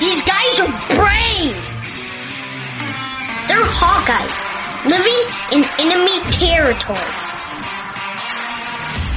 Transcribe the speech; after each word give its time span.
These 0.00 0.22
guys 0.22 0.60
are 0.60 0.70
brave. 0.94 1.58
They're 3.48 3.66
Hawkeyes 3.66 4.48
living 4.86 5.26
in 5.50 5.64
enemy 5.80 6.22
territory. 6.30 6.98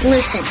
Listen, 0.04 0.42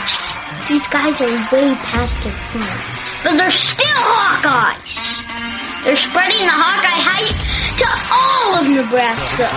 these 0.69 0.87
guys 0.87 1.21
are 1.21 1.27
way 1.51 1.75
past 1.83 2.15
their 2.23 2.33
prime, 2.33 3.25
but 3.25 3.37
they're 3.39 3.51
still 3.51 4.03
Hawkeyes. 4.07 5.85
They're 5.85 5.97
spreading 5.97 6.47
the 6.47 6.55
Hawkeye 6.55 7.03
hype 7.03 7.35
to 7.81 7.87
all 8.15 8.55
of 8.55 8.69
Nebraska. 8.71 9.51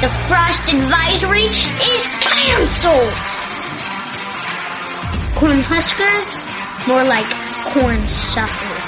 The 0.00 0.08
frost 0.24 0.72
advisory 0.72 1.44
is 1.44 2.08
canceled. 2.24 3.29
Corn 5.40 5.60
huskers, 5.60 6.28
more 6.86 7.02
like 7.02 7.24
corn 7.72 8.06
suckers. 8.06 8.86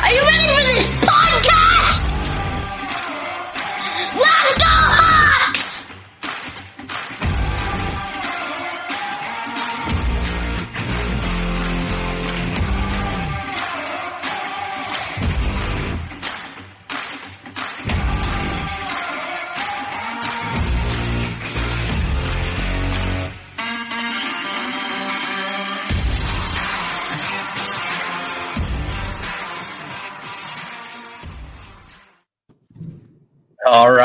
Are 0.00 0.10
you 0.10 0.22
ready 0.24 0.48
for 0.56 0.62
this 0.72 0.88
podcast? 1.04 2.00
Let's 4.16 4.56
go 4.56 4.72
Hawks! 4.72 5.25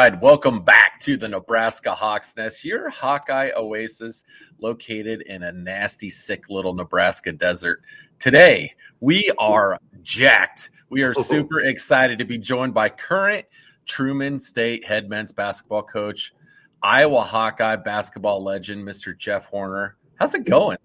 Right, 0.10 0.20
welcome 0.20 0.64
back 0.64 1.00
to 1.00 1.16
the 1.16 1.28
Nebraska 1.28 1.94
Hawks 1.94 2.36
Nest, 2.36 2.66
your 2.66 2.90
Hawkeye 2.90 3.52
oasis 3.56 4.24
located 4.60 5.22
in 5.22 5.44
a 5.44 5.52
nasty, 5.52 6.10
sick 6.10 6.50
little 6.50 6.74
Nebraska 6.74 7.32
desert. 7.32 7.84
Today, 8.18 8.74
we 9.00 9.32
are 9.38 9.78
jacked. 10.02 10.72
We 10.90 11.04
are 11.04 11.14
super 11.14 11.60
excited 11.60 12.18
to 12.18 12.26
be 12.26 12.40
joined 12.40 12.74
by 12.74 12.90
current 12.90 13.46
Truman 13.86 14.40
State 14.40 14.84
head 14.88 15.08
men's 15.08 15.34
basketball 15.34 15.84
coach, 15.84 16.34
Iowa 16.82 17.22
Hawkeye 17.22 17.76
basketball 17.76 18.44
legend, 18.44 18.84
Mr. 18.88 19.16
Jeff 19.16 19.46
Horner. 19.46 19.98
How's 20.16 20.34
it 20.34 20.46
going? 20.46 20.80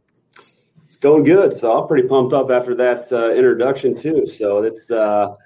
It's 0.85 0.99
going 0.99 1.25
good. 1.25 1.55
So 1.55 1.81
I'm 1.81 1.89
pretty 1.89 2.07
pumped 2.07 2.35
up 2.35 2.51
after 2.51 2.75
that 2.75 3.11
uh, 3.11 3.31
introduction 3.31 3.97
too. 3.97 4.27
So 4.27 4.63
it's 4.63 4.91
uh, 4.91 5.37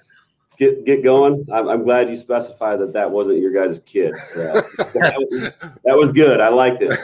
get 0.61 0.85
get 0.85 1.03
going. 1.03 1.45
I'm, 1.51 1.67
I'm 1.67 1.83
glad 1.83 2.09
you 2.09 2.15
specified 2.15 2.79
that 2.79 2.93
that 2.93 3.11
wasn't 3.11 3.39
your 3.39 3.51
guys' 3.51 3.81
kid. 3.81 4.17
So 4.17 4.43
that, 4.43 5.15
was, 5.17 5.57
that 5.83 5.97
was 5.97 6.13
good. 6.13 6.39
I 6.39 6.49
liked 6.49 6.81
it. 6.81 6.97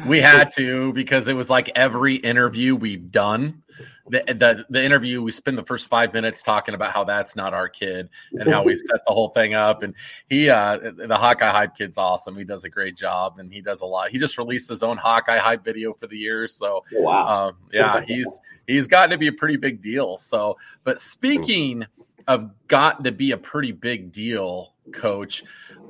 we 0.06 0.20
had 0.20 0.50
to 0.56 0.92
because 0.92 1.26
it 1.26 1.34
was 1.34 1.48
like 1.48 1.72
every 1.74 2.16
interview 2.16 2.76
we've 2.76 3.10
done. 3.10 3.62
The, 4.06 4.22
the 4.26 4.66
the 4.68 4.84
interview 4.84 5.22
we 5.22 5.32
spend 5.32 5.56
the 5.56 5.64
first 5.64 5.88
five 5.88 6.12
minutes 6.12 6.42
talking 6.42 6.74
about 6.74 6.92
how 6.92 7.04
that's 7.04 7.34
not 7.34 7.54
our 7.54 7.70
kid 7.70 8.10
and 8.32 8.52
how 8.52 8.62
we 8.62 8.76
set 8.76 9.00
the 9.06 9.14
whole 9.14 9.30
thing 9.30 9.54
up 9.54 9.82
and 9.82 9.94
he 10.28 10.50
uh 10.50 10.76
the 10.76 11.16
Hawkeye 11.16 11.50
hype 11.50 11.74
kid's 11.74 11.96
awesome 11.96 12.36
he 12.36 12.44
does 12.44 12.64
a 12.64 12.68
great 12.68 12.98
job 12.98 13.38
and 13.38 13.50
he 13.50 13.62
does 13.62 13.80
a 13.80 13.86
lot 13.86 14.10
he 14.10 14.18
just 14.18 14.36
released 14.36 14.68
his 14.68 14.82
own 14.82 14.98
Hawkeye 14.98 15.38
hype 15.38 15.64
video 15.64 15.94
for 15.94 16.06
the 16.06 16.18
year 16.18 16.46
so 16.48 16.84
wow 16.92 17.48
um, 17.48 17.56
yeah 17.72 18.02
he's 18.02 18.42
he's 18.66 18.86
gotten 18.86 19.08
to 19.08 19.16
be 19.16 19.28
a 19.28 19.32
pretty 19.32 19.56
big 19.56 19.82
deal 19.82 20.18
so 20.18 20.58
but 20.84 21.00
speaking 21.00 21.86
of 22.26 22.50
gotten 22.68 23.04
to 23.04 23.12
be 23.12 23.32
a 23.32 23.36
pretty 23.36 23.72
big 23.72 24.12
deal 24.12 24.74
coach 24.92 25.42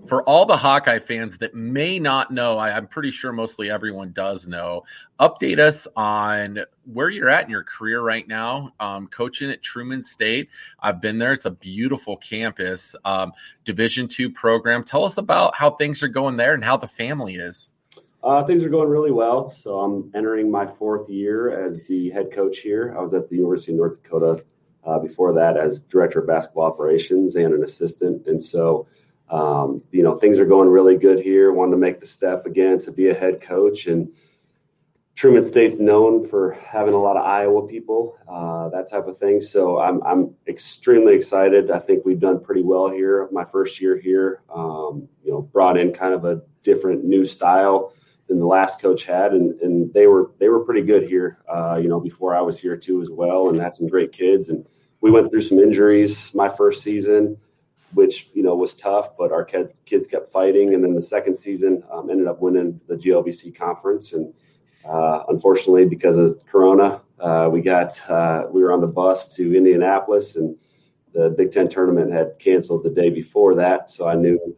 for 0.07 0.23
all 0.25 0.45
the 0.45 0.57
Hawkeye 0.57 0.99
fans 0.99 1.39
that 1.39 1.55
may 1.55 1.99
not 1.99 2.31
know, 2.31 2.59
I, 2.59 2.77
am 2.77 2.87
pretty 2.87 3.11
sure 3.11 3.33
mostly 3.33 3.71
everyone 3.71 4.13
does 4.13 4.47
know. 4.47 4.85
Update 5.19 5.59
us 5.59 5.87
on 5.97 6.61
where 6.93 7.09
you're 7.09 7.29
at 7.29 7.45
in 7.45 7.51
your 7.51 7.65
career 7.65 8.03
right 8.03 8.27
now, 8.27 8.73
um, 8.81 9.07
coaching 9.09 9.51
at 9.51 9.63
Truman 9.63 10.03
State. 10.03 10.49
I've 10.81 11.01
been 11.01 11.19
there; 11.19 11.33
it's 11.33 11.47
a 11.47 11.51
beautiful 11.51 12.17
campus, 12.17 12.95
um, 13.05 13.33
Division 13.65 14.09
two 14.09 14.31
program. 14.31 14.85
Tell 14.85 15.05
us 15.05 15.17
about 15.17 15.55
how 15.55 15.71
things 15.71 16.03
are 16.03 16.09
going 16.09 16.37
there 16.37 16.55
and 16.55 16.65
how 16.65 16.77
the 16.77 16.89
family 16.89 17.37
is. 17.37 17.71
Uh, 18.23 18.43
things 18.43 18.63
are 18.63 18.71
going 18.71 18.89
really 18.89 19.13
well. 19.13 19.51
So 19.51 19.81
I'm 19.81 20.11
entering 20.15 20.51
my 20.51 20.67
fourth 20.67 21.11
year 21.11 21.65
as 21.65 21.85
the 21.85 22.11
head 22.11 22.33
coach 22.33 22.59
here. 22.59 22.95
I 22.97 23.01
was 23.01 23.13
at 23.13 23.29
the 23.29 23.37
University 23.37 23.73
of 23.73 23.79
North 23.79 24.03
Dakota 24.03 24.45
uh, 24.85 24.99
before 24.99 25.33
that 25.35 25.57
as 25.57 25.81
director 25.81 26.21
of 26.21 26.27
basketball 26.27 26.65
operations 26.65 27.37
and 27.37 27.55
an 27.55 27.63
assistant, 27.63 28.27
and 28.27 28.43
so 28.43 28.87
um, 29.31 29.83
you 29.91 30.03
know, 30.03 30.15
things 30.15 30.39
are 30.39 30.47
going 30.47 30.69
really 30.69 30.97
good 30.97 31.19
here. 31.19 31.53
Wanted 31.53 31.73
to 31.73 31.79
make 31.79 32.01
the 32.01 32.07
step 32.07 32.47
again 32.47 32.79
to 32.81 32.93
be 32.93 33.09
a 33.09 33.15
head 33.15 33.41
coach, 33.41 33.87
and 33.87 34.13
Truman 35.15 35.43
State's 35.43 35.81
known 35.81 36.27
for 36.27 36.53
having 36.53 36.93
a 36.93 36.99
lot 36.99 37.17
of 37.17 37.25
Iowa 37.25 37.67
people, 37.67 38.19
uh, 38.29 38.69
that 38.71 38.91
type 38.91 39.07
of 39.07 39.17
thing. 39.17 39.41
So 39.41 39.81
I'm 39.81 40.03
I'm 40.03 40.35
extremely 40.47 41.15
excited. 41.15 41.71
I 41.71 41.79
think 41.79 42.05
we've 42.05 42.21
done 42.21 42.45
pretty 42.45 42.63
well 42.63 42.91
here. 42.91 43.29
My 43.33 43.45
first 43.45 43.81
year 43.81 43.99
here, 43.99 44.43
um, 44.55 45.09
you 45.25 45.33
know, 45.33 45.43
brought 45.43 45.79
in 45.79 45.93
kind 45.93 46.15
of 46.15 46.25
a 46.25 46.43
different 46.63 47.05
new 47.05 47.25
style 47.25 47.93
than 48.29 48.39
the 48.39 48.47
last 48.47 48.81
coach 48.81 49.05
had, 49.05 49.33
and 49.33 49.61
and 49.61 49.93
they 49.93 50.07
were 50.07 50.31
they 50.39 50.49
were 50.49 50.65
pretty 50.65 50.83
good 50.83 51.05
here. 51.05 51.39
Uh, 51.49 51.79
you 51.81 51.89
know, 51.89 52.01
before 52.01 52.35
I 52.35 52.41
was 52.41 52.61
here 52.61 52.77
too 52.77 53.03
as 53.03 53.11
well, 53.11 53.49
and 53.49 53.61
had 53.61 53.75
some 53.75 53.89
great 53.89 54.13
kids. 54.13 54.49
And 54.49 54.67
we 55.01 55.11
went 55.11 55.31
through 55.31 55.43
some 55.43 55.59
injuries 55.59 56.35
my 56.35 56.49
first 56.49 56.83
season 56.83 57.39
which 57.95 58.29
you 58.35 58.43
know 58.43 58.55
was 58.55 58.77
tough, 58.77 59.17
but 59.17 59.33
our 59.33 59.45
kids 59.45 60.07
kept 60.07 60.29
fighting. 60.29 60.75
And 60.75 60.85
then 60.85 60.95
the 60.95 61.03
second 61.03 61.37
season 61.37 61.83
um, 61.91 62.11
ended 62.11 62.27
up 62.27 62.41
winning 62.41 62.81
the 62.89 62.97
GLVC 62.97 63.57
conference, 63.57 64.13
and 64.13 64.35
uh, 64.85 65.23
unfortunately, 65.29 65.87
because 65.87 66.19
of 66.19 66.45
Corona, 66.47 67.01
uh, 67.19 67.49
we 67.51 67.63
got 67.63 67.93
uh, 68.11 68.47
we 68.51 68.63
were 68.63 68.73
on 68.73 68.81
the 68.81 68.87
bus 68.87 69.35
to 69.37 69.57
Indianapolis, 69.57 70.37
and 70.37 70.59
the 71.15 71.31
Big 71.31 71.53
Ten 71.53 71.69
tournament 71.69 72.13
had 72.13 72.39
canceled 72.39 72.83
the 72.83 72.91
day 72.91 73.11
before 73.11 73.55
that. 73.55 73.91
So 73.91 74.09
I 74.09 74.15
knew 74.15 74.57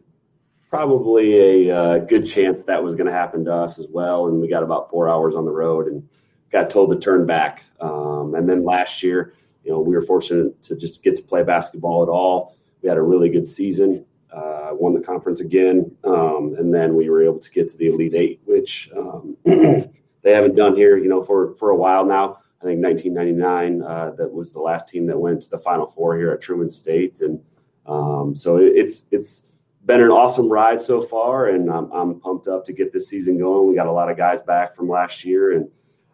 probably 0.69 1.67
a 1.67 1.75
uh, 1.75 1.97
good 1.99 2.25
chance 2.25 2.63
that 2.63 2.83
was 2.83 2.95
going 2.95 3.07
to 3.07 3.13
happen 3.13 3.45
to 3.45 3.53
us 3.53 3.79
as 3.79 3.87
well. 3.89 4.27
And 4.27 4.41
we 4.41 4.49
got 4.49 4.63
about 4.63 4.89
four 4.89 5.09
hours 5.09 5.35
on 5.35 5.45
the 5.45 5.51
road, 5.51 5.87
and 5.87 6.07
got 6.51 6.69
told 6.69 6.91
to 6.91 6.99
turn 6.99 7.25
back. 7.25 7.63
Um, 7.79 8.35
and 8.35 8.47
then 8.47 8.63
last 8.63 9.03
year, 9.03 9.33
you 9.63 9.71
know, 9.71 9.79
we 9.79 9.95
were 9.95 10.01
fortunate 10.01 10.61
to 10.63 10.75
just 10.75 11.03
get 11.03 11.17
to 11.17 11.23
play 11.23 11.43
basketball 11.43 12.03
at 12.03 12.09
all 12.09 12.57
we 12.81 12.89
had 12.89 12.97
a 12.97 13.01
really 13.01 13.29
good 13.29 13.47
season, 13.47 14.05
uh, 14.31 14.69
won 14.71 14.93
the 14.93 15.01
conference 15.01 15.39
again, 15.39 15.95
um, 16.03 16.55
and 16.57 16.73
then 16.73 16.95
we 16.95 17.09
were 17.09 17.23
able 17.23 17.39
to 17.39 17.51
get 17.51 17.69
to 17.69 17.77
the 17.77 17.87
Elite 17.87 18.13
Eight, 18.13 18.41
which 18.45 18.89
um, 18.95 19.37
they 19.45 20.31
haven't 20.31 20.55
done 20.55 20.75
here, 20.75 20.97
you 20.97 21.09
know, 21.09 21.21
for 21.21 21.55
for 21.55 21.69
a 21.69 21.75
while 21.75 22.05
now. 22.05 22.37
I 22.59 22.65
think 22.65 22.83
1999 22.83 23.83
uh, 23.83 24.11
that 24.17 24.33
was 24.33 24.51
the 24.51 24.59
last 24.59 24.89
team 24.89 25.05
that 25.07 25.19
went 25.19 25.43
to 25.43 25.49
the 25.49 25.59
Final 25.59 25.85
Four 25.85 26.17
here 26.17 26.31
at 26.31 26.41
Truman 26.41 26.69
State, 26.69 27.21
and 27.21 27.41
um, 27.85 28.35
so 28.35 28.57
it's 28.57 29.07
it's 29.11 29.51
been 29.87 30.01
an 30.01 30.09
awesome 30.09 30.51
ride 30.51 30.81
so 30.81 31.01
far, 31.01 31.47
and 31.47 31.71
I'm, 31.71 31.89
I'm, 31.91 32.19
pumped 32.19 32.47
up 32.47 32.65
to 32.65 32.73
get 32.73 32.91
this 32.91 33.07
season 33.07 33.39
going. 33.39 33.69
We 33.69 33.75
got 33.75 33.87
a 33.87 33.91
lot 33.91 34.11
of 34.11 34.17
guys 34.17 34.41
back 34.41 34.75
from 34.75 34.89
last 34.89 35.23
year, 35.23 35.53
and 35.53 35.69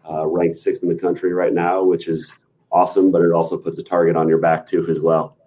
uh, 0.10 0.25
ranked 0.28 0.58
sixth 0.58 0.84
in 0.84 0.90
the 0.90 1.00
country 1.00 1.34
right 1.34 1.52
now, 1.52 1.84
which 1.84 2.08
is 2.08 2.31
awesome. 2.72 3.12
But 3.12 3.24
it 3.24 3.31
also 3.31 3.58
puts 3.58 3.80
a 3.80 3.84
target 3.84 4.16
on 4.16 4.30
your 4.30 4.38
back 4.38 4.68
too, 4.68 4.86
as 4.88 5.02
well. 5.02 5.38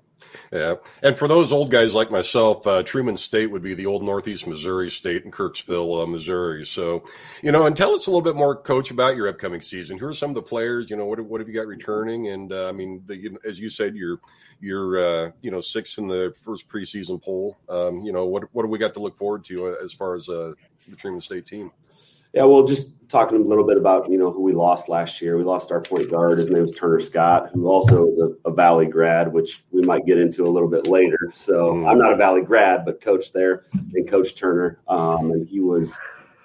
Yeah. 0.53 0.77
And 1.03 1.19
for 1.19 1.29
those 1.29 1.53
old 1.53 1.71
guys 1.71 1.95
like 1.95 2.11
myself, 2.11 2.67
uh, 2.67 2.83
Truman 2.83 3.17
State 3.17 3.51
would 3.51 3.63
be 3.63 3.75
the 3.75 3.87
old 3.87 4.03
Northeast 4.03 4.47
Missouri 4.47 4.91
State 4.91 5.25
in 5.25 5.31
Kirksville, 5.31 6.03
uh, 6.03 6.07
Missouri. 6.07 6.65
So, 6.65 7.05
you 7.43 7.53
know, 7.53 7.67
and 7.67 7.77
tell 7.77 7.95
us 7.95 8.07
a 8.07 8.11
little 8.11 8.23
bit 8.23 8.37
more, 8.37 8.57
Coach, 8.57 8.91
about 8.91 9.17
your 9.17 9.29
upcoming 9.29 9.61
season. 9.61 9.99
Who 9.99 10.07
are 10.07 10.15
some 10.15 10.31
of 10.31 10.35
the 10.35 10.43
players? 10.43 10.91
You 10.91 10.97
know, 10.97 11.07
what, 11.07 11.21
what 11.21 11.41
have 11.41 11.49
you 11.49 11.55
got 11.55 11.67
returning? 11.67 12.29
And 12.29 12.53
uh, 12.53 12.69
I 12.69 12.73
mean, 12.73 13.03
the, 13.07 13.17
you 13.17 13.31
know, 13.31 13.39
as 13.45 13.59
you 13.59 13.69
said, 13.69 13.95
you're 13.95 14.19
you're 14.61 14.99
uh, 14.99 15.31
you 15.43 15.51
know 15.51 15.61
sixth 15.61 15.99
in 15.99 16.07
the 16.07 16.35
first 16.43 16.69
preseason 16.69 17.23
poll. 17.23 17.57
Um, 17.69 18.03
you 18.03 18.13
know, 18.13 18.27
what 18.27 18.45
what 18.53 18.63
do 18.63 18.69
we 18.69 18.79
got 18.79 18.95
to 18.95 19.01
look 19.01 19.17
forward 19.17 19.45
to 19.47 19.69
uh, 19.69 19.75
as 19.83 19.93
far 19.93 20.15
as 20.15 20.29
uh, 20.29 20.53
the 20.89 20.97
Truman 20.97 21.21
State 21.21 21.47
team? 21.47 21.71
Yeah, 22.37 22.45
well, 22.45 22.67
just 22.67 23.09
talking 23.09 23.39
a 23.39 23.49
little 23.49 23.67
bit 23.67 23.79
about 23.79 24.11
you 24.11 24.19
know 24.19 24.31
who 24.31 24.43
we 24.43 24.53
lost 24.53 24.91
last 24.91 25.23
year. 25.23 25.39
We 25.39 25.43
lost 25.43 25.73
our 25.73 25.81
point 25.81 26.11
guard. 26.11 26.37
His 26.37 26.51
name 26.51 26.65
is 26.65 26.73
Turner 26.73 27.01
Scott, 27.01 27.49
who 27.55 27.67
also 27.67 28.07
is 28.09 28.19
a, 28.19 28.51
a 28.51 28.53
Valley 28.53 28.85
grad, 28.85 29.33
which 29.33 29.63
we 29.73 29.81
might 29.81 30.05
get 30.05 30.19
into 30.19 30.47
a 30.47 30.51
little 30.51 30.69
bit 30.69 30.87
later. 30.87 31.31
So 31.33 31.73
mm. 31.73 31.91
I'm 31.91 31.97
not 31.97 32.13
a 32.13 32.17
Valley 32.17 32.43
grad, 32.43 32.85
but 32.85 33.01
coach 33.01 33.33
there 33.33 33.65
and 33.95 34.07
Coach 34.07 34.37
Turner, 34.37 34.79
um, 34.87 35.31
and 35.31 35.49
he 35.49 35.61
was 35.61 35.97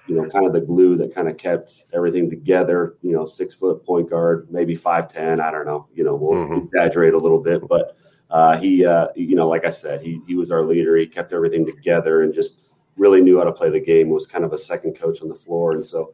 you 0.07 0.15
know 0.15 0.29
kind 0.29 0.45
of 0.45 0.53
the 0.53 0.61
glue 0.61 0.95
that 0.95 1.13
kind 1.13 1.27
of 1.27 1.37
kept 1.37 1.69
everything 1.91 2.29
together. 2.29 2.95
You 3.01 3.11
know, 3.11 3.25
six 3.25 3.53
foot 3.53 3.85
point 3.85 4.09
guard, 4.09 4.47
maybe 4.49 4.75
five 4.75 5.09
ten. 5.09 5.41
I 5.41 5.51
don't 5.51 5.65
know. 5.65 5.89
You 5.93 6.05
know, 6.05 6.15
we'll 6.15 6.39
mm-hmm. 6.39 6.67
exaggerate 6.67 7.15
a 7.15 7.19
little 7.19 7.43
bit, 7.43 7.67
but 7.67 7.97
uh, 8.29 8.57
he, 8.57 8.85
uh, 8.85 9.07
you 9.17 9.35
know, 9.35 9.49
like 9.49 9.65
I 9.65 9.71
said, 9.71 10.01
he 10.01 10.21
he 10.25 10.35
was 10.35 10.51
our 10.51 10.63
leader. 10.63 10.95
He 10.95 11.05
kept 11.05 11.33
everything 11.33 11.65
together 11.65 12.21
and 12.21 12.33
just 12.33 12.70
really 13.01 13.19
knew 13.19 13.39
how 13.39 13.43
to 13.43 13.51
play 13.51 13.71
the 13.71 13.79
game, 13.79 14.09
was 14.09 14.27
kind 14.27 14.45
of 14.45 14.53
a 14.53 14.57
second 14.59 14.93
coach 14.93 15.23
on 15.23 15.27
the 15.27 15.33
floor. 15.33 15.71
And 15.71 15.83
so 15.83 16.13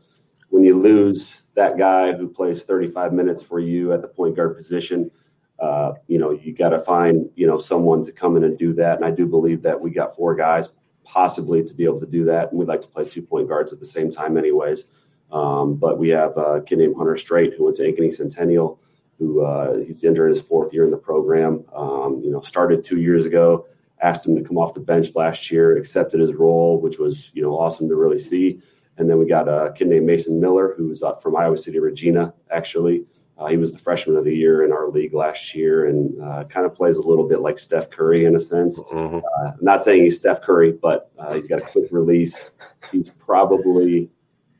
when 0.49 0.63
you 0.63 0.79
lose 0.79 1.41
that 1.55 1.77
guy 1.77 2.13
who 2.13 2.29
plays 2.29 2.63
35 2.63 3.11
minutes 3.11 3.43
for 3.43 3.59
you 3.59 3.91
at 3.91 4.01
the 4.01 4.07
point 4.07 4.37
guard 4.37 4.55
position, 4.55 5.11
uh, 5.59 5.91
you 6.07 6.17
know, 6.17 6.31
you 6.31 6.55
got 6.55 6.69
to 6.69 6.79
find, 6.79 7.29
you 7.35 7.45
know, 7.45 7.57
someone 7.57 8.05
to 8.05 8.13
come 8.13 8.37
in 8.37 8.45
and 8.45 8.57
do 8.57 8.71
that. 8.75 8.95
And 8.95 9.03
I 9.03 9.11
do 9.11 9.27
believe 9.27 9.63
that 9.63 9.81
we 9.81 9.91
got 9.91 10.15
four 10.15 10.33
guys 10.33 10.69
possibly 11.03 11.61
to 11.61 11.73
be 11.73 11.83
able 11.83 11.99
to 11.99 12.05
do 12.05 12.23
that. 12.25 12.51
And 12.51 12.59
we'd 12.59 12.69
like 12.69 12.81
to 12.83 12.87
play 12.87 13.03
two 13.03 13.21
point 13.21 13.49
guards 13.49 13.73
at 13.73 13.79
the 13.79 13.85
same 13.85 14.09
time 14.09 14.37
anyways. 14.37 14.85
Um, 15.29 15.75
but 15.75 15.97
we 15.97 16.09
have 16.09 16.37
a 16.37 16.61
kid 16.61 16.77
named 16.77 16.95
Hunter 16.95 17.17
Straight 17.17 17.53
who 17.53 17.65
went 17.65 17.75
to 17.77 17.83
Ankeny 17.83 18.13
Centennial, 18.13 18.79
who 19.19 19.43
uh, 19.43 19.79
he's 19.79 20.05
entering 20.05 20.33
his 20.33 20.41
fourth 20.41 20.73
year 20.73 20.85
in 20.85 20.91
the 20.91 20.97
program. 20.97 21.65
Um, 21.75 22.21
you 22.23 22.31
know, 22.31 22.39
started 22.39 22.85
two 22.85 23.01
years 23.01 23.25
ago, 23.25 23.65
asked 24.01 24.27
him 24.27 24.35
to 24.35 24.43
come 24.43 24.57
off 24.57 24.73
the 24.73 24.79
bench 24.79 25.15
last 25.15 25.51
year, 25.51 25.77
accepted 25.77 26.19
his 26.19 26.35
role, 26.35 26.79
which 26.79 26.99
was 26.99 27.31
you 27.33 27.41
know 27.41 27.57
awesome 27.57 27.89
to 27.89 27.95
really 27.95 28.19
see. 28.19 28.61
And 28.97 29.09
then 29.09 29.19
we 29.19 29.27
got 29.27 29.47
a 29.47 29.73
kid 29.73 29.87
named 29.87 30.07
Mason 30.07 30.39
Miller, 30.39 30.73
who's 30.75 31.03
up 31.03 31.21
from 31.21 31.35
Iowa 31.35 31.57
City, 31.57 31.79
Regina. 31.79 32.33
Actually, 32.49 33.05
uh, 33.37 33.45
he 33.45 33.57
was 33.57 33.71
the 33.71 33.77
freshman 33.77 34.15
of 34.15 34.25
the 34.25 34.35
year 34.35 34.63
in 34.65 34.71
our 34.71 34.89
league 34.89 35.13
last 35.13 35.53
year, 35.53 35.87
and 35.87 36.19
uh, 36.21 36.43
kind 36.45 36.65
of 36.65 36.73
plays 36.73 36.97
a 36.97 37.07
little 37.07 37.27
bit 37.27 37.39
like 37.39 37.59
Steph 37.59 37.91
Curry 37.91 38.25
in 38.25 38.35
a 38.35 38.39
sense. 38.39 38.79
Mm-hmm. 38.79 39.17
Uh, 39.17 39.51
not 39.61 39.83
saying 39.83 40.03
he's 40.03 40.19
Steph 40.19 40.41
Curry, 40.41 40.71
but 40.71 41.11
uh, 41.19 41.33
he's 41.33 41.47
got 41.47 41.61
a 41.61 41.65
quick 41.65 41.87
release. 41.91 42.51
He's 42.91 43.09
probably 43.09 44.09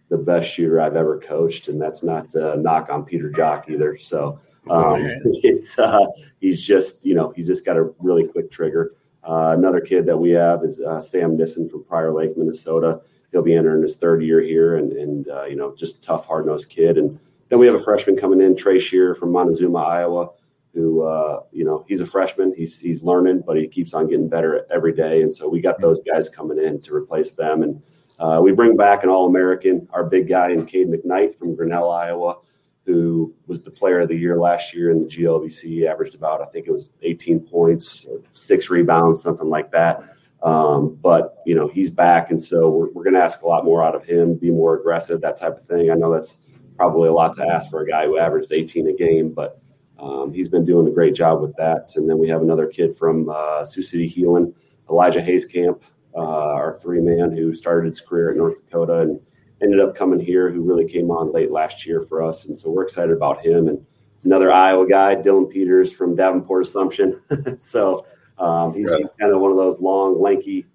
the 0.10 0.18
best 0.18 0.50
shooter 0.50 0.80
I've 0.80 0.95
ever 0.95 1.19
coached, 1.19 1.68
and 1.68 1.81
that's 1.81 2.04
not 2.04 2.33
a 2.36 2.56
knock 2.57 2.90
on 2.90 3.04
Peter 3.04 3.31
Jok 3.31 3.69
either. 3.69 3.98
So 3.98 4.40
um, 4.69 5.01
it's 5.24 5.78
uh, 5.80 6.06
he's 6.40 6.66
just 6.66 7.06
you 7.06 7.16
know 7.16 7.33
he's 7.36 7.48
just 7.48 7.66
got 7.66 7.78
a 7.78 7.92
really 8.00 8.28
quick 8.28 8.51
trigger. 8.51 8.94
Uh, 9.24 9.54
another 9.58 9.81
kid 9.81 10.06
that 10.06 10.18
we 10.18 10.31
have 10.31 10.64
is 10.64 10.81
uh, 10.81 11.02
Sam 11.02 11.38
Nissen 11.38 11.68
from 11.68 11.84
Prior 11.84 12.14
Lake, 12.14 12.38
Minnesota. 12.38 13.02
He'll 13.31 13.44
be 13.44 13.56
entering 13.56 13.81
his 13.81 13.98
third 13.98 14.24
year 14.24 14.40
here, 14.40 14.78
and, 14.78 14.94
and 14.94 15.28
uh, 15.28 15.44
you 15.44 15.56
know, 15.56 15.75
just 15.75 15.98
a 15.98 16.02
tough, 16.02 16.25
hard 16.25 16.46
nosed 16.46 16.69
kid. 16.69 16.98
And 16.98 17.19
then 17.50 17.60
we 17.60 17.66
have 17.66 17.75
a 17.75 17.84
freshman 17.84 18.18
coming 18.18 18.42
in, 18.42 18.56
Trey 18.56 18.80
Shear 18.80 19.16
from 19.16 19.31
Montezuma, 19.31 19.80
Iowa, 19.80 20.30
who 20.74 21.04
uh, 21.04 21.42
you 21.52 21.66
know 21.66 21.84
he's 21.88 22.02
a 22.02 22.06
freshman. 22.06 22.54
He's 22.56 22.80
he's 22.80 23.04
learning, 23.04 23.44
but 23.46 23.58
he 23.58 23.68
keeps 23.68 23.94
on 23.94 24.08
getting 24.08 24.30
better 24.30 24.66
every 24.72 24.94
day. 24.94 25.22
And 25.22 25.34
so 25.34 25.50
we 25.50 25.60
got 25.60 25.81
those 25.81 26.02
guys 26.02 26.30
coming 26.30 26.58
in 26.58 26.81
to 26.84 26.96
replace 26.96 27.31
them, 27.31 27.64
and 27.64 27.81
uh, 28.19 28.40
we 28.42 28.54
bring 28.54 28.78
back 28.78 29.04
an 29.04 29.10
All 29.10 29.28
American, 29.28 29.88
our 29.92 30.06
big 30.06 30.30
guy 30.30 30.52
in 30.52 30.66
Cade 30.66 30.88
McKnight 30.88 31.36
from 31.36 31.56
Grinnell, 31.56 31.92
Iowa 31.92 32.38
who 32.88 33.36
was 33.48 33.63
the 33.63 33.69
player 33.69 34.00
of 34.00 34.07
the 34.07 34.16
year 34.16 34.39
last 34.39 34.74
year 34.74 34.89
in 34.89 35.01
the 35.01 35.10
GLVC, 35.10 35.86
averaged 35.86 36.16
about, 36.16 36.42
I 36.42 36.45
think 36.45 36.68
it 36.68 36.72
was 36.72 36.89
18 37.04 37.42
points, 37.42 38.07
six 38.31 38.69
rebounds, 38.69 39.22
something 39.22 39.50
like 39.50 39.72
that. 39.72 40.01
Um, 40.42 40.98
but, 41.01 41.38
you 41.45 41.54
know, 41.54 41.68
he's 41.68 41.92
back. 41.92 42.31
And 42.31 42.39
so 42.42 42.69
we're, 42.69 42.89
we're 42.94 43.04
going 43.04 43.16
to 43.16 43.22
ask 43.22 43.42
a 43.42 43.48
lot 43.48 43.66
more 43.66 43.84
out 43.84 43.94
of 43.94 44.06
him, 44.06 44.36
be 44.36 44.51
more 44.51 44.80
aggressive, 44.80 45.19
that 45.19 45.38
type 45.38 45.57
of 45.57 45.63
thing. 45.63 45.92
I 45.92 45.95
know 45.95 46.13
that's 46.13 46.48
probably 46.78 47.10
a 47.10 47.13
lot 47.13 47.36
to 47.36 47.45
ask 47.45 47.69
for 47.69 47.81
a 47.81 47.88
guy 47.88 48.06
who 48.06 48.18
averaged 48.18 48.54
18 48.54 48.88
a 48.88 48.94
game, 48.94 49.33
but 49.33 49.60
um, 50.00 50.31
he's 50.31 50.48
been 50.48 50.63
doing 50.63 50.88
a 50.88 50.92
great 50.92 51.13
job 51.13 51.42
with 51.42 51.57
that. 51.57 51.92
And 51.98 52.10
then 52.10 52.19
we 52.19 52.30
have 52.30 52.42
another 52.42 52.68
kid 52.68 52.95
from 52.95 53.28
uh, 53.30 53.66
Sioux 53.66 53.81
City 53.81 54.10
Heelan, 54.10 54.54
Elijah 54.90 55.19
Hayscamp, 55.19 55.83
uh, 56.16 56.19
our 56.19 56.80
three 56.81 57.01
man 57.01 57.31
who 57.31 57.54
started 57.54 57.86
his 57.86 58.00
career 58.00 58.31
at 58.31 58.38
North 58.38 58.63
Dakota 58.63 59.01
and 59.01 59.19
ended 59.62 59.80
up 59.80 59.95
coming 59.95 60.19
here 60.19 60.51
who 60.51 60.62
really 60.62 60.88
came 60.88 61.09
on 61.09 61.31
late 61.31 61.51
last 61.51 61.86
year 61.86 62.01
for 62.01 62.24
us. 62.24 62.45
And 62.45 62.57
so 62.57 62.69
we're 62.69 62.83
excited 62.83 63.12
about 63.12 63.44
him 63.44 63.68
and 63.68 63.86
another 64.24 64.51
Iowa 64.51 64.88
guy, 64.88 65.15
Dylan 65.15 65.50
Peters 65.51 65.92
from 65.92 66.15
Davenport 66.15 66.65
Assumption. 66.65 67.19
so 67.59 68.06
um, 68.38 68.74
he's, 68.74 68.89
he's, 68.95 69.12
kind 69.19 69.33
of 69.33 69.42
one 69.42 69.51
of 69.51 69.57
those 69.57 69.81
long, 69.81 70.21
lanky 70.21 70.65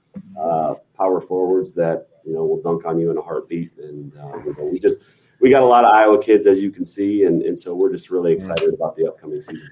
uh, 0.40 0.74
power 0.96 1.20
forwards 1.20 1.74
that, 1.74 2.08
you 2.24 2.32
know, 2.32 2.44
will 2.44 2.62
dunk 2.62 2.84
on 2.84 2.98
you 2.98 3.10
in 3.10 3.18
a 3.18 3.22
heartbeat. 3.22 3.70
And 3.78 4.16
um, 4.18 4.56
we 4.70 4.78
just, 4.78 5.04
we 5.40 5.50
got 5.50 5.62
a 5.62 5.66
lot 5.66 5.84
of 5.84 5.90
Iowa 5.90 6.22
kids, 6.22 6.46
as 6.46 6.62
you 6.62 6.70
can 6.70 6.84
see. 6.84 7.24
And, 7.24 7.42
and 7.42 7.58
so 7.58 7.74
we're 7.74 7.92
just 7.92 8.10
really 8.10 8.32
excited 8.32 8.72
about 8.74 8.96
the 8.96 9.06
upcoming 9.06 9.40
season. 9.40 9.68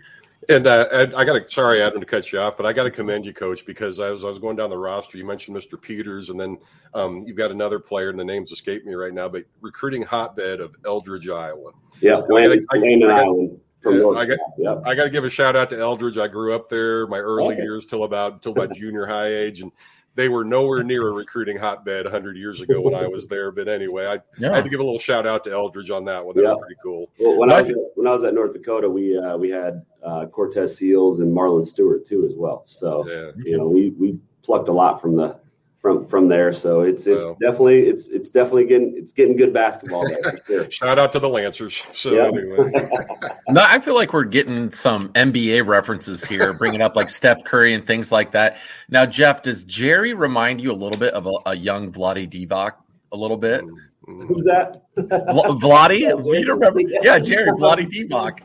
And 0.49 0.67
uh, 0.67 0.87
Ed, 0.91 1.15
I 1.15 1.25
got 1.25 1.35
to 1.35 1.49
sorry, 1.49 1.83
Adam, 1.83 2.01
to 2.01 2.07
cut 2.07 2.33
you 2.33 2.41
off, 2.41 2.57
but 2.57 2.65
I 2.65 2.73
got 2.73 2.85
to 2.85 2.91
commend 2.91 3.27
you, 3.27 3.35
Coach, 3.35 3.67
because 3.67 4.01
as 4.01 4.25
I 4.25 4.29
was 4.29 4.39
going 4.39 4.57
down 4.57 4.71
the 4.71 4.79
roster, 4.79 5.19
you 5.19 5.25
mentioned 5.25 5.57
Mr. 5.57 5.81
Peters, 5.81 6.31
and 6.31 6.41
then 6.41 6.59
um, 6.95 7.25
you've 7.27 7.37
got 7.37 7.51
another 7.51 7.79
player, 7.79 8.09
and 8.09 8.19
the 8.19 8.25
names 8.25 8.51
escape 8.51 8.87
me 8.87 8.95
right 8.95 9.13
now, 9.13 9.29
but 9.29 9.45
recruiting 9.61 10.03
hotbed 10.03 10.61
of 10.61 10.75
Eldridge, 10.87 11.29
Iowa. 11.29 11.73
Yeah, 12.01 12.17
Landon, 12.17 12.65
I, 12.73 12.79
Landon 12.79 13.11
Island. 13.11 13.61
From 13.81 13.97
yeah, 13.97 14.09
I 14.09 14.27
got. 14.27 14.87
I 14.87 14.95
got 14.95 15.05
to 15.05 15.11
give 15.11 15.25
a 15.25 15.31
shout 15.31 15.57
out 15.57 15.71
to 15.71 15.79
Eldridge. 15.79 16.19
I 16.19 16.29
grew 16.29 16.55
up 16.55 16.69
there 16.69 17.07
my 17.07 17.19
early 17.19 17.55
okay. 17.55 17.63
years 17.63 17.87
till 17.87 18.05
about 18.05 18.43
till 18.43 18.55
my 18.55 18.67
junior 18.75 19.07
high 19.07 19.29
age, 19.29 19.63
and 19.63 19.73
they 20.15 20.29
were 20.29 20.45
nowhere 20.45 20.83
near 20.83 21.09
a 21.09 21.12
recruiting 21.12 21.57
hotbed 21.57 22.05
100 22.05 22.37
years 22.37 22.61
ago 22.61 22.81
when 22.81 22.95
I 22.95 23.07
was 23.07 23.29
there. 23.29 23.51
But 23.53 23.69
anyway, 23.69 24.07
I, 24.07 24.19
yeah. 24.39 24.53
I, 24.53 24.57
had 24.57 24.65
to 24.65 24.71
give 24.71 24.81
a 24.81 24.83
little 24.83 24.99
shout 24.99 25.27
out 25.27 25.45
to 25.45 25.53
Eldridge 25.53 25.91
on 25.91 26.05
that 26.07 26.25
one. 26.25 26.35
That 26.37 26.43
yeah. 26.43 26.49
was 26.51 26.61
pretty 26.61 26.81
cool. 26.83 27.11
Well, 27.19 27.39
when, 27.39 27.53
I 27.53 27.62
was, 27.62 27.73
when 27.95 28.07
I 28.07 28.12
was 28.12 28.25
at 28.25 28.35
North 28.35 28.53
Dakota, 28.53 28.91
we 28.91 29.17
uh, 29.17 29.37
we 29.37 29.51
had 29.51 29.83
uh, 30.03 30.27
Cortez 30.27 30.79
Seales 30.79 31.21
and 31.21 31.35
Marlon 31.35 31.65
Stewart 31.65 32.05
too 32.05 32.25
as 32.25 32.35
well. 32.37 32.62
So 32.67 33.09
yeah. 33.09 33.31
you 33.37 33.57
know, 33.57 33.69
we 33.69 33.91
we 33.91 34.19
plucked 34.43 34.69
a 34.69 34.73
lot 34.73 35.01
from 35.01 35.17
the 35.17 35.39
from 35.81 36.06
from 36.06 36.29
there. 36.29 36.53
So 36.53 36.82
it's 36.82 37.06
it's 37.06 37.25
well, 37.25 37.37
definitely 37.41 37.81
it's 37.81 38.09
it's 38.09 38.29
definitely 38.29 38.67
getting 38.67 38.94
it's 38.97 39.12
getting 39.12 39.37
good 39.37 39.53
basketball 39.53 40.06
there. 40.06 40.41
Sure. 40.47 40.71
Shout 40.71 40.99
out 40.99 41.12
to 41.12 41.19
the 41.19 41.29
Lancers. 41.29 41.82
So 42.00 42.12
yep. 42.12 42.32
anyway, 42.32 42.71
no, 43.49 43.62
I 43.62 43.79
feel 43.81 43.94
like 43.94 44.12
we're 44.15 44.25
getting 44.25 44.73
some 44.73 45.11
NBA 45.11 45.67
references 45.67 46.25
here, 46.25 46.55
bringing 46.55 46.81
up 46.81 46.97
like 46.97 47.11
Steph 47.11 47.45
Curry 47.45 47.75
and 47.75 47.87
things 47.87 48.11
like 48.11 48.33
that. 48.33 48.57
Now, 48.88 49.05
Jeff, 49.05 49.43
does 49.43 49.64
Jerry 49.64 50.14
remind 50.14 50.62
you 50.62 50.73
a 50.73 50.75
little 50.75 50.99
bit 50.99 51.12
of 51.12 51.26
a, 51.26 51.50
a 51.50 51.55
young 51.55 51.93
Vlade 51.93 52.31
Divac? 52.31 52.73
A 53.12 53.16
little 53.16 53.37
bit. 53.37 53.62
Who's 54.07 54.45
that? 54.45 54.83
Vlade? 54.97 56.00
you 56.00 56.55
remember? 56.55 56.81
Yeah, 57.02 57.19
Jerry 57.19 57.50
Vlade 57.52 57.90
Divac. 57.90 58.40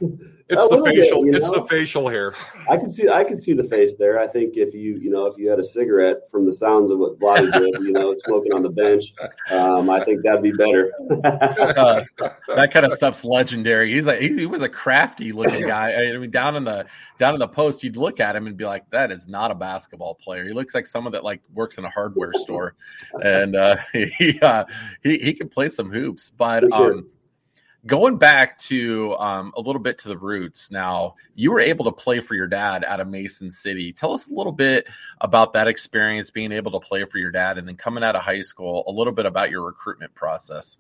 It's 0.47 0.67
the 0.69 0.83
facial. 0.83 1.23
Bit, 1.23 1.35
it's 1.35 1.51
know? 1.51 1.61
the 1.61 1.67
facial 1.67 2.07
hair. 2.07 2.35
I 2.69 2.77
can 2.77 2.91
see. 2.91 3.09
I 3.09 3.23
can 3.23 3.37
see 3.37 3.53
the 3.53 3.63
face 3.63 3.95
there. 3.97 4.19
I 4.19 4.27
think 4.27 4.57
if 4.57 4.75
you, 4.75 4.95
you 4.97 5.09
know, 5.09 5.25
if 5.25 5.39
you 5.39 5.49
had 5.49 5.57
a 5.57 5.63
cigarette 5.63 6.29
from 6.29 6.45
the 6.45 6.53
sounds 6.53 6.91
of 6.91 6.99
what 6.99 7.17
Vlade 7.19 7.51
did, 7.51 7.81
you 7.81 7.91
know, 7.91 8.13
smoking 8.25 8.53
on 8.53 8.61
the 8.61 8.69
bench, 8.69 9.05
um, 9.49 9.89
I 9.89 10.03
think 10.03 10.21
that'd 10.23 10.43
be 10.43 10.51
better. 10.51 10.91
uh, 11.23 12.03
that 12.47 12.69
kind 12.71 12.85
of 12.85 12.93
stuff's 12.93 13.25
legendary. 13.25 13.91
He's 13.91 14.05
like 14.05 14.19
he, 14.19 14.35
he, 14.37 14.45
was 14.45 14.61
a 14.61 14.69
crafty 14.69 15.31
looking 15.31 15.65
guy. 15.67 15.95
I 15.95 16.15
mean, 16.17 16.29
down 16.29 16.55
in 16.55 16.63
the 16.63 16.85
down 17.17 17.33
in 17.33 17.39
the 17.39 17.47
post, 17.47 17.83
you'd 17.83 17.97
look 17.97 18.19
at 18.19 18.35
him 18.35 18.45
and 18.45 18.55
be 18.55 18.65
like, 18.65 18.87
"That 18.91 19.11
is 19.11 19.27
not 19.27 19.49
a 19.49 19.55
basketball 19.55 20.13
player." 20.13 20.45
He 20.45 20.53
looks 20.53 20.75
like 20.75 20.85
someone 20.85 21.13
that 21.13 21.23
like 21.23 21.41
works 21.55 21.79
in 21.79 21.85
a 21.85 21.89
hardware 21.89 22.33
store, 22.33 22.75
and 23.13 23.55
uh, 23.55 23.77
he, 23.93 24.39
uh, 24.41 24.65
he 25.01 25.17
he 25.17 25.33
can 25.33 25.49
play 25.49 25.69
some 25.69 25.91
hoops, 25.91 26.31
but. 26.37 26.71
Um, 26.71 27.09
going 27.86 28.18
back 28.18 28.58
to 28.58 29.15
um, 29.18 29.54
a 29.56 29.62
little 29.62 29.82
bit 29.82 29.98
to 30.00 30.08
the 30.08 30.18
roots 30.18 30.72
now 30.72 31.15
you 31.36 31.51
were 31.51 31.60
able 31.60 31.86
to 31.86 31.92
play 31.92 32.20
for 32.20 32.36
your 32.36 32.48
dad 32.48 32.84
out 32.84 33.00
of 33.00 33.08
mason 33.08 33.51
city. 33.51 33.94
Tell 33.94 34.13
us 34.13 34.27
a 34.27 34.34
little 34.34 34.51
bit 34.51 34.88
about 35.22 35.54
that 35.54 35.68
experience 35.68 36.32
being 36.32 36.51
able 36.51 36.72
to 36.72 36.80
play 36.80 37.06
for 37.06 37.18
your 37.18 37.32
dad 37.32 37.58
and 37.58 37.68
then 37.68 37.75
coming 37.75 38.04
out 38.04 38.15
of 38.15 38.22
high 38.22 38.42
school 38.42 38.84
a 38.88 38.92
little 38.92 39.13
bit 39.13 39.25
about 39.25 39.51
your 39.51 39.63
recruitment 39.63 40.13
process. 40.15 40.77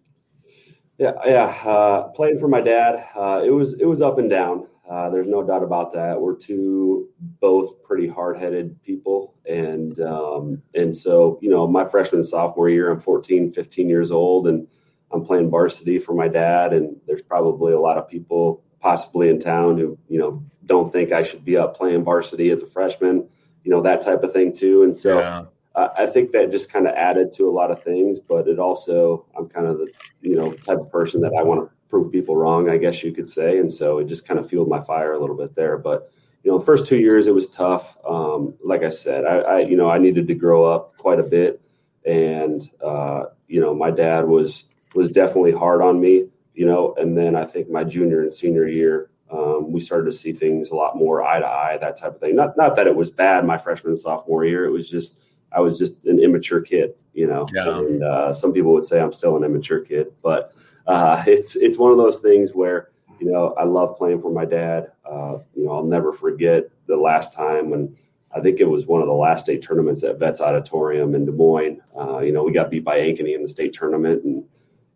Yeah 0.97 1.13
yeah 1.25 1.45
uh, 1.65 2.03
playing 2.09 2.39
for 2.39 2.47
my 2.47 2.61
dad 2.61 3.03
uh, 3.15 3.41
it 3.43 3.51
was 3.51 3.79
it 3.79 3.85
was 3.85 4.01
up 4.01 4.17
and 4.17 4.29
down 4.29 4.67
uh, 4.89 5.09
there's 5.09 5.27
no 5.27 5.43
doubt 5.45 5.63
about 5.63 5.93
that. 5.93 6.21
We're 6.21 6.35
two 6.35 7.09
both 7.19 7.81
pretty 7.81 8.07
hard-headed 8.07 8.83
people 8.83 9.33
and 9.49 9.99
um, 9.99 10.61
and 10.73 10.95
so 10.95 11.39
you 11.41 11.49
know 11.49 11.67
my 11.67 11.85
freshman 11.85 12.23
sophomore 12.23 12.69
year 12.69 12.91
i'm 12.91 12.99
14 12.99 13.51
15 13.51 13.89
years 13.89 14.11
old 14.11 14.47
and 14.47 14.67
I'm 15.11 15.25
playing 15.25 15.49
varsity 15.49 15.99
for 15.99 16.13
my 16.13 16.27
dad, 16.27 16.73
and 16.73 16.99
there's 17.07 17.21
probably 17.21 17.73
a 17.73 17.79
lot 17.79 17.97
of 17.97 18.09
people 18.09 18.63
possibly 18.79 19.29
in 19.29 19.39
town 19.39 19.77
who 19.77 19.97
you 20.07 20.19
know 20.19 20.43
don't 20.65 20.91
think 20.91 21.11
I 21.11 21.23
should 21.23 21.45
be 21.45 21.57
up 21.57 21.75
playing 21.77 22.03
varsity 22.03 22.49
as 22.49 22.61
a 22.61 22.65
freshman, 22.65 23.29
you 23.63 23.71
know, 23.71 23.81
that 23.81 24.03
type 24.03 24.23
of 24.23 24.33
thing 24.33 24.55
too. 24.55 24.83
And 24.83 24.95
so 24.95 25.19
Yeah. 25.19 25.45
uh, 25.75 25.89
I 25.95 26.05
think 26.07 26.31
that 26.31 26.51
just 26.51 26.71
kind 26.73 26.87
of 26.87 26.95
added 26.95 27.31
to 27.33 27.47
a 27.47 27.51
lot 27.51 27.69
of 27.71 27.83
things, 27.83 28.19
but 28.19 28.47
it 28.47 28.57
also, 28.59 29.25
I'm 29.37 29.47
kind 29.47 29.67
of 29.67 29.77
the, 29.77 29.93
you 30.21 30.35
know, 30.35 30.55
type 30.65 30.79
of 30.79 30.91
person 30.91 31.21
that 31.21 31.35
I 31.37 31.43
want 31.43 31.61
to 31.61 31.75
prove 31.89 32.11
people 32.11 32.35
wrong, 32.35 32.67
I 32.69 32.77
guess 32.77 33.03
you 33.03 33.11
could 33.11 33.29
say. 33.29 33.59
And 33.59 33.71
so 33.71 33.99
it 33.99 34.07
just 34.07 34.27
kind 34.27 34.39
of 34.39 34.49
fueled 34.49 34.69
my 34.69 34.81
fire 34.81 35.13
a 35.13 35.19
little 35.19 35.37
bit 35.37 35.53
there. 35.53 35.77
But, 35.77 36.11
you 36.43 36.51
know, 36.51 36.57
the 36.57 36.65
first 36.65 36.87
two 36.87 36.97
years 36.97 37.27
it 37.27 37.35
was 37.35 37.51
tough. 37.51 37.97
Um, 38.07 38.55
like 38.63 38.83
I 38.83 38.89
said, 38.89 39.25
I, 39.25 39.37
I, 39.37 39.59
you 39.59 39.77
know, 39.77 39.89
I 39.89 39.99
needed 39.99 40.25
to 40.27 40.35
grow 40.35 40.65
up 40.65 40.97
quite 40.97 41.19
a 41.19 41.23
bit. 41.23 41.61
And, 42.05 42.67
uh, 42.83 43.25
you 43.47 43.61
know, 43.61 43.75
my 43.75 43.91
dad 43.91 44.27
was, 44.27 44.65
was 44.95 45.09
definitely 45.11 45.51
hard 45.51 45.81
on 45.81 45.99
me, 45.99 46.27
you 46.53 46.65
know, 46.65 46.93
and 46.97 47.17
then 47.17 47.35
I 47.35 47.45
think 47.45 47.69
my 47.69 47.83
junior 47.83 48.21
and 48.21 48.33
senior 48.33 48.67
year, 48.67 49.09
um, 49.29 49.71
we 49.71 49.79
started 49.79 50.05
to 50.05 50.17
see 50.17 50.31
things 50.31 50.69
a 50.71 50.75
lot 50.75 50.95
more 50.95 51.23
eye 51.23 51.39
to 51.39 51.45
eye, 51.45 51.77
that 51.81 51.97
type 51.97 52.13
of 52.13 52.19
thing. 52.19 52.35
Not, 52.35 52.55
not 52.55 52.75
that 52.77 52.87
it 52.87 52.95
was 52.95 53.09
bad 53.09 53.45
my 53.45 53.57
freshman 53.57 53.91
and 53.91 53.99
sophomore 53.99 54.45
year. 54.45 54.65
It 54.65 54.71
was 54.71 54.89
just, 54.89 55.25
I 55.51 55.59
was 55.59 55.77
just 55.77 56.05
an 56.05 56.19
immature 56.19 56.61
kid, 56.61 56.93
you 57.13 57.27
know, 57.27 57.45
Yeah. 57.53 57.77
and 57.77 58.03
uh, 58.03 58.33
some 58.33 58.53
people 58.53 58.73
would 58.73 58.85
say 58.85 59.01
I'm 59.01 59.13
still 59.13 59.35
an 59.35 59.43
immature 59.43 59.81
kid, 59.81 60.07
but 60.23 60.53
uh, 60.87 61.23
it's, 61.27 61.55
it's 61.55 61.77
one 61.77 61.91
of 61.91 61.97
those 61.97 62.21
things 62.21 62.53
where, 62.53 62.89
you 63.19 63.31
know, 63.31 63.53
I 63.57 63.63
love 63.63 63.97
playing 63.97 64.21
for 64.21 64.31
my 64.31 64.45
dad. 64.45 64.91
Uh, 65.09 65.39
you 65.55 65.65
know, 65.65 65.71
I'll 65.73 65.83
never 65.85 66.11
forget 66.13 66.65
the 66.87 66.97
last 66.97 67.33
time 67.35 67.69
when 67.69 67.95
I 68.35 68.41
think 68.41 68.59
it 68.59 68.69
was 68.69 68.85
one 68.85 69.01
of 69.01 69.07
the 69.07 69.13
last 69.13 69.45
state 69.45 69.63
tournaments 69.63 70.03
at 70.03 70.19
Vets 70.19 70.41
Auditorium 70.41 71.15
in 71.15 71.25
Des 71.25 71.31
Moines. 71.31 71.79
Uh, 71.97 72.19
you 72.19 72.33
know, 72.33 72.43
we 72.43 72.51
got 72.51 72.69
beat 72.69 72.83
by 72.83 72.99
Ankeny 72.99 73.33
in 73.33 73.41
the 73.41 73.47
state 73.47 73.73
tournament, 73.73 74.23
and 74.25 74.43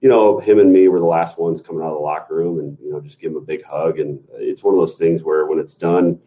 you 0.01 0.10
know, 0.10 0.39
him 0.39 0.60
and 0.60 0.72
me 0.72 0.88
were 0.88 1.00
the 1.00 1.06
last 1.06 1.38
ones 1.38 1.62
coming 1.62 1.82
out 1.82 1.89
of 1.89 1.96
the 1.96 2.00
locker 2.03 2.36
room, 2.36 2.60
and 2.60 2.77
you 2.82 2.91
know, 2.91 3.01
just 3.01 3.20
give 3.20 3.32
him 3.32 3.38
a 3.38 3.41
big 3.41 3.63
hug. 3.63 4.00
And 4.00 4.24
it's 4.34 4.63
one 4.63 4.74
of 4.74 4.79
those 4.79 4.98
things 4.98 5.24
where 5.24 5.46
when 5.46 5.60
it's 5.60 5.75
done, 5.75 6.20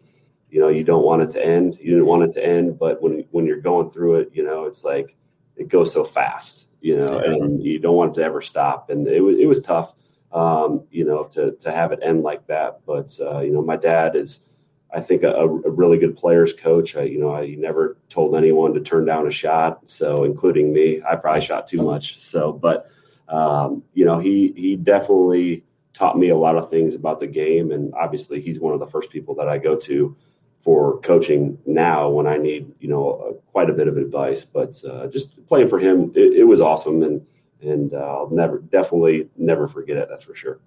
you 0.49 0.59
know, 0.59 0.69
you 0.69 0.83
don't 0.83 1.03
want 1.03 1.23
it 1.23 1.29
to 1.31 1.43
end. 1.43 1.75
You 1.79 1.91
didn't 1.91 2.05
want 2.05 2.23
it 2.23 2.33
to 2.33 2.45
end, 2.45 2.77
but 2.77 3.01
when 3.01 3.25
when 3.31 3.45
you're 3.45 3.61
going 3.61 3.89
through 3.89 4.15
it, 4.17 4.29
you 4.33 4.43
know, 4.43 4.65
it's 4.65 4.83
like 4.83 5.15
it 5.55 5.67
goes 5.69 5.91
so 5.93 6.03
fast, 6.03 6.67
you 6.81 6.97
know, 6.97 7.19
Yeah. 7.23 7.31
and 7.31 7.63
you 7.63 7.79
don't 7.79 7.95
want 7.95 8.11
it 8.11 8.19
to 8.19 8.25
ever 8.25 8.41
stop. 8.41 8.89
And 8.89 9.07
it 9.07 9.21
was 9.21 9.37
it 9.39 9.47
was 9.47 9.63
tough, 9.63 9.93
um, 10.31 10.85
you 10.91 11.05
know, 11.05 11.23
to 11.33 11.53
to 11.61 11.71
have 11.71 11.91
it 11.91 11.99
end 12.03 12.21
like 12.21 12.45
that. 12.47 12.81
But 12.85 13.09
uh, 13.19 13.39
you 13.39 13.53
know, 13.53 13.61
my 13.61 13.77
dad 13.77 14.15
is. 14.15 14.47
I 14.95 14.99
think 15.01 15.23
a, 15.23 15.33
a 15.33 15.47
really 15.71 15.97
good 15.97 16.15
players 16.15 16.53
coach. 16.53 16.95
I, 16.95 17.01
you 17.05 17.19
know, 17.19 17.33
I, 17.33 17.47
he 17.47 17.55
never 17.55 17.97
told 18.09 18.35
anyone 18.35 18.75
to 18.75 18.79
turn 18.79 19.05
down 19.05 19.25
a 19.25 19.31
shot. 19.31 19.89
So, 19.89 20.23
including 20.23 20.71
me, 20.71 21.01
I 21.01 21.15
probably 21.15 21.41
shot 21.41 21.65
too 21.65 21.81
much. 21.81 22.19
So, 22.19 22.53
but 22.53 22.85
um, 23.33 23.83
you 23.93 24.05
know, 24.05 24.19
he 24.19 24.53
he 24.55 24.75
definitely 24.75 25.63
taught 25.93 26.17
me 26.17 26.29
a 26.29 26.37
lot 26.37 26.55
of 26.55 26.69
things 26.69 26.93
about 26.93 27.19
the 27.19 27.27
game, 27.27 27.71
and 27.71 27.93
obviously, 27.95 28.39
he's 28.39 28.59
one 28.59 28.73
of 28.73 28.79
the 28.79 28.85
first 28.85 29.09
people 29.09 29.33
that 29.35 29.49
I 29.49 29.57
go 29.57 29.75
to 29.75 30.15
for 30.59 30.99
coaching 30.99 31.57
now 31.65 32.09
when 32.09 32.27
I 32.27 32.37
need 32.37 32.73
you 32.79 32.87
know 32.87 33.11
uh, 33.11 33.33
quite 33.51 33.71
a 33.71 33.73
bit 33.73 33.87
of 33.87 33.97
advice. 33.97 34.45
But 34.45 34.79
uh, 34.87 35.07
just 35.07 35.47
playing 35.47 35.67
for 35.67 35.79
him, 35.79 36.11
it, 36.15 36.33
it 36.33 36.43
was 36.43 36.61
awesome, 36.61 37.01
and 37.01 37.25
and 37.61 37.93
uh, 37.93 37.97
I'll 37.97 38.29
never 38.29 38.59
definitely 38.59 39.29
never 39.35 39.67
forget 39.67 39.97
it. 39.97 40.09
That's 40.09 40.23
for 40.23 40.35
sure. 40.35 40.59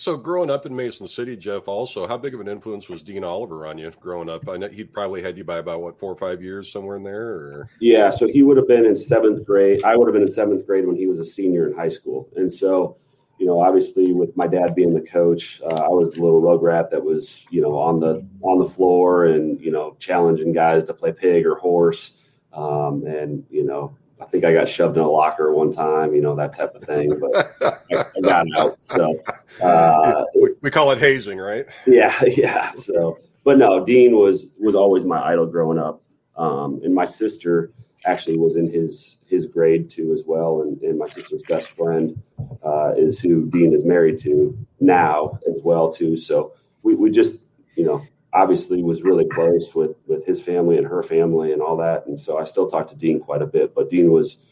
So, 0.00 0.16
growing 0.16 0.48
up 0.48 0.64
in 0.64 0.74
Mason 0.74 1.06
City, 1.06 1.36
Jeff, 1.36 1.68
also, 1.68 2.06
how 2.06 2.16
big 2.16 2.32
of 2.32 2.40
an 2.40 2.48
influence 2.48 2.88
was 2.88 3.02
Dean 3.02 3.22
Oliver 3.22 3.66
on 3.66 3.76
you 3.76 3.92
growing 4.00 4.30
up? 4.30 4.48
I 4.48 4.56
know 4.56 4.68
he'd 4.68 4.94
probably 4.94 5.20
had 5.20 5.36
you 5.36 5.44
by 5.44 5.58
about 5.58 5.82
what 5.82 5.98
four 5.98 6.10
or 6.10 6.16
five 6.16 6.42
years, 6.42 6.72
somewhere 6.72 6.96
in 6.96 7.02
there. 7.02 7.20
Or 7.20 7.68
Yeah, 7.80 8.08
so 8.08 8.26
he 8.26 8.42
would 8.42 8.56
have 8.56 8.66
been 8.66 8.86
in 8.86 8.96
seventh 8.96 9.44
grade. 9.44 9.84
I 9.84 9.96
would 9.96 10.08
have 10.08 10.14
been 10.14 10.22
in 10.22 10.32
seventh 10.32 10.66
grade 10.66 10.86
when 10.86 10.96
he 10.96 11.06
was 11.06 11.20
a 11.20 11.24
senior 11.26 11.68
in 11.68 11.76
high 11.76 11.90
school, 11.90 12.30
and 12.34 12.50
so 12.50 12.96
you 13.38 13.44
know, 13.44 13.60
obviously, 13.60 14.14
with 14.14 14.34
my 14.38 14.46
dad 14.46 14.74
being 14.74 14.94
the 14.94 15.02
coach, 15.02 15.60
uh, 15.60 15.66
I 15.66 15.88
was 15.88 16.14
the 16.14 16.22
little 16.22 16.40
rugrat 16.40 16.88
that 16.92 17.04
was 17.04 17.46
you 17.50 17.60
know 17.60 17.78
on 17.78 18.00
the 18.00 18.26
on 18.40 18.58
the 18.58 18.70
floor 18.70 19.26
and 19.26 19.60
you 19.60 19.70
know 19.70 19.96
challenging 19.98 20.54
guys 20.54 20.86
to 20.86 20.94
play 20.94 21.12
pig 21.12 21.44
or 21.44 21.56
horse, 21.56 22.18
um, 22.54 23.04
and 23.04 23.44
you 23.50 23.66
know. 23.66 23.98
I 24.20 24.26
think 24.26 24.44
I 24.44 24.52
got 24.52 24.68
shoved 24.68 24.96
in 24.96 25.02
a 25.02 25.08
locker 25.08 25.52
one 25.52 25.72
time, 25.72 26.14
you 26.14 26.20
know, 26.20 26.36
that 26.36 26.56
type 26.56 26.74
of 26.74 26.82
thing, 26.82 27.18
but 27.18 27.56
I, 27.62 28.04
I 28.16 28.20
got 28.20 28.46
out. 28.56 28.84
So, 28.84 29.20
uh, 29.62 30.24
we, 30.34 30.50
we 30.60 30.70
call 30.70 30.90
it 30.90 30.98
hazing, 30.98 31.38
right? 31.38 31.66
yeah, 31.86 32.14
yeah. 32.36 32.70
So, 32.72 33.18
but 33.44 33.58
no, 33.58 33.84
Dean 33.84 34.16
was 34.16 34.48
was 34.58 34.74
always 34.74 35.04
my 35.04 35.20
idol 35.20 35.46
growing 35.46 35.78
up, 35.78 36.02
um, 36.36 36.80
and 36.84 36.94
my 36.94 37.06
sister 37.06 37.70
actually 38.04 38.36
was 38.36 38.56
in 38.56 38.70
his 38.70 39.18
his 39.26 39.46
grade 39.46 39.90
too 39.90 40.12
as 40.12 40.24
well, 40.26 40.62
and, 40.62 40.80
and 40.82 40.98
my 40.98 41.08
sister's 41.08 41.42
best 41.48 41.68
friend 41.68 42.20
uh, 42.64 42.92
is 42.96 43.20
who 43.20 43.48
Dean 43.50 43.72
is 43.72 43.84
married 43.84 44.18
to 44.20 44.56
now 44.80 45.38
as 45.48 45.62
well 45.64 45.92
too. 45.92 46.16
So 46.16 46.52
we 46.82 46.94
we 46.94 47.10
just 47.10 47.42
you 47.76 47.84
know 47.84 48.02
obviously 48.32 48.82
was 48.82 49.02
really 49.02 49.26
close 49.26 49.74
with 49.74 49.96
with 50.06 50.26
his 50.26 50.42
family 50.42 50.78
and 50.78 50.86
her 50.86 51.02
family 51.02 51.52
and 51.52 51.62
all 51.62 51.76
that, 51.78 52.06
and 52.06 52.18
so 52.18 52.38
I 52.38 52.44
still 52.44 52.68
talk 52.68 52.88
to 52.90 52.96
Dean 52.96 53.20
quite 53.20 53.42
a 53.42 53.46
bit. 53.46 53.74
But 53.74 53.90
Dean 53.90 54.10
was, 54.10 54.42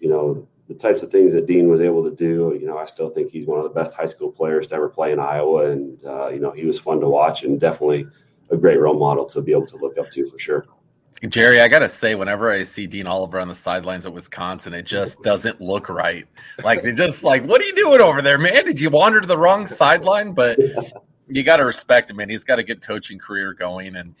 you 0.00 0.08
know. 0.08 0.48
The 0.68 0.74
types 0.74 1.00
of 1.04 1.12
things 1.12 1.32
that 1.32 1.46
Dean 1.46 1.68
was 1.68 1.80
able 1.80 2.02
to 2.02 2.10
do, 2.10 2.58
you 2.60 2.66
know, 2.66 2.76
I 2.76 2.86
still 2.86 3.08
think 3.08 3.30
he's 3.30 3.46
one 3.46 3.58
of 3.58 3.62
the 3.62 3.70
best 3.70 3.94
high 3.94 4.06
school 4.06 4.32
players 4.32 4.66
to 4.66 4.74
ever 4.74 4.88
play 4.88 5.12
in 5.12 5.20
Iowa, 5.20 5.70
and 5.70 6.04
uh, 6.04 6.26
you 6.26 6.40
know, 6.40 6.50
he 6.50 6.66
was 6.66 6.80
fun 6.80 6.98
to 7.02 7.08
watch 7.08 7.44
and 7.44 7.60
definitely 7.60 8.08
a 8.50 8.56
great 8.56 8.80
role 8.80 8.98
model 8.98 9.26
to 9.26 9.40
be 9.40 9.52
able 9.52 9.68
to 9.68 9.76
look 9.76 9.96
up 9.96 10.10
to 10.10 10.26
for 10.26 10.40
sure. 10.40 10.66
Jerry, 11.28 11.60
I 11.60 11.68
gotta 11.68 11.88
say, 11.88 12.16
whenever 12.16 12.50
I 12.50 12.64
see 12.64 12.88
Dean 12.88 13.06
Oliver 13.06 13.38
on 13.38 13.46
the 13.46 13.54
sidelines 13.54 14.06
at 14.06 14.12
Wisconsin, 14.12 14.74
it 14.74 14.86
just 14.86 15.22
doesn't 15.22 15.60
look 15.60 15.88
right. 15.88 16.26
Like 16.64 16.82
they 16.82 16.90
just 16.90 17.22
like, 17.22 17.44
what 17.44 17.60
are 17.62 17.64
you 17.64 17.76
doing 17.76 18.00
over 18.00 18.20
there, 18.20 18.36
man? 18.36 18.64
Did 18.64 18.80
you 18.80 18.90
wander 18.90 19.20
to 19.20 19.26
the 19.28 19.38
wrong 19.38 19.68
sideline? 19.68 20.32
But 20.32 20.58
you 21.28 21.42
got 21.42 21.56
to 21.58 21.64
respect 21.64 22.10
him, 22.10 22.16
man. 22.16 22.28
He's 22.28 22.44
got 22.44 22.58
a 22.58 22.62
good 22.62 22.82
coaching 22.82 23.18
career 23.18 23.52
going, 23.52 23.96
and 23.96 24.14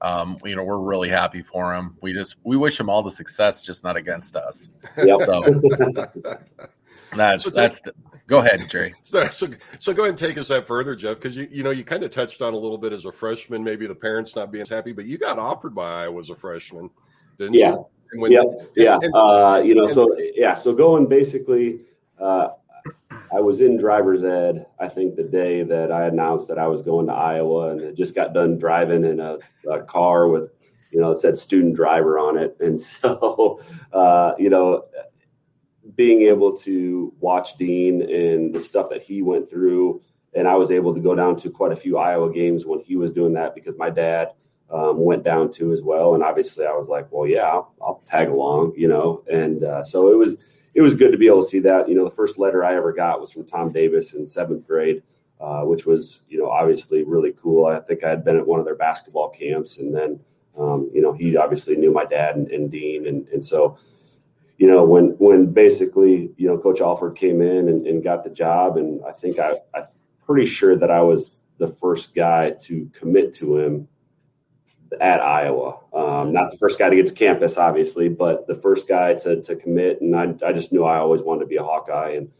um, 0.00 0.38
you 0.44 0.56
know 0.56 0.64
we're 0.64 0.78
really 0.78 1.08
happy 1.08 1.42
for 1.42 1.74
him. 1.74 1.96
We 2.00 2.12
just 2.12 2.36
we 2.44 2.56
wish 2.56 2.78
him 2.78 2.88
all 2.90 3.02
the 3.02 3.10
success, 3.10 3.62
just 3.62 3.84
not 3.84 3.96
against 3.96 4.36
us. 4.36 4.70
Yep. 4.96 5.20
So 5.20 5.42
that's 7.16 7.42
So 7.44 7.50
take- 7.50 7.54
that's. 7.54 7.82
Go 8.28 8.38
ahead, 8.38 8.70
Jerry. 8.70 8.94
So, 9.02 9.26
so, 9.26 9.48
so 9.78 9.92
go 9.92 10.02
ahead 10.04 10.10
and 10.10 10.18
take 10.18 10.38
us 10.38 10.48
that 10.48 10.66
further, 10.66 10.94
Jeff, 10.94 11.16
because 11.16 11.36
you, 11.36 11.48
you 11.50 11.62
know, 11.62 11.70
you 11.70 11.84
kind 11.84 12.02
of 12.02 12.12
touched 12.12 12.40
on 12.40 12.54
a 12.54 12.56
little 12.56 12.78
bit 12.78 12.92
as 12.92 13.04
a 13.04 13.12
freshman, 13.12 13.62
maybe 13.62 13.86
the 13.86 13.94
parents 13.96 14.34
not 14.36 14.50
being 14.50 14.64
happy, 14.64 14.92
but 14.92 15.04
you 15.04 15.18
got 15.18 15.38
offered 15.38 15.74
by 15.74 16.04
Iowa 16.04 16.20
as 16.20 16.30
a 16.30 16.36
freshman, 16.36 16.88
didn't 17.36 17.54
Yeah. 17.54 17.72
you? 17.72 17.86
And 18.12 18.22
when- 18.22 18.32
Yep. 18.32 18.44
Yeah. 18.76 18.98
and- 19.02 19.12
Uh, 19.14 19.60
you 19.62 19.74
know, 19.74 19.86
so 19.88 20.16
yeah, 20.34 20.54
so 20.54 20.72
going 20.74 21.08
basically, 21.08 21.80
uh, 22.18 22.50
I 23.34 23.40
was 23.40 23.60
in 23.60 23.78
driver's 23.78 24.22
ed. 24.22 24.66
I 24.78 24.88
think 24.88 25.16
the 25.16 25.24
day 25.24 25.62
that 25.62 25.90
I 25.90 26.06
announced 26.06 26.48
that 26.48 26.58
I 26.58 26.66
was 26.66 26.82
going 26.82 27.06
to 27.06 27.14
Iowa, 27.14 27.70
and 27.70 27.80
had 27.80 27.96
just 27.96 28.14
got 28.14 28.34
done 28.34 28.58
driving 28.58 29.04
in 29.04 29.20
a, 29.20 29.38
a 29.70 29.82
car 29.82 30.28
with, 30.28 30.50
you 30.90 31.00
know, 31.00 31.10
it 31.10 31.18
said 31.18 31.38
student 31.38 31.74
driver 31.74 32.18
on 32.18 32.36
it, 32.36 32.56
and 32.60 32.78
so, 33.00 33.60
uh, 33.92 34.32
you 34.38 34.50
know, 34.50 34.84
being 35.96 36.22
able 36.22 36.56
to 36.58 37.12
watch 37.20 37.56
Dean 37.56 38.02
and 38.02 38.54
the 38.54 38.60
stuff 38.60 38.90
that 38.90 39.02
he 39.02 39.22
went 39.22 39.48
through, 39.48 40.02
and 40.34 40.46
I 40.46 40.56
was 40.56 40.70
able 40.70 40.94
to 40.94 41.00
go 41.00 41.14
down 41.14 41.36
to 41.36 41.50
quite 41.50 41.72
a 41.72 41.76
few 41.76 41.98
Iowa 41.98 42.32
games 42.32 42.66
when 42.66 42.80
he 42.80 42.96
was 42.96 43.12
doing 43.12 43.34
that 43.34 43.54
because 43.54 43.76
my 43.78 43.90
dad 43.90 44.32
um, 44.70 44.98
went 44.98 45.22
down 45.22 45.50
to 45.52 45.72
as 45.72 45.82
well. 45.82 46.14
And 46.14 46.22
obviously, 46.22 46.66
I 46.66 46.72
was 46.72 46.88
like, 46.88 47.08
well, 47.10 47.26
yeah, 47.28 47.42
I'll, 47.42 47.74
I'll 47.80 48.02
tag 48.06 48.28
along, 48.28 48.72
you 48.76 48.88
know. 48.88 49.22
And 49.30 49.62
uh, 49.62 49.82
so 49.82 50.10
it 50.10 50.16
was 50.16 50.42
it 50.74 50.80
was 50.80 50.94
good 50.94 51.12
to 51.12 51.18
be 51.18 51.26
able 51.26 51.42
to 51.42 51.48
see 51.48 51.60
that. 51.60 51.88
You 51.88 51.94
know, 51.94 52.04
the 52.04 52.14
first 52.14 52.38
letter 52.38 52.64
I 52.64 52.74
ever 52.74 52.92
got 52.92 53.20
was 53.20 53.32
from 53.32 53.46
Tom 53.46 53.72
Davis 53.72 54.14
in 54.14 54.26
seventh 54.26 54.66
grade, 54.66 55.02
uh, 55.40 55.62
which 55.62 55.86
was 55.86 56.24
you 56.28 56.38
know 56.38 56.48
obviously 56.50 57.04
really 57.04 57.32
cool. 57.32 57.66
I 57.66 57.80
think 57.80 58.04
I 58.04 58.10
had 58.10 58.24
been 58.24 58.36
at 58.36 58.46
one 58.46 58.58
of 58.58 58.64
their 58.64 58.76
basketball 58.76 59.30
camps, 59.30 59.78
and 59.78 59.94
then 59.94 60.20
um, 60.58 60.90
you 60.92 61.02
know 61.02 61.12
he 61.12 61.36
obviously 61.36 61.76
knew 61.76 61.92
my 61.92 62.04
dad 62.04 62.36
and, 62.36 62.48
and 62.50 62.70
Dean, 62.70 63.06
and, 63.06 63.28
and 63.28 63.44
so 63.44 63.78
you 64.62 64.68
know, 64.68 64.84
when 64.84 65.16
when 65.18 65.52
basically, 65.52 66.30
you 66.36 66.46
know, 66.46 66.56
Coach 66.56 66.80
Alford 66.80 67.16
came 67.16 67.40
in 67.42 67.68
and, 67.68 67.84
and 67.84 68.04
got 68.04 68.22
the 68.22 68.30
job, 68.30 68.76
and 68.76 69.04
I 69.04 69.10
think 69.10 69.40
I, 69.40 69.54
I'm 69.74 69.82
pretty 70.24 70.46
sure 70.46 70.76
that 70.76 70.88
I 70.88 71.00
was 71.00 71.42
the 71.58 71.66
first 71.66 72.14
guy 72.14 72.54
to 72.66 72.88
commit 72.92 73.34
to 73.34 73.58
him 73.58 73.88
at 75.00 75.20
Iowa. 75.20 75.78
Um, 75.92 76.32
not 76.32 76.50
the 76.50 76.56
first 76.58 76.78
guy 76.78 76.90
to 76.90 76.96
get 76.96 77.06
to 77.06 77.14
campus, 77.14 77.56
obviously, 77.56 78.08
but 78.08 78.46
the 78.46 78.54
first 78.54 78.88
guy 78.88 79.14
to, 79.14 79.42
to 79.42 79.56
commit. 79.56 80.00
And 80.00 80.16
I, 80.16 80.34
I 80.46 80.52
just 80.52 80.72
knew 80.72 80.84
I 80.84 80.98
always 80.98 81.22
wanted 81.22 81.40
to 81.40 81.46
be 81.46 81.56
a 81.56 81.62
Hawkeye. 81.62 82.12
And 82.12 82.32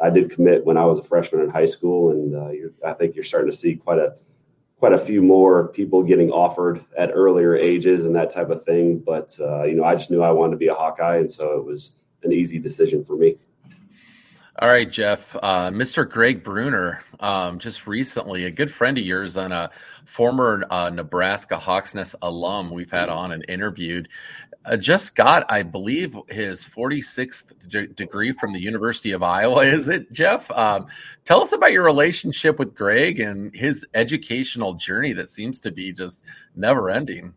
I 0.00 0.10
did 0.10 0.30
commit 0.30 0.64
when 0.64 0.76
I 0.76 0.84
was 0.84 0.98
a 0.98 1.02
freshman 1.02 1.42
in 1.42 1.50
high 1.50 1.66
school. 1.66 2.10
And 2.10 2.34
uh, 2.34 2.88
I 2.88 2.94
think 2.94 3.14
you're 3.14 3.24
starting 3.24 3.50
to 3.50 3.56
see 3.56 3.76
quite 3.76 3.98
a 3.98 4.16
quite 4.78 4.92
a 4.94 4.98
few 4.98 5.20
more 5.20 5.68
people 5.68 6.02
getting 6.02 6.30
offered 6.30 6.82
at 6.96 7.10
earlier 7.12 7.54
ages 7.54 8.06
and 8.06 8.16
that 8.16 8.32
type 8.32 8.48
of 8.48 8.64
thing. 8.64 8.98
But 8.98 9.30
uh, 9.38 9.64
you 9.64 9.74
know, 9.74 9.84
I 9.84 9.94
just 9.94 10.10
knew 10.10 10.22
I 10.22 10.32
wanted 10.32 10.52
to 10.52 10.56
be 10.56 10.68
a 10.68 10.74
Hawkeye, 10.74 11.18
and 11.18 11.30
so 11.30 11.58
it 11.58 11.64
was 11.64 11.92
an 12.22 12.32
easy 12.32 12.58
decision 12.58 13.04
for 13.04 13.16
me. 13.16 13.36
All 14.60 14.68
right, 14.68 14.90
Jeff. 14.90 15.34
Uh, 15.36 15.70
Mr. 15.70 16.06
Greg 16.06 16.44
Brunner, 16.44 17.02
um, 17.18 17.58
just 17.58 17.86
recently, 17.86 18.44
a 18.44 18.50
good 18.50 18.70
friend 18.70 18.98
of 18.98 19.04
yours 19.06 19.38
and 19.38 19.54
a 19.54 19.70
former 20.04 20.66
uh, 20.70 20.90
Nebraska 20.90 21.56
Hawks 21.56 21.94
Nest 21.94 22.14
alum 22.20 22.70
we've 22.70 22.90
had 22.90 23.08
on 23.08 23.32
and 23.32 23.42
interviewed, 23.48 24.10
uh, 24.66 24.76
just 24.76 25.14
got, 25.14 25.50
I 25.50 25.62
believe, 25.62 26.14
his 26.28 26.62
46th 26.62 27.70
d- 27.70 27.86
degree 27.86 28.32
from 28.32 28.52
the 28.52 28.60
University 28.60 29.12
of 29.12 29.22
Iowa. 29.22 29.60
Is 29.64 29.88
it, 29.88 30.12
Jeff? 30.12 30.50
Um, 30.50 30.88
tell 31.24 31.40
us 31.40 31.52
about 31.52 31.72
your 31.72 31.84
relationship 31.84 32.58
with 32.58 32.74
Greg 32.74 33.18
and 33.18 33.56
his 33.56 33.86
educational 33.94 34.74
journey 34.74 35.14
that 35.14 35.30
seems 35.30 35.58
to 35.60 35.72
be 35.72 35.90
just 35.90 36.22
never 36.54 36.90
ending. 36.90 37.32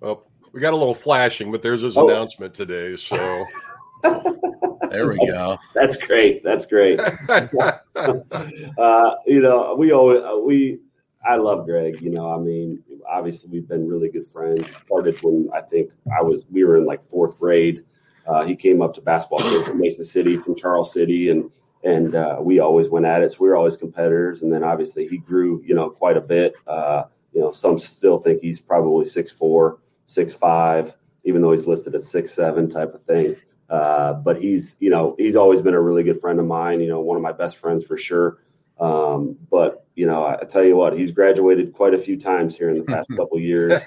Well, 0.00 0.26
we 0.52 0.62
got 0.62 0.72
a 0.72 0.78
little 0.78 0.94
flashing, 0.94 1.52
but 1.52 1.60
there's 1.60 1.82
his 1.82 1.98
oh. 1.98 2.08
announcement 2.08 2.54
today. 2.54 2.96
So. 2.96 3.44
There 4.02 5.08
we 5.08 5.18
that's, 5.18 5.32
go. 5.32 5.58
That's 5.74 5.96
great. 6.02 6.42
That's 6.42 6.66
great. 6.66 7.00
uh, 7.28 9.14
you 9.26 9.40
know, 9.40 9.74
we 9.78 9.92
always 9.92 10.22
uh, 10.22 10.38
we. 10.44 10.80
I 11.24 11.36
love 11.36 11.66
Greg. 11.66 12.00
You 12.00 12.10
know, 12.10 12.34
I 12.34 12.38
mean, 12.38 12.82
obviously 13.08 13.50
we've 13.50 13.68
been 13.68 13.88
really 13.88 14.08
good 14.08 14.26
friends. 14.26 14.68
It 14.68 14.78
started 14.78 15.22
when 15.22 15.50
I 15.54 15.60
think 15.60 15.92
I 16.18 16.22
was 16.22 16.44
we 16.50 16.64
were 16.64 16.76
in 16.76 16.86
like 16.86 17.02
fourth 17.04 17.38
grade. 17.38 17.84
Uh, 18.26 18.44
he 18.44 18.56
came 18.56 18.82
up 18.82 18.94
to 18.94 19.00
basketball 19.00 19.40
camp 19.40 19.66
from 19.66 19.80
Mason 19.80 20.04
City 20.04 20.36
from 20.36 20.56
Charles 20.56 20.92
City, 20.92 21.30
and 21.30 21.50
and 21.82 22.14
uh, 22.14 22.36
we 22.40 22.60
always 22.60 22.88
went 22.88 23.06
at 23.06 23.22
it. 23.22 23.32
So 23.32 23.38
we 23.40 23.48
were 23.48 23.56
always 23.56 23.76
competitors. 23.76 24.42
And 24.42 24.52
then 24.52 24.62
obviously 24.62 25.06
he 25.08 25.18
grew, 25.18 25.62
you 25.64 25.74
know, 25.74 25.90
quite 25.90 26.16
a 26.16 26.20
bit. 26.20 26.54
Uh, 26.66 27.04
you 27.32 27.40
know, 27.40 27.52
some 27.52 27.78
still 27.78 28.18
think 28.18 28.42
he's 28.42 28.60
probably 28.60 29.04
six 29.04 29.30
four, 29.30 29.78
six 30.06 30.32
five, 30.32 30.94
even 31.24 31.42
though 31.42 31.52
he's 31.52 31.66
listed 31.66 31.94
as 31.94 32.10
six 32.10 32.32
seven 32.32 32.68
type 32.68 32.92
of 32.94 33.02
thing. 33.02 33.36
Uh, 33.70 34.14
but 34.14 34.40
he's, 34.40 34.76
you 34.80 34.90
know, 34.90 35.14
he's 35.16 35.36
always 35.36 35.62
been 35.62 35.74
a 35.74 35.80
really 35.80 36.02
good 36.02 36.20
friend 36.20 36.40
of 36.40 36.46
mine. 36.46 36.80
You 36.80 36.88
know, 36.88 37.00
one 37.00 37.16
of 37.16 37.22
my 37.22 37.32
best 37.32 37.56
friends 37.56 37.84
for 37.84 37.96
sure. 37.96 38.38
Um, 38.80 39.36
but 39.50 39.86
you 39.94 40.06
know, 40.06 40.24
I, 40.24 40.40
I, 40.40 40.44
tell 40.44 40.64
you 40.64 40.74
what, 40.74 40.94
he's 40.94 41.10
graduated 41.10 41.74
quite 41.74 41.92
a 41.92 41.98
few 41.98 42.18
times 42.18 42.56
here 42.56 42.70
in 42.70 42.78
the 42.78 42.84
past 42.84 43.10
couple 43.16 43.38
years. 43.38 43.80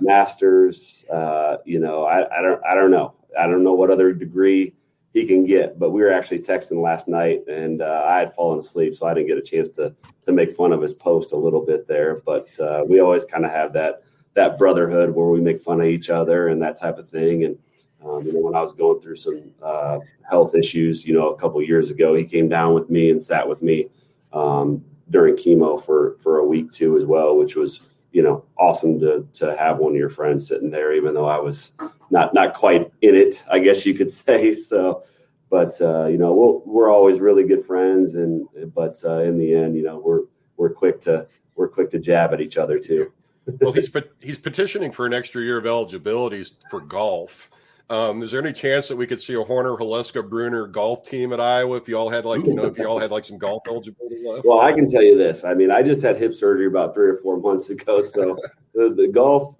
Masters, 0.00 1.04
uh, 1.10 1.58
you 1.64 1.78
know, 1.78 2.04
I, 2.04 2.38
I, 2.38 2.42
don't, 2.42 2.60
I 2.66 2.74
don't 2.74 2.90
know, 2.90 3.14
I 3.38 3.46
don't 3.46 3.62
know 3.62 3.74
what 3.74 3.90
other 3.90 4.12
degree 4.12 4.74
he 5.14 5.26
can 5.26 5.46
get. 5.46 5.78
But 5.78 5.92
we 5.92 6.02
were 6.02 6.12
actually 6.12 6.40
texting 6.40 6.82
last 6.82 7.08
night, 7.08 7.46
and 7.48 7.80
uh, 7.80 8.04
I 8.06 8.18
had 8.18 8.34
fallen 8.34 8.58
asleep, 8.58 8.96
so 8.96 9.06
I 9.06 9.14
didn't 9.14 9.28
get 9.28 9.38
a 9.38 9.42
chance 9.42 9.70
to 9.76 9.94
to 10.26 10.32
make 10.32 10.52
fun 10.52 10.72
of 10.72 10.82
his 10.82 10.92
post 10.92 11.32
a 11.32 11.36
little 11.36 11.64
bit 11.64 11.86
there. 11.86 12.20
But 12.26 12.58
uh, 12.58 12.84
we 12.86 13.00
always 13.00 13.24
kind 13.24 13.46
of 13.46 13.52
have 13.52 13.72
that 13.74 14.02
that 14.34 14.58
brotherhood 14.58 15.14
where 15.14 15.28
we 15.28 15.40
make 15.40 15.60
fun 15.60 15.80
of 15.80 15.86
each 15.86 16.10
other 16.10 16.48
and 16.48 16.60
that 16.60 16.78
type 16.78 16.98
of 16.98 17.08
thing, 17.08 17.44
and 17.44 17.56
um, 18.04 18.26
you 18.26 18.32
know, 18.32 18.40
when 18.40 18.54
I 18.54 18.60
was 18.60 18.72
going 18.72 19.00
through 19.00 19.16
some 19.16 19.50
uh, 19.62 19.98
health 20.28 20.54
issues, 20.54 21.06
you 21.06 21.14
know, 21.14 21.30
a 21.30 21.36
couple 21.36 21.62
years 21.62 21.90
ago, 21.90 22.14
he 22.14 22.24
came 22.24 22.48
down 22.48 22.74
with 22.74 22.90
me 22.90 23.10
and 23.10 23.22
sat 23.22 23.48
with 23.48 23.62
me 23.62 23.86
um, 24.32 24.84
during 25.10 25.36
chemo 25.36 25.82
for 25.82 26.16
for 26.18 26.38
a 26.38 26.46
week 26.46 26.70
too, 26.70 26.98
as 26.98 27.04
well, 27.04 27.36
which 27.36 27.56
was 27.56 27.92
you 28.12 28.22
know 28.22 28.44
awesome 28.58 29.00
to 29.00 29.26
to 29.34 29.56
have 29.56 29.78
one 29.78 29.92
of 29.92 29.98
your 29.98 30.10
friends 30.10 30.48
sitting 30.48 30.70
there, 30.70 30.92
even 30.92 31.14
though 31.14 31.26
I 31.26 31.38
was 31.38 31.72
not 32.10 32.34
not 32.34 32.54
quite 32.54 32.82
in 33.00 33.14
it, 33.14 33.42
I 33.50 33.58
guess 33.58 33.86
you 33.86 33.94
could 33.94 34.10
say. 34.26 34.54
So, 34.54 35.02
but 35.48 35.72
uh, 35.80 36.06
you 36.06 36.18
know, 36.18 36.62
we 36.66 36.72
we 36.72 36.82
are 36.82 36.90
always 36.90 37.20
really 37.20 37.44
good 37.44 37.64
friends, 37.64 38.14
and 38.14 38.46
but 38.74 38.96
uh, 39.04 39.20
in 39.20 39.38
the 39.38 39.54
end, 39.54 39.76
you 39.76 39.82
know, 39.82 39.98
we're 39.98 40.22
we're 40.56 40.74
quick 40.74 41.00
to 41.02 41.26
we're 41.54 41.68
quick 41.68 41.90
to 41.92 41.98
jab 41.98 42.34
at 42.34 42.40
each 42.40 42.58
other 42.58 42.78
too. 42.78 43.12
well, 43.60 43.72
he's 43.72 43.90
he's 44.20 44.38
petitioning 44.38 44.92
for 44.92 45.06
an 45.06 45.14
extra 45.14 45.42
year 45.42 45.56
of 45.56 45.66
eligibility 45.66 46.44
for 46.70 46.80
golf. 46.80 47.50
Um, 47.90 48.22
is 48.22 48.30
there 48.30 48.40
any 48.40 48.52
chance 48.52 48.88
that 48.88 48.96
we 48.96 49.06
could 49.06 49.20
see 49.20 49.34
a 49.34 49.42
Horner, 49.42 49.76
Haluska, 49.76 50.26
Brunner 50.26 50.66
golf 50.66 51.04
team 51.04 51.34
at 51.34 51.40
Iowa 51.40 51.76
if 51.76 51.86
you 51.86 51.96
all 51.98 52.08
had 52.08 52.24
like 52.24 52.44
you 52.46 52.54
know 52.54 52.64
if 52.64 52.78
you 52.78 52.86
all 52.86 52.98
had 52.98 53.10
like 53.10 53.26
some 53.26 53.36
golf 53.36 53.62
eligibility 53.68 54.26
left? 54.26 54.46
Well, 54.46 54.60
I 54.60 54.72
can 54.72 54.88
tell 54.88 55.02
you 55.02 55.18
this. 55.18 55.44
I 55.44 55.52
mean, 55.52 55.70
I 55.70 55.82
just 55.82 56.02
had 56.02 56.16
hip 56.16 56.32
surgery 56.32 56.66
about 56.66 56.94
three 56.94 57.08
or 57.08 57.16
four 57.16 57.36
months 57.36 57.68
ago, 57.68 58.00
so 58.00 58.38
the, 58.74 58.94
the 58.96 59.08
golf 59.08 59.58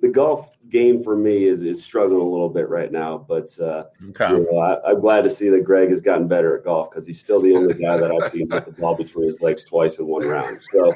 the 0.00 0.10
golf 0.10 0.50
game 0.70 1.02
for 1.02 1.16
me 1.16 1.44
is, 1.44 1.62
is 1.62 1.82
struggling 1.82 2.20
a 2.20 2.24
little 2.24 2.48
bit 2.48 2.68
right 2.68 2.90
now. 2.90 3.18
But 3.18 3.48
uh, 3.60 3.84
okay. 4.10 4.30
you 4.30 4.48
know, 4.50 4.58
I, 4.58 4.90
am 4.90 5.00
glad 5.00 5.22
to 5.22 5.28
see 5.28 5.48
that 5.50 5.64
Greg 5.64 5.90
has 5.90 6.00
gotten 6.00 6.28
better 6.28 6.56
at 6.56 6.64
golf 6.64 6.90
because 6.90 7.06
he's 7.06 7.20
still 7.20 7.40
the 7.40 7.54
only 7.54 7.74
guy 7.74 7.96
that 7.96 8.10
I've 8.10 8.30
seen 8.30 8.50
hit 8.50 8.64
the 8.64 8.72
ball 8.72 8.94
between 8.94 9.26
his 9.26 9.42
legs 9.42 9.64
twice 9.64 9.98
in 9.98 10.06
one 10.06 10.26
round. 10.26 10.60
So 10.62 10.92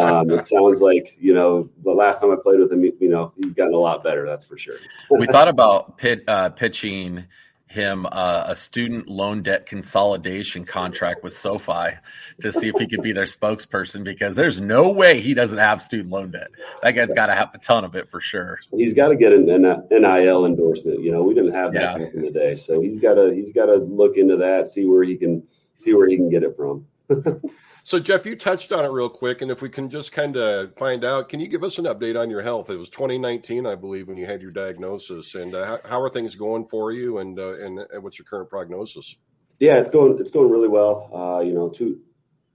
um, 0.00 0.30
it 0.30 0.44
sounds 0.44 0.80
like 0.80 1.16
you 1.18 1.34
know 1.34 1.70
the 1.84 1.92
last 1.92 2.20
time 2.20 2.32
I 2.32 2.36
played 2.42 2.60
with 2.60 2.72
him, 2.72 2.84
you 2.84 3.08
know 3.08 3.32
he's 3.36 3.52
gotten 3.52 3.74
a 3.74 3.78
lot 3.78 4.04
better. 4.04 4.26
That's 4.26 4.44
for 4.44 4.58
sure. 4.58 4.76
we 5.10 5.26
thought 5.26 5.48
about 5.48 5.96
pit, 5.96 6.24
uh, 6.28 6.50
pitching 6.50 7.24
him 7.72 8.06
uh, 8.12 8.44
a 8.46 8.54
student 8.54 9.08
loan 9.08 9.42
debt 9.42 9.66
consolidation 9.66 10.64
contract 10.64 11.22
with 11.24 11.32
SoFi 11.32 11.96
to 12.40 12.52
see 12.52 12.68
if 12.68 12.76
he 12.78 12.86
could 12.86 13.02
be 13.02 13.12
their 13.12 13.24
spokesperson 13.24 14.04
because 14.04 14.36
there's 14.36 14.60
no 14.60 14.90
way 14.90 15.20
he 15.20 15.32
doesn't 15.32 15.58
have 15.58 15.80
student 15.80 16.10
loan 16.10 16.30
debt. 16.30 16.48
That 16.82 16.92
guy's 16.92 17.12
got 17.14 17.26
to 17.26 17.34
have 17.34 17.50
a 17.54 17.58
ton 17.58 17.84
of 17.84 17.96
it 17.96 18.10
for 18.10 18.20
sure. 18.20 18.60
He's 18.72 18.94
got 18.94 19.08
to 19.08 19.16
get 19.16 19.32
an 19.32 19.46
NIL 19.46 20.46
endorsement. 20.46 21.00
You 21.00 21.12
know, 21.12 21.22
we 21.22 21.34
didn't 21.34 21.54
have 21.54 21.72
that 21.72 21.80
yeah. 21.80 21.98
back 21.98 22.14
in 22.14 22.22
the 22.22 22.30
day, 22.30 22.54
so 22.54 22.80
he's 22.80 23.00
got 23.00 23.14
to 23.14 23.32
he's 23.32 23.52
got 23.52 23.66
to 23.66 23.76
look 23.76 24.16
into 24.16 24.36
that, 24.36 24.66
see 24.66 24.84
where 24.84 25.04
he 25.04 25.16
can 25.16 25.42
see 25.78 25.94
where 25.94 26.06
he 26.06 26.16
can 26.16 26.28
get 26.28 26.42
it 26.42 26.54
from. 26.54 26.86
So, 27.84 27.98
Jeff, 27.98 28.24
you 28.24 28.36
touched 28.36 28.72
on 28.72 28.84
it 28.84 28.92
real 28.92 29.08
quick, 29.08 29.42
and 29.42 29.50
if 29.50 29.60
we 29.60 29.68
can 29.68 29.90
just 29.90 30.12
kind 30.12 30.36
of 30.36 30.72
find 30.76 31.04
out, 31.04 31.28
can 31.28 31.40
you 31.40 31.48
give 31.48 31.64
us 31.64 31.78
an 31.78 31.86
update 31.86 32.18
on 32.18 32.30
your 32.30 32.40
health? 32.40 32.70
It 32.70 32.76
was 32.76 32.88
2019, 32.88 33.66
I 33.66 33.74
believe, 33.74 34.06
when 34.06 34.16
you 34.16 34.24
had 34.24 34.40
your 34.40 34.52
diagnosis, 34.52 35.34
and 35.34 35.52
uh, 35.52 35.66
how, 35.66 35.78
how, 35.84 36.00
are 36.00 36.08
things 36.08 36.36
going 36.36 36.66
for 36.68 36.92
you, 36.92 37.18
and, 37.18 37.40
uh, 37.40 37.54
and, 37.54 37.80
and 37.80 38.04
what's 38.04 38.20
your 38.20 38.26
current 38.26 38.48
prognosis? 38.48 39.16
Yeah, 39.58 39.78
it's 39.78 39.90
going 39.90 40.16
it's 40.18 40.30
going 40.30 40.50
really 40.50 40.68
well. 40.68 41.10
Uh, 41.12 41.40
you 41.42 41.54
know, 41.54 41.68
two 41.68 42.00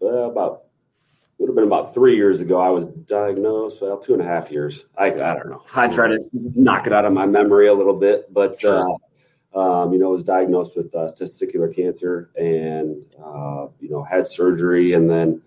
uh, 0.01 0.29
about 0.31 0.63
would 1.38 1.47
have 1.47 1.55
been 1.55 1.65
about 1.65 1.93
three 1.93 2.15
years 2.15 2.41
ago. 2.41 2.60
I 2.60 2.69
was 2.69 2.86
diagnosed. 2.86 3.81
Well, 3.81 3.99
two 3.99 4.13
and 4.13 4.21
a 4.21 4.25
half 4.25 4.51
years. 4.51 4.86
I 4.97 5.07
I 5.07 5.33
don't 5.36 5.49
know. 5.49 5.62
I 5.75 5.88
try 5.88 6.07
to 6.07 6.19
knock 6.33 6.88
it 6.88 6.93
out 6.93 7.05
of 7.05 7.13
my 7.13 7.25
memory 7.25 7.67
a 7.67 7.73
little 7.73 7.97
bit, 7.97 8.33
but 8.33 8.60
sure. 8.60 8.97
Um, 9.57 9.91
you 9.91 9.97
know, 9.97 10.11
was 10.11 10.23
diagnosed 10.23 10.77
with 10.77 10.93
uh, 10.93 11.09
testicular 11.19 11.75
cancer 11.75 12.29
and, 12.35 13.03
uh, 13.17 13.65
you 13.79 13.89
know, 13.89 14.03
had 14.03 14.27
surgery. 14.27 14.93
And 14.93 15.09
then, 15.09 15.41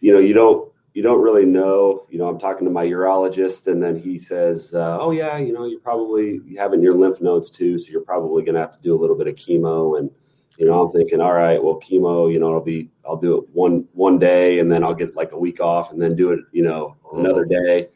you 0.00 0.12
know, 0.12 0.18
you 0.18 0.34
don't, 0.34 0.70
you 0.92 1.02
don't 1.02 1.22
really 1.22 1.46
know, 1.46 2.04
you 2.10 2.18
know, 2.18 2.28
I'm 2.28 2.38
talking 2.38 2.66
to 2.66 2.72
my 2.72 2.84
urologist 2.84 3.66
and 3.66 3.82
then 3.82 3.96
he 3.98 4.18
says, 4.18 4.74
uh, 4.74 4.98
oh 5.00 5.12
yeah, 5.12 5.38
you 5.38 5.54
know, 5.54 5.64
you're 5.64 5.80
probably 5.80 6.40
having 6.58 6.82
your 6.82 6.94
lymph 6.94 7.22
nodes 7.22 7.50
too. 7.50 7.78
So 7.78 7.90
you're 7.90 8.08
probably 8.12 8.42
going 8.44 8.56
to 8.56 8.60
have 8.60 8.76
to 8.76 8.82
do 8.82 8.94
a 8.94 9.00
little 9.00 9.16
bit 9.16 9.28
of 9.28 9.36
chemo. 9.36 9.98
And, 9.98 10.10
you 10.58 10.66
know, 10.66 10.82
I'm 10.82 10.90
thinking, 10.90 11.22
all 11.22 11.32
right, 11.32 11.62
well, 11.62 11.80
chemo, 11.80 12.30
you 12.30 12.38
know, 12.38 12.48
it'll 12.48 12.60
be, 12.60 12.90
I'll 13.06 13.16
do 13.16 13.38
it 13.38 13.44
one, 13.54 13.88
one 13.94 14.18
day 14.18 14.58
and 14.58 14.70
then 14.70 14.84
I'll 14.84 15.00
get 15.02 15.16
like 15.16 15.32
a 15.32 15.38
week 15.38 15.60
off 15.60 15.90
and 15.90 16.02
then 16.02 16.16
do 16.16 16.32
it, 16.32 16.40
you 16.52 16.64
know, 16.64 16.96
another 17.14 17.46
day. 17.46 17.88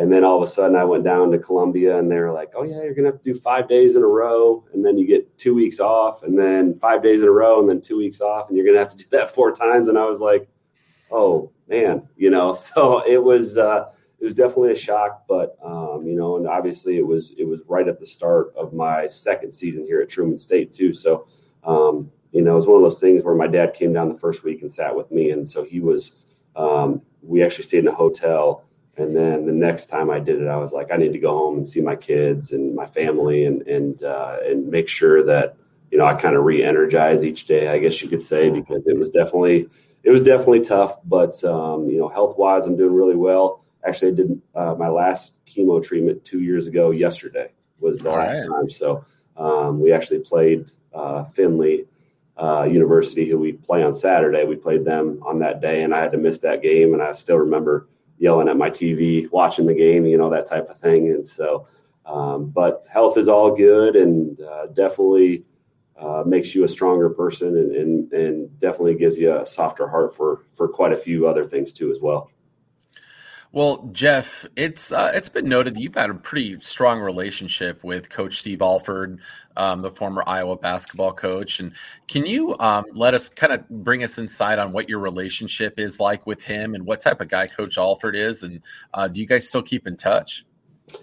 And 0.00 0.10
then 0.10 0.24
all 0.24 0.42
of 0.42 0.48
a 0.48 0.50
sudden, 0.50 0.76
I 0.76 0.84
went 0.84 1.04
down 1.04 1.30
to 1.30 1.38
Columbia, 1.38 1.98
and 1.98 2.10
they 2.10 2.18
were 2.18 2.32
like, 2.32 2.52
"Oh 2.56 2.62
yeah, 2.62 2.82
you're 2.82 2.94
gonna 2.94 3.08
have 3.08 3.22
to 3.22 3.32
do 3.32 3.38
five 3.38 3.68
days 3.68 3.96
in 3.96 4.02
a 4.02 4.06
row, 4.06 4.64
and 4.72 4.82
then 4.82 4.96
you 4.96 5.06
get 5.06 5.36
two 5.36 5.54
weeks 5.54 5.78
off, 5.78 6.22
and 6.22 6.38
then 6.38 6.72
five 6.72 7.02
days 7.02 7.20
in 7.20 7.28
a 7.28 7.30
row, 7.30 7.60
and 7.60 7.68
then 7.68 7.82
two 7.82 7.98
weeks 7.98 8.22
off, 8.22 8.48
and 8.48 8.56
you're 8.56 8.64
gonna 8.64 8.78
have 8.78 8.88
to 8.88 8.96
do 8.96 9.04
that 9.10 9.28
four 9.34 9.52
times." 9.52 9.88
And 9.88 9.98
I 9.98 10.06
was 10.06 10.18
like, 10.18 10.48
"Oh 11.10 11.52
man," 11.68 12.08
you 12.16 12.30
know. 12.30 12.54
So 12.74 13.06
it 13.06 13.22
was 13.22 13.58
uh, 13.58 13.92
it 14.18 14.24
was 14.24 14.32
definitely 14.32 14.72
a 14.72 14.76
shock, 14.76 15.24
but 15.28 15.58
um, 15.62 16.06
you 16.06 16.16
know, 16.16 16.38
and 16.38 16.46
obviously 16.46 16.96
it 16.96 17.06
was 17.06 17.32
it 17.36 17.46
was 17.46 17.60
right 17.68 17.86
at 17.86 18.00
the 18.00 18.06
start 18.06 18.54
of 18.56 18.72
my 18.72 19.06
second 19.06 19.52
season 19.52 19.84
here 19.84 20.00
at 20.00 20.08
Truman 20.08 20.38
State 20.38 20.72
too. 20.72 20.94
So 20.94 21.26
um, 21.62 22.10
you 22.32 22.40
know, 22.40 22.52
it 22.52 22.56
was 22.56 22.66
one 22.66 22.76
of 22.76 22.82
those 22.82 23.00
things 23.00 23.22
where 23.22 23.34
my 23.34 23.48
dad 23.48 23.74
came 23.74 23.92
down 23.92 24.08
the 24.08 24.18
first 24.18 24.44
week 24.44 24.62
and 24.62 24.72
sat 24.72 24.96
with 24.96 25.10
me, 25.10 25.30
and 25.30 25.46
so 25.46 25.62
he 25.62 25.80
was. 25.80 26.16
Um, 26.56 27.02
we 27.22 27.42
actually 27.42 27.64
stayed 27.64 27.80
in 27.80 27.88
a 27.88 27.94
hotel 27.94 28.64
and 28.96 29.16
then 29.16 29.46
the 29.46 29.52
next 29.52 29.86
time 29.86 30.10
I 30.10 30.18
did 30.18 30.42
it, 30.42 30.48
I 30.48 30.56
was 30.56 30.72
like, 30.72 30.92
I 30.92 30.96
need 30.96 31.12
to 31.12 31.18
go 31.18 31.32
home 31.32 31.58
and 31.58 31.68
see 31.68 31.80
my 31.80 31.96
kids 31.96 32.52
and 32.52 32.74
my 32.74 32.86
family 32.86 33.44
and 33.44 33.62
and 33.62 34.02
uh, 34.02 34.38
and 34.44 34.68
make 34.68 34.88
sure 34.88 35.24
that 35.24 35.56
you 35.90 35.98
know 35.98 36.06
I 36.06 36.14
kind 36.14 36.36
of 36.36 36.44
re-energize 36.44 37.24
each 37.24 37.46
day. 37.46 37.68
I 37.68 37.78
guess 37.78 38.02
you 38.02 38.08
could 38.08 38.22
say 38.22 38.50
because 38.50 38.86
it 38.86 38.98
was 38.98 39.10
definitely 39.10 39.68
it 40.02 40.10
was 40.10 40.22
definitely 40.22 40.60
tough, 40.60 40.98
but 41.04 41.42
um, 41.44 41.86
you 41.88 41.98
know 41.98 42.08
health 42.08 42.36
wise, 42.36 42.66
I'm 42.66 42.76
doing 42.76 42.94
really 42.94 43.16
well. 43.16 43.64
Actually, 43.84 44.12
I 44.12 44.14
did 44.14 44.42
uh, 44.54 44.74
my 44.74 44.88
last 44.88 45.44
chemo 45.46 45.82
treatment 45.82 46.24
two 46.24 46.40
years 46.40 46.66
ago. 46.66 46.90
Yesterday 46.90 47.52
was 47.78 48.00
the 48.00 48.10
All 48.10 48.16
last 48.18 48.34
right. 48.34 48.48
time. 48.48 48.68
So 48.68 49.04
um, 49.36 49.80
we 49.80 49.92
actually 49.92 50.20
played 50.20 50.66
uh, 50.92 51.24
Findlay. 51.24 51.86
Uh, 52.36 52.64
University, 52.64 53.28
who 53.28 53.38
we 53.38 53.52
play 53.52 53.82
on 53.82 53.92
Saturday, 53.92 54.46
we 54.46 54.56
played 54.56 54.82
them 54.82 55.22
on 55.26 55.40
that 55.40 55.60
day, 55.60 55.82
and 55.82 55.94
I 55.94 56.00
had 56.00 56.12
to 56.12 56.16
miss 56.16 56.38
that 56.38 56.62
game. 56.62 56.94
And 56.94 57.02
I 57.02 57.12
still 57.12 57.36
remember 57.36 57.86
yelling 58.20 58.48
at 58.48 58.56
my 58.56 58.70
TV, 58.70 59.28
watching 59.32 59.66
the 59.66 59.74
game, 59.74 60.06
you 60.06 60.16
know, 60.16 60.30
that 60.30 60.46
type 60.46 60.68
of 60.68 60.78
thing. 60.78 61.08
And 61.08 61.26
so, 61.26 61.66
um, 62.06 62.50
but 62.50 62.84
health 62.88 63.16
is 63.16 63.28
all 63.28 63.56
good 63.56 63.96
and 63.96 64.38
uh, 64.40 64.66
definitely 64.66 65.44
uh, 65.98 66.22
makes 66.26 66.54
you 66.54 66.62
a 66.62 66.68
stronger 66.68 67.10
person 67.10 67.48
and, 67.56 67.72
and, 67.74 68.12
and 68.12 68.60
definitely 68.60 68.94
gives 68.94 69.18
you 69.18 69.34
a 69.34 69.44
softer 69.46 69.88
heart 69.88 70.14
for, 70.14 70.44
for 70.52 70.68
quite 70.68 70.92
a 70.92 70.96
few 70.96 71.26
other 71.26 71.46
things 71.46 71.72
too, 71.72 71.90
as 71.90 72.00
well. 72.00 72.30
Well, 73.52 73.88
Jeff, 73.90 74.46
it's 74.54 74.92
uh, 74.92 75.10
it's 75.12 75.28
been 75.28 75.48
noted 75.48 75.74
that 75.74 75.80
you've 75.80 75.96
had 75.96 76.08
a 76.08 76.14
pretty 76.14 76.60
strong 76.60 77.00
relationship 77.00 77.82
with 77.82 78.08
Coach 78.08 78.38
Steve 78.38 78.62
Alford, 78.62 79.18
um, 79.56 79.82
the 79.82 79.90
former 79.90 80.22
Iowa 80.24 80.56
basketball 80.56 81.12
coach. 81.12 81.58
And 81.58 81.72
can 82.06 82.26
you 82.26 82.56
um, 82.60 82.84
let 82.92 83.12
us 83.12 83.28
kind 83.28 83.52
of 83.52 83.68
bring 83.68 84.04
us 84.04 84.18
inside 84.18 84.60
on 84.60 84.70
what 84.70 84.88
your 84.88 85.00
relationship 85.00 85.80
is 85.80 85.98
like 85.98 86.28
with 86.28 86.40
him 86.42 86.76
and 86.76 86.86
what 86.86 87.00
type 87.00 87.20
of 87.20 87.26
guy 87.26 87.48
Coach 87.48 87.76
Alford 87.76 88.14
is? 88.14 88.44
And 88.44 88.62
uh, 88.94 89.08
do 89.08 89.20
you 89.20 89.26
guys 89.26 89.48
still 89.48 89.62
keep 89.62 89.84
in 89.84 89.96
touch? 89.96 90.44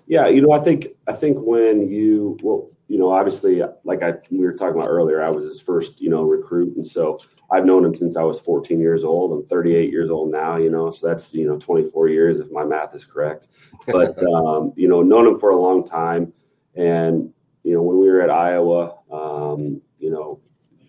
Yeah, 0.07 0.27
you 0.27 0.41
know, 0.41 0.51
I 0.51 0.59
think 0.59 0.87
I 1.05 1.13
think 1.13 1.39
when 1.41 1.89
you 1.89 2.37
well, 2.41 2.69
you 2.87 2.97
know, 2.97 3.11
obviously, 3.11 3.61
like 3.83 4.01
I 4.03 4.13
we 4.31 4.45
were 4.45 4.53
talking 4.53 4.77
about 4.77 4.87
earlier, 4.87 5.21
I 5.21 5.29
was 5.31 5.43
his 5.43 5.59
first 5.59 5.99
you 5.99 6.09
know 6.09 6.23
recruit, 6.23 6.77
and 6.77 6.87
so 6.87 7.19
I've 7.49 7.65
known 7.65 7.85
him 7.85 7.95
since 7.95 8.17
I 8.17 8.23
was 8.23 8.39
14 8.41 8.79
years 8.79 9.03
old. 9.03 9.31
I'm 9.31 9.43
38 9.43 9.89
years 9.89 10.09
old 10.09 10.31
now, 10.31 10.57
you 10.57 10.69
know, 10.69 10.91
so 10.91 11.07
that's, 11.07 11.33
you 11.33 11.47
know, 11.47 11.57
24 11.57 12.09
years 12.09 12.39
if 12.39 12.51
my 12.51 12.65
math 12.65 12.93
is 12.93 13.05
correct. 13.05 13.47
But, 13.85 14.17
um, 14.33 14.73
you 14.75 14.87
know, 14.87 15.01
known 15.01 15.27
him 15.27 15.39
for 15.39 15.51
a 15.51 15.57
long 15.57 15.87
time. 15.87 16.33
And, 16.75 17.33
you 17.63 17.73
know, 17.73 17.81
when 17.81 17.99
we 17.99 18.09
were 18.09 18.21
at 18.21 18.29
Iowa, 18.29 18.97
um, 19.11 19.81
you 19.97 20.11
know, 20.11 20.41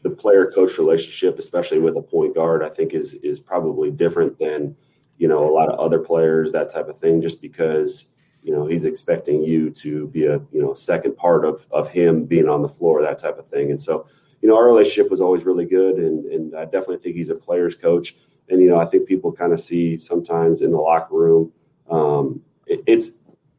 the 0.03 0.11
player 0.11 0.51
coach 0.51 0.79
relationship, 0.79 1.39
especially 1.39 1.79
with 1.79 1.97
a 1.97 2.03
point 2.03 2.35
guard, 2.35 2.63
I 2.63 2.69
think 2.69 2.93
is, 2.93 3.15
is 3.15 3.39
probably 3.39 3.91
different 3.91 4.39
than, 4.39 4.77
you 5.17 5.29
know, 5.29 5.49
a 5.49 5.55
lot 5.55 5.69
of 5.69 5.79
other 5.79 5.99
players, 5.99 6.53
that 6.53 6.73
type 6.73 6.89
of 6.89 6.99
thing, 6.99 7.23
just 7.23 7.41
because, 7.41 8.07
you 8.43 8.53
know, 8.53 8.67
he's 8.67 8.85
expecting 8.85 9.43
you 9.43 9.71
to 9.71 10.09
be 10.09 10.27
a, 10.27 10.39
you 10.51 10.63
know, 10.63 10.75
second 10.75 11.17
part 11.17 11.45
of, 11.45 11.67
of 11.71 11.91
him 11.91 12.25
being 12.25 12.49
on 12.49 12.63
the 12.63 12.69
floor, 12.69 13.03
that 13.03 13.19
type 13.21 13.39
of 13.39 13.47
thing. 13.47 13.71
And 13.71 13.83
so, 13.83 14.07
you 14.41 14.49
know, 14.49 14.57
our 14.57 14.67
relationship 14.67 15.11
was 15.11 15.21
always 15.21 15.45
really 15.45 15.67
good, 15.67 15.97
and 15.97 16.25
and 16.27 16.55
I 16.55 16.65
definitely 16.65 16.99
think 16.99 17.17
he's 17.17 17.31
a 17.31 17.37
player's 17.37 17.75
coach. 17.75 18.15
And 18.49 18.63
you 18.63 18.69
know, 18.69 18.79
I 18.79 18.85
think 18.85 19.09
people 19.09 19.33
kind 19.33 19.53
of 19.53 19.61
see 19.61 19.97
sometimes 19.97 20.63
in 20.63 20.71
the 20.71 20.79
locker 20.79 21.15
room, 21.15 21.53
um, 21.91 22.43
it, 22.67 22.81
it's 22.87 23.11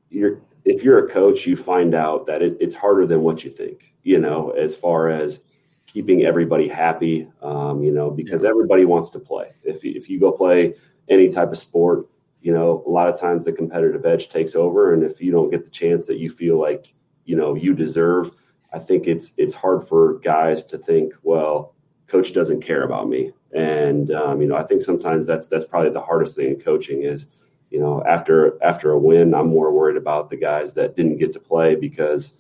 you're 0.10 0.42
if 0.66 0.84
you're 0.84 1.06
a 1.06 1.10
coach, 1.10 1.46
you 1.46 1.56
find 1.56 1.94
out 1.94 2.28
that 2.28 2.42
it, 2.42 2.58
it's 2.60 2.76
harder 2.76 3.06
than 3.06 3.22
what 3.22 3.44
you 3.44 3.50
think. 3.50 3.94
You 4.04 4.20
know, 4.20 4.52
as 4.52 4.76
far 4.76 5.10
as 5.10 5.44
keeping 5.88 6.24
everybody 6.24 6.68
happy, 6.68 7.28
um, 7.42 7.82
you 7.82 7.92
know, 7.92 8.12
because 8.12 8.44
yeah. 8.44 8.50
everybody 8.50 8.86
wants 8.86 9.10
to 9.12 9.20
play. 9.20 9.52
If 9.64 9.84
if 9.84 10.10
you 10.10 10.20
go 10.20 10.32
play 10.32 10.74
any 11.10 11.30
type 11.30 11.52
of 11.52 11.58
sport, 11.58 12.06
you 12.42 12.54
know, 12.54 12.84
a 12.86 12.90
lot 12.90 13.10
of 13.10 13.20
times 13.20 13.46
the 13.46 13.52
competitive 13.52 14.06
edge 14.06 14.30
takes 14.30 14.56
over, 14.56 14.94
and 14.94 15.04
if 15.04 15.20
you 15.22 15.32
don't 15.32 15.50
get 15.50 15.66
the 15.66 15.72
chance 15.72 16.08
that 16.08 16.20
you 16.20 16.30
feel 16.30 16.60
like 16.60 16.94
you 17.26 17.36
know 17.36 17.56
you 17.56 17.76
deserve 17.76 18.32
I 18.72 18.80
think 18.80 19.08
it's 19.08 19.34
it's 19.38 19.54
hard 19.54 19.88
for 19.88 20.20
guys 20.20 20.66
to 20.68 20.78
think, 20.78 21.14
well, 21.24 21.76
coach 22.08 22.34
doesn't 22.34 22.62
care 22.62 22.84
about 22.84 23.08
me, 23.08 23.32
and 23.52 24.12
um, 24.12 24.42
you 24.42 24.48
know, 24.48 24.56
I 24.56 24.64
think 24.64 24.82
sometimes 24.82 25.28
that's 25.28 25.50
that's 25.50 25.66
probably 25.66 25.92
the 25.92 26.02
hardest 26.02 26.36
thing 26.36 26.50
in 26.50 26.60
coaching 26.62 27.04
is, 27.04 27.36
you 27.70 27.80
know, 27.80 28.04
after 28.06 28.62
after 28.64 28.92
a 28.92 29.00
win, 29.00 29.34
I'm 29.34 29.48
more 29.48 29.72
worried 29.74 29.98
about 29.98 30.30
the 30.30 30.38
guys 30.38 30.76
that 30.76 30.96
didn't 30.96 31.18
get 31.18 31.34
to 31.34 31.40
play 31.40 31.76
because 31.76 32.34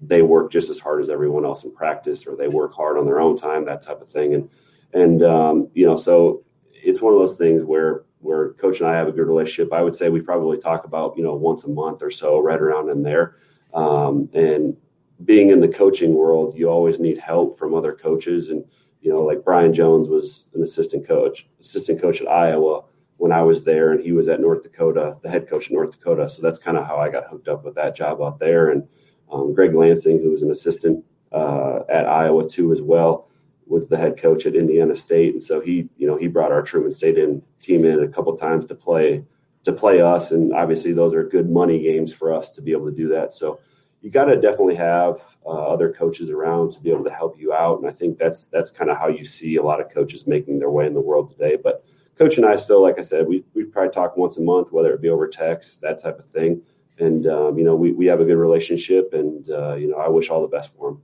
they 0.00 0.22
work 0.22 0.50
just 0.50 0.70
as 0.70 0.78
hard 0.78 1.02
as 1.02 1.10
everyone 1.10 1.44
else 1.44 1.62
in 1.62 1.74
practice, 1.74 2.26
or 2.26 2.36
they 2.36 2.48
work 2.48 2.74
hard 2.74 2.96
on 2.96 3.04
their 3.04 3.20
own 3.20 3.36
time, 3.36 3.66
that 3.66 3.82
type 3.82 4.00
of 4.00 4.08
thing, 4.08 4.34
and 4.34 4.50
and 4.92 5.22
um, 5.22 5.68
you 5.74 5.86
know, 5.86 5.96
so 5.96 6.42
it's 6.72 7.02
one 7.02 7.12
of 7.12 7.18
those 7.18 7.36
things 7.36 7.64
where 7.64 8.04
where 8.20 8.52
coach 8.54 8.80
and 8.80 8.88
I 8.88 8.96
have 8.96 9.08
a 9.08 9.12
good 9.12 9.26
relationship. 9.26 9.72
I 9.72 9.82
would 9.82 9.94
say 9.94 10.08
we 10.08 10.22
probably 10.22 10.58
talk 10.58 10.84
about 10.84 11.16
you 11.16 11.22
know 11.22 11.34
once 11.34 11.64
a 11.64 11.70
month 11.70 12.02
or 12.02 12.10
so, 12.10 12.38
right 12.40 12.60
around 12.60 12.88
in 12.88 13.02
there, 13.02 13.34
um, 13.74 14.30
and 14.32 14.76
being 15.24 15.50
in 15.50 15.60
the 15.60 15.68
coaching 15.68 16.14
world, 16.14 16.56
you 16.56 16.68
always 16.68 16.98
need 16.98 17.18
help 17.18 17.58
from 17.58 17.74
other 17.74 17.92
coaches. 17.92 18.48
And, 18.48 18.64
you 19.00 19.12
know, 19.12 19.22
like 19.22 19.44
Brian 19.44 19.72
Jones 19.74 20.08
was 20.08 20.48
an 20.54 20.62
assistant 20.62 21.06
coach, 21.06 21.46
assistant 21.58 22.00
coach 22.00 22.20
at 22.20 22.28
Iowa 22.28 22.84
when 23.16 23.32
I 23.32 23.42
was 23.42 23.64
there, 23.64 23.92
and 23.92 24.02
he 24.02 24.12
was 24.12 24.28
at 24.28 24.40
North 24.40 24.62
Dakota, 24.62 25.18
the 25.22 25.30
head 25.30 25.48
coach 25.48 25.66
at 25.66 25.72
North 25.72 25.92
Dakota. 25.98 26.30
So 26.30 26.40
that's 26.40 26.58
kind 26.58 26.78
of 26.78 26.86
how 26.86 26.96
I 26.96 27.10
got 27.10 27.28
hooked 27.28 27.48
up 27.48 27.64
with 27.64 27.74
that 27.74 27.94
job 27.94 28.22
out 28.22 28.38
there. 28.38 28.70
And 28.70 28.88
um, 29.30 29.52
Greg 29.52 29.74
Lansing, 29.74 30.22
who 30.22 30.30
was 30.30 30.42
an 30.42 30.50
assistant 30.50 31.04
uh, 31.32 31.80
at 31.88 32.06
Iowa 32.06 32.48
too, 32.48 32.72
as 32.72 32.80
well, 32.80 33.28
was 33.66 33.88
the 33.88 33.98
head 33.98 34.18
coach 34.18 34.46
at 34.46 34.56
Indiana 34.56 34.96
State. 34.96 35.34
And 35.34 35.42
so 35.42 35.60
he, 35.60 35.88
you 35.96 36.06
know, 36.06 36.16
he 36.16 36.28
brought 36.28 36.50
our 36.50 36.62
Truman 36.62 36.92
State 36.92 37.18
in 37.18 37.42
team 37.60 37.84
in 37.84 38.02
a 38.02 38.08
couple 38.08 38.36
times 38.36 38.64
to 38.66 38.74
play 38.74 39.24
to 39.64 39.72
play 39.72 40.00
us. 40.00 40.32
And 40.32 40.54
obviously, 40.54 40.92
those 40.92 41.12
are 41.12 41.22
good 41.22 41.50
money 41.50 41.82
games 41.82 42.12
for 42.12 42.32
us 42.32 42.50
to 42.52 42.62
be 42.62 42.72
able 42.72 42.90
to 42.90 42.96
do 42.96 43.08
that. 43.10 43.34
So 43.34 43.60
you 44.02 44.10
got 44.10 44.26
to 44.26 44.40
definitely 44.40 44.76
have 44.76 45.18
uh, 45.44 45.50
other 45.50 45.92
coaches 45.92 46.30
around 46.30 46.72
to 46.72 46.80
be 46.80 46.90
able 46.90 47.04
to 47.04 47.10
help 47.10 47.38
you 47.38 47.52
out. 47.52 47.78
And 47.78 47.88
I 47.88 47.92
think 47.92 48.18
that's 48.18 48.46
that's 48.46 48.70
kind 48.70 48.90
of 48.90 48.96
how 48.96 49.08
you 49.08 49.24
see 49.24 49.56
a 49.56 49.62
lot 49.62 49.80
of 49.80 49.92
coaches 49.92 50.26
making 50.26 50.58
their 50.58 50.70
way 50.70 50.86
in 50.86 50.94
the 50.94 51.00
world 51.00 51.30
today. 51.30 51.56
But 51.62 51.84
coach 52.16 52.36
and 52.36 52.46
I 52.46 52.56
still, 52.56 52.82
like 52.82 52.98
I 52.98 53.02
said, 53.02 53.26
we 53.26 53.44
we 53.54 53.64
probably 53.64 53.92
talk 53.92 54.16
once 54.16 54.38
a 54.38 54.42
month, 54.42 54.72
whether 54.72 54.92
it 54.92 55.02
be 55.02 55.10
over 55.10 55.28
text, 55.28 55.80
that 55.82 56.02
type 56.02 56.18
of 56.18 56.26
thing. 56.26 56.62
And 56.98 57.26
um, 57.26 57.58
you 57.58 57.64
know, 57.64 57.76
we 57.76 57.92
we 57.92 58.06
have 58.06 58.20
a 58.20 58.24
good 58.24 58.38
relationship, 58.38 59.12
and 59.12 59.48
uh, 59.50 59.74
you 59.74 59.88
know, 59.88 59.96
I 59.96 60.08
wish 60.08 60.30
all 60.30 60.42
the 60.42 60.48
best 60.48 60.76
for 60.76 60.90
him. 60.90 61.02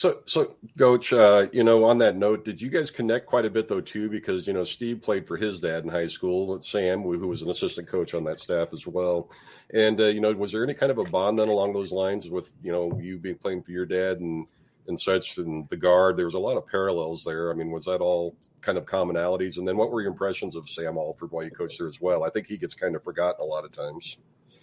So, 0.00 0.22
so 0.24 0.56
Coach, 0.78 1.12
uh, 1.12 1.48
you 1.52 1.62
know, 1.62 1.84
on 1.84 1.98
that 1.98 2.16
note, 2.16 2.42
did 2.42 2.58
you 2.58 2.70
guys 2.70 2.90
connect 2.90 3.26
quite 3.26 3.44
a 3.44 3.50
bit 3.50 3.68
though 3.68 3.82
too? 3.82 4.08
Because 4.08 4.46
you 4.46 4.54
know, 4.54 4.64
Steve 4.64 5.02
played 5.02 5.26
for 5.26 5.36
his 5.36 5.60
dad 5.60 5.84
in 5.84 5.90
high 5.90 6.06
school, 6.06 6.58
Sam, 6.62 7.02
who 7.02 7.28
was 7.28 7.42
an 7.42 7.50
assistant 7.50 7.86
coach 7.86 8.14
on 8.14 8.24
that 8.24 8.38
staff 8.38 8.72
as 8.72 8.86
well. 8.86 9.28
And 9.74 10.00
uh, 10.00 10.06
you 10.06 10.22
know, 10.22 10.32
was 10.32 10.52
there 10.52 10.64
any 10.64 10.72
kind 10.72 10.90
of 10.90 10.96
a 10.96 11.04
bond 11.04 11.38
then 11.38 11.48
along 11.48 11.74
those 11.74 11.92
lines 11.92 12.30
with 12.30 12.50
you 12.62 12.72
know 12.72 12.98
you 12.98 13.18
being 13.18 13.36
playing 13.36 13.62
for 13.62 13.72
your 13.72 13.84
dad 13.84 14.20
and 14.20 14.46
and 14.88 14.98
such, 14.98 15.36
and 15.36 15.68
the 15.68 15.76
guard? 15.76 16.16
There 16.16 16.24
was 16.24 16.32
a 16.32 16.38
lot 16.38 16.56
of 16.56 16.66
parallels 16.66 17.22
there. 17.22 17.50
I 17.50 17.54
mean, 17.54 17.70
was 17.70 17.84
that 17.84 18.00
all 18.00 18.34
kind 18.62 18.78
of 18.78 18.86
commonalities? 18.86 19.58
And 19.58 19.68
then, 19.68 19.76
what 19.76 19.90
were 19.90 20.00
your 20.00 20.12
impressions 20.12 20.56
of 20.56 20.66
Sam 20.66 20.96
Alford 20.96 21.30
while 21.30 21.44
you 21.44 21.50
coached 21.50 21.76
there 21.78 21.88
as 21.88 22.00
well? 22.00 22.24
I 22.24 22.30
think 22.30 22.46
he 22.46 22.56
gets 22.56 22.72
kind 22.72 22.96
of 22.96 23.04
forgotten 23.04 23.42
a 23.42 23.44
lot 23.44 23.66
of 23.66 23.72
times. 23.72 24.16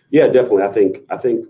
Yeah, 0.10 0.30
definitely. 0.30 0.64
I 0.64 0.70
think 0.70 0.98
I 1.12 1.18
think 1.18 1.46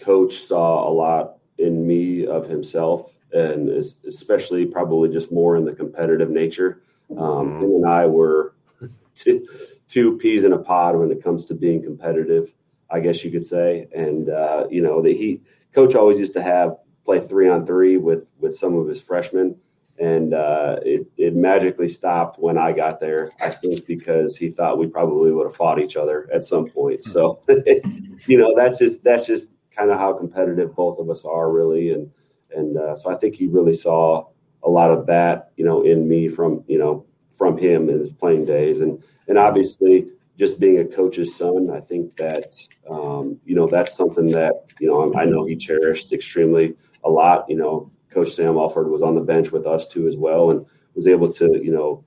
Coach 0.00 0.38
saw 0.38 0.88
a 0.88 0.90
lot 0.90 1.36
in 1.56 1.86
me 1.86 2.26
of 2.26 2.48
himself 2.48 3.14
and 3.32 3.68
especially 3.68 4.66
probably 4.66 5.10
just 5.10 5.32
more 5.32 5.56
in 5.56 5.64
the 5.64 5.74
competitive 5.74 6.30
nature. 6.30 6.80
Um, 7.10 7.16
mm-hmm. 7.18 7.64
Him 7.64 7.70
and 7.76 7.86
I 7.86 8.06
were 8.06 8.54
two, 9.14 9.46
two, 9.88 10.18
peas 10.18 10.44
in 10.44 10.52
a 10.52 10.58
pod 10.58 10.96
when 10.96 11.10
it 11.10 11.22
comes 11.22 11.44
to 11.46 11.54
being 11.54 11.82
competitive, 11.82 12.54
I 12.90 13.00
guess 13.00 13.24
you 13.24 13.30
could 13.30 13.44
say. 13.44 13.88
And 13.94 14.28
uh, 14.28 14.66
you 14.70 14.82
know, 14.82 15.02
the 15.02 15.14
he 15.14 15.40
coach 15.74 15.94
always 15.94 16.18
used 16.18 16.34
to 16.34 16.42
have 16.42 16.76
play 17.04 17.20
three 17.20 17.48
on 17.48 17.64
three 17.64 17.96
with 17.96 18.30
with 18.38 18.54
some 18.54 18.74
of 18.74 18.86
his 18.86 19.02
freshmen, 19.02 19.56
and 19.98 20.34
uh, 20.34 20.76
it 20.82 21.06
it 21.16 21.34
magically 21.34 21.88
stopped 21.88 22.38
when 22.38 22.58
I 22.58 22.72
got 22.72 23.00
there. 23.00 23.30
I 23.40 23.50
think 23.50 23.86
because 23.86 24.36
he 24.36 24.50
thought 24.50 24.78
we 24.78 24.86
probably 24.86 25.32
would 25.32 25.46
have 25.46 25.56
fought 25.56 25.78
each 25.78 25.96
other 25.96 26.28
at 26.32 26.44
some 26.44 26.68
point. 26.68 27.04
So, 27.04 27.40
you 28.26 28.38
know, 28.38 28.54
that's 28.54 28.78
just 28.78 29.04
that's 29.04 29.26
just 29.26 29.54
kind 29.74 29.90
of 29.90 29.98
how 29.98 30.12
competitive 30.12 30.74
both 30.74 30.98
of 30.98 31.08
us 31.08 31.24
are, 31.24 31.50
really, 31.50 31.92
and 31.92 32.10
and 32.54 32.76
uh, 32.76 32.94
so 32.96 33.12
I 33.12 33.16
think 33.16 33.36
he 33.36 33.46
really 33.46 33.74
saw 33.74 34.26
a 34.62 34.68
lot 34.68 34.90
of 34.90 35.06
that, 35.06 35.50
you 35.56 35.64
know, 35.64 35.82
in 35.82 36.08
me 36.08 36.28
from 36.28 36.64
you 36.66 36.78
know 36.78 37.06
from 37.28 37.56
him 37.58 37.88
in 37.88 38.00
his 38.00 38.12
playing 38.12 38.46
days, 38.46 38.80
and 38.80 39.02
and 39.26 39.38
obviously 39.38 40.06
just 40.38 40.60
being 40.60 40.78
a 40.78 40.84
coach's 40.84 41.36
son, 41.36 41.70
I 41.70 41.80
think 41.80 42.16
that 42.16 42.54
um, 42.88 43.40
you 43.44 43.54
know 43.54 43.66
that's 43.66 43.96
something 43.96 44.30
that 44.32 44.66
you 44.80 44.88
know 44.88 45.12
I 45.14 45.24
know 45.24 45.44
he 45.44 45.56
cherished 45.56 46.12
extremely 46.12 46.74
a 47.04 47.10
lot. 47.10 47.48
You 47.48 47.56
know, 47.56 47.90
Coach 48.10 48.30
Sam 48.30 48.56
Alford 48.56 48.88
was 48.88 49.02
on 49.02 49.14
the 49.14 49.20
bench 49.20 49.52
with 49.52 49.66
us 49.66 49.88
too 49.88 50.08
as 50.08 50.16
well, 50.16 50.50
and 50.50 50.66
was 50.94 51.06
able 51.06 51.30
to 51.32 51.60
you 51.62 51.70
know 51.70 52.04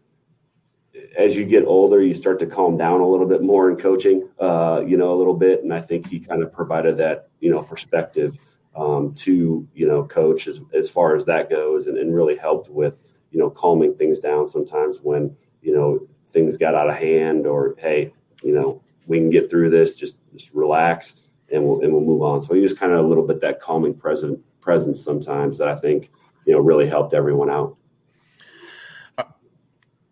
as 1.18 1.36
you 1.36 1.46
get 1.46 1.66
older, 1.66 2.02
you 2.02 2.14
start 2.14 2.40
to 2.40 2.46
calm 2.46 2.78
down 2.78 3.02
a 3.02 3.08
little 3.08 3.28
bit 3.28 3.42
more 3.42 3.70
in 3.70 3.78
coaching, 3.78 4.30
uh, 4.40 4.84
you 4.86 4.98
know, 4.98 5.14
a 5.14 5.18
little 5.18 5.34
bit. 5.34 5.64
And 5.64 5.74
I 5.74 5.82
think 5.82 6.08
he 6.08 6.20
kind 6.20 6.44
of 6.44 6.52
provided 6.52 6.98
that, 6.98 7.30
you 7.40 7.52
know, 7.52 7.62
perspective 7.64 8.38
um, 8.76 9.14
to 9.14 9.68
you 9.74 9.88
know 9.88 10.04
coach 10.04 10.48
as, 10.48 10.60
as 10.74 10.90
far 10.90 11.16
as 11.16 11.26
that 11.26 11.50
goes 11.50 11.88
and, 11.88 11.98
and 11.98 12.16
really 12.16 12.38
helped 12.38 12.70
with 12.70 13.18
you 13.32 13.40
know 13.40 13.50
calming 13.50 13.94
things 13.94 14.20
down 14.20 14.48
sometimes 14.48 14.98
when 15.02 15.36
you 15.62 15.74
know 15.74 16.00
things 16.28 16.58
got 16.58 16.76
out 16.76 16.90
of 16.90 16.96
hand 16.96 17.46
or 17.46 17.76
hey 17.80 18.14
you 18.44 18.54
know 18.54 18.82
we 19.08 19.18
can 19.20 19.30
get 19.30 19.50
through 19.50 19.70
this 19.70 19.96
just 19.96 20.20
just 20.34 20.54
relax 20.54 21.28
and 21.52 21.64
we'll 21.64 21.82
and 21.82 21.92
we'll 21.92 22.04
move 22.04 22.22
on 22.22 22.40
so 22.40 22.54
he 22.54 22.62
was 22.62 22.78
kind 22.78 22.94
of 22.94 23.00
a 23.00 23.08
little 23.08 23.28
bit 23.28 23.42
that 23.42 23.60
calming 23.60 23.94
present 23.94 24.42
presence 24.62 25.04
sometimes 25.04 25.58
that 25.58 25.68
I 25.68 25.76
think 25.76 26.12
you 26.46 26.54
know 26.54 26.60
really 26.60 26.88
helped 26.88 27.14
everyone 27.14 27.50
out. 27.50 27.76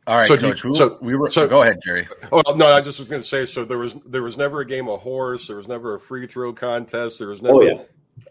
All 0.08 0.17
right, 0.17 0.28
so 0.28 0.38
Coach. 0.38 0.63
You, 0.63 0.74
so 0.74 0.98
we 1.02 1.15
were. 1.15 1.30
So 1.30 1.48
go 1.48 1.62
ahead, 1.62 1.80
Jerry. 1.84 2.08
Oh 2.32 2.41
no, 2.56 2.72
I 2.72 2.82
just 2.82 2.98
was 2.98 3.10
going 3.10 3.22
to 3.22 3.28
say. 3.28 3.45
So 3.45 3.63
there 3.63 3.78
was 3.78 3.93
there 4.08 4.24
was 4.24 4.38
never 4.38 4.62
a 4.62 4.65
game 4.65 4.89
of 4.89 5.02
horse. 5.02 5.45
There 5.45 5.58
was 5.58 5.67
never 5.67 5.93
a 5.93 6.00
free 6.00 6.26
throw 6.26 6.52
contest. 6.52 7.19
There 7.19 7.28
was 7.28 7.43
never. 7.43 7.56
Oh, 7.56 7.62
yeah. 7.62 7.82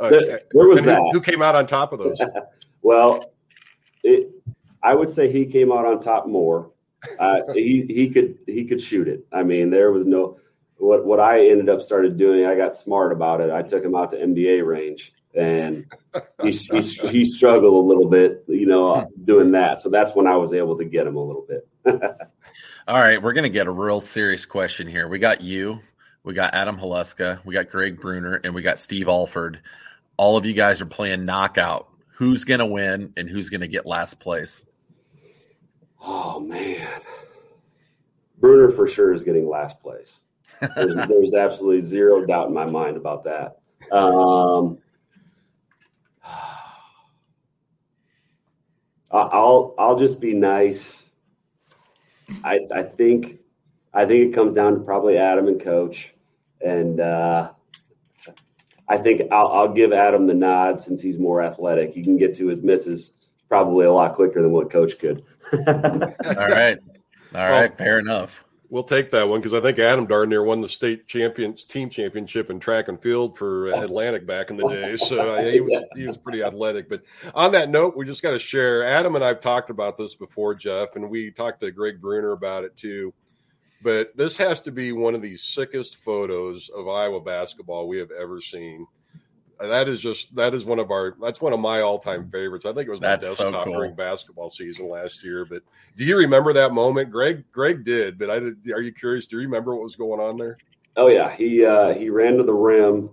Uh, 0.00 0.10
where 0.52 0.68
was 0.68 0.82
that? 0.82 0.96
Who, 0.96 1.10
who, 1.12 1.20
came 1.20 1.42
out 1.42 1.54
on 1.54 1.66
top 1.66 1.92
of 1.92 1.98
those? 1.98 2.20
well, 2.82 3.32
it, 4.02 4.30
I 4.82 4.94
would 4.94 5.10
say 5.10 5.30
he 5.30 5.46
came 5.46 5.72
out 5.72 5.84
on 5.84 6.00
top 6.00 6.26
more. 6.26 6.70
Uh, 7.18 7.40
he 7.54 7.84
he 7.86 8.10
could 8.10 8.38
he 8.46 8.64
could 8.64 8.80
shoot 8.80 9.08
it. 9.08 9.26
I 9.32 9.42
mean, 9.42 9.70
there 9.70 9.92
was 9.92 10.06
no 10.06 10.38
what 10.76 11.04
what 11.04 11.20
I 11.20 11.48
ended 11.48 11.68
up 11.68 11.82
started 11.82 12.16
doing. 12.16 12.46
I 12.46 12.56
got 12.56 12.76
smart 12.76 13.12
about 13.12 13.40
it. 13.40 13.50
I 13.50 13.62
took 13.62 13.84
him 13.84 13.94
out 13.94 14.10
to 14.10 14.16
NBA 14.16 14.66
range, 14.66 15.12
and 15.34 15.86
he 16.42 16.50
he, 16.50 16.80
he 16.80 17.24
struggled 17.24 17.72
a 17.72 17.88
little 17.88 18.08
bit, 18.08 18.44
you 18.48 18.66
know, 18.66 19.08
doing 19.24 19.52
that. 19.52 19.80
So 19.80 19.90
that's 19.90 20.14
when 20.14 20.26
I 20.26 20.36
was 20.36 20.54
able 20.54 20.76
to 20.78 20.84
get 20.84 21.06
him 21.06 21.16
a 21.16 21.24
little 21.24 21.46
bit. 21.46 21.68
All 22.88 22.98
right, 22.98 23.22
we're 23.22 23.32
gonna 23.32 23.48
get 23.48 23.66
a 23.66 23.72
real 23.72 24.00
serious 24.00 24.46
question 24.46 24.88
here. 24.88 25.08
We 25.08 25.18
got 25.18 25.40
you 25.40 25.80
we 26.28 26.34
got 26.34 26.52
Adam 26.52 26.76
Haluska, 26.76 27.40
we 27.46 27.54
got 27.54 27.70
Greg 27.70 27.98
Brunner, 27.98 28.38
and 28.44 28.54
we 28.54 28.60
got 28.60 28.78
Steve 28.78 29.08
Alford. 29.08 29.60
All 30.18 30.36
of 30.36 30.44
you 30.44 30.52
guys 30.52 30.82
are 30.82 30.86
playing 30.86 31.24
knockout. 31.24 31.88
Who's 32.16 32.44
going 32.44 32.60
to 32.60 32.66
win 32.66 33.14
and 33.16 33.30
who's 33.30 33.48
going 33.48 33.62
to 33.62 33.68
get 33.68 33.86
last 33.86 34.20
place? 34.20 34.64
Oh 36.02 36.40
man, 36.40 37.00
Brunner 38.38 38.70
for 38.70 38.86
sure 38.86 39.14
is 39.14 39.24
getting 39.24 39.48
last 39.48 39.80
place. 39.80 40.20
There's, 40.76 40.94
there's 41.08 41.34
absolutely 41.34 41.80
zero 41.80 42.26
doubt 42.26 42.48
in 42.48 42.54
my 42.54 42.66
mind 42.66 42.96
about 42.96 43.24
that. 43.24 43.56
Um, 43.90 44.78
I'll 49.10 49.74
I'll 49.78 49.98
just 49.98 50.20
be 50.20 50.34
nice. 50.34 51.06
I 52.44 52.60
I 52.74 52.82
think 52.82 53.40
I 53.94 54.04
think 54.04 54.30
it 54.30 54.34
comes 54.34 54.52
down 54.54 54.74
to 54.74 54.80
probably 54.80 55.16
Adam 55.16 55.48
and 55.48 55.60
Coach, 55.60 56.14
and 56.60 57.00
uh, 57.00 57.52
I 58.88 58.98
think 58.98 59.30
I'll, 59.30 59.48
I'll 59.48 59.72
give 59.72 59.92
Adam 59.92 60.26
the 60.26 60.34
nod 60.34 60.80
since 60.80 61.02
he's 61.02 61.18
more 61.18 61.42
athletic. 61.42 61.90
He 61.90 62.02
can 62.02 62.16
get 62.16 62.34
to 62.36 62.46
his 62.46 62.62
misses 62.62 63.14
probably 63.48 63.86
a 63.86 63.92
lot 63.92 64.14
quicker 64.14 64.42
than 64.42 64.52
what 64.52 64.70
Coach 64.70 64.98
could. 64.98 65.22
All 65.52 65.64
right, 65.64 66.78
all 67.34 67.50
right, 67.50 67.76
fair 67.76 67.98
enough. 67.98 68.44
We'll 68.70 68.82
take 68.82 69.10
that 69.12 69.28
one 69.28 69.40
because 69.40 69.54
I 69.54 69.60
think 69.60 69.78
Adam 69.78 70.06
darn 70.06 70.28
near 70.28 70.42
won 70.42 70.60
the 70.60 70.68
state 70.68 71.06
champions 71.06 71.64
team 71.64 71.88
championship 71.88 72.50
in 72.50 72.60
track 72.60 72.88
and 72.88 73.00
field 73.00 73.38
for 73.38 73.68
Atlantic 73.68 74.26
back 74.26 74.50
in 74.50 74.58
the 74.58 74.68
day. 74.68 74.96
So 74.96 75.34
uh, 75.34 75.42
he 75.42 75.60
was 75.60 75.84
he 75.96 76.06
was 76.06 76.18
pretty 76.18 76.42
athletic. 76.42 76.90
But 76.90 77.02
on 77.34 77.52
that 77.52 77.70
note, 77.70 77.96
we 77.96 78.04
just 78.04 78.22
got 78.22 78.32
to 78.32 78.38
share. 78.38 78.84
Adam 78.84 79.14
and 79.14 79.24
I've 79.24 79.40
talked 79.40 79.70
about 79.70 79.96
this 79.96 80.16
before, 80.16 80.54
Jeff, 80.54 80.96
and 80.96 81.08
we 81.08 81.30
talked 81.30 81.60
to 81.62 81.70
Greg 81.70 81.98
Brunner 81.98 82.32
about 82.32 82.64
it 82.64 82.76
too. 82.76 83.14
But 83.82 84.16
this 84.16 84.36
has 84.38 84.60
to 84.62 84.72
be 84.72 84.92
one 84.92 85.14
of 85.14 85.22
the 85.22 85.34
sickest 85.34 85.96
photos 85.96 86.68
of 86.68 86.88
Iowa 86.88 87.20
basketball 87.20 87.86
we 87.88 87.98
have 87.98 88.10
ever 88.10 88.40
seen 88.40 88.86
that 89.60 89.88
is 89.88 90.00
just 90.00 90.34
that 90.36 90.54
is 90.54 90.64
one 90.64 90.78
of 90.78 90.90
our 90.90 91.16
that's 91.20 91.40
one 91.40 91.52
of 91.52 91.60
my 91.60 91.80
all 91.80 91.98
time 91.98 92.30
favorites. 92.30 92.64
I 92.64 92.72
think 92.72 92.86
it 92.86 92.90
was 92.90 93.00
my 93.00 93.16
That's 93.16 93.36
so 93.36 93.44
desktop 93.44 93.64
cool. 93.64 93.74
during 93.74 93.94
basketball 93.94 94.48
season 94.48 94.88
last 94.88 95.24
year. 95.24 95.44
But 95.44 95.62
do 95.96 96.04
you 96.04 96.18
remember 96.18 96.52
that 96.54 96.72
moment? 96.72 97.10
Greg 97.10 97.44
Greg 97.52 97.84
did, 97.84 98.18
but 98.18 98.30
I 98.30 98.38
did. 98.38 98.70
Are 98.72 98.80
you 98.80 98.92
curious? 98.92 99.26
Do 99.26 99.36
you 99.36 99.42
remember 99.42 99.74
what 99.74 99.82
was 99.82 99.96
going 99.96 100.20
on 100.20 100.36
there? 100.36 100.56
Oh 100.96 101.08
yeah, 101.08 101.34
he 101.34 101.64
uh, 101.64 101.94
he 101.94 102.10
ran 102.10 102.36
to 102.36 102.44
the 102.44 102.52
rim. 102.54 103.10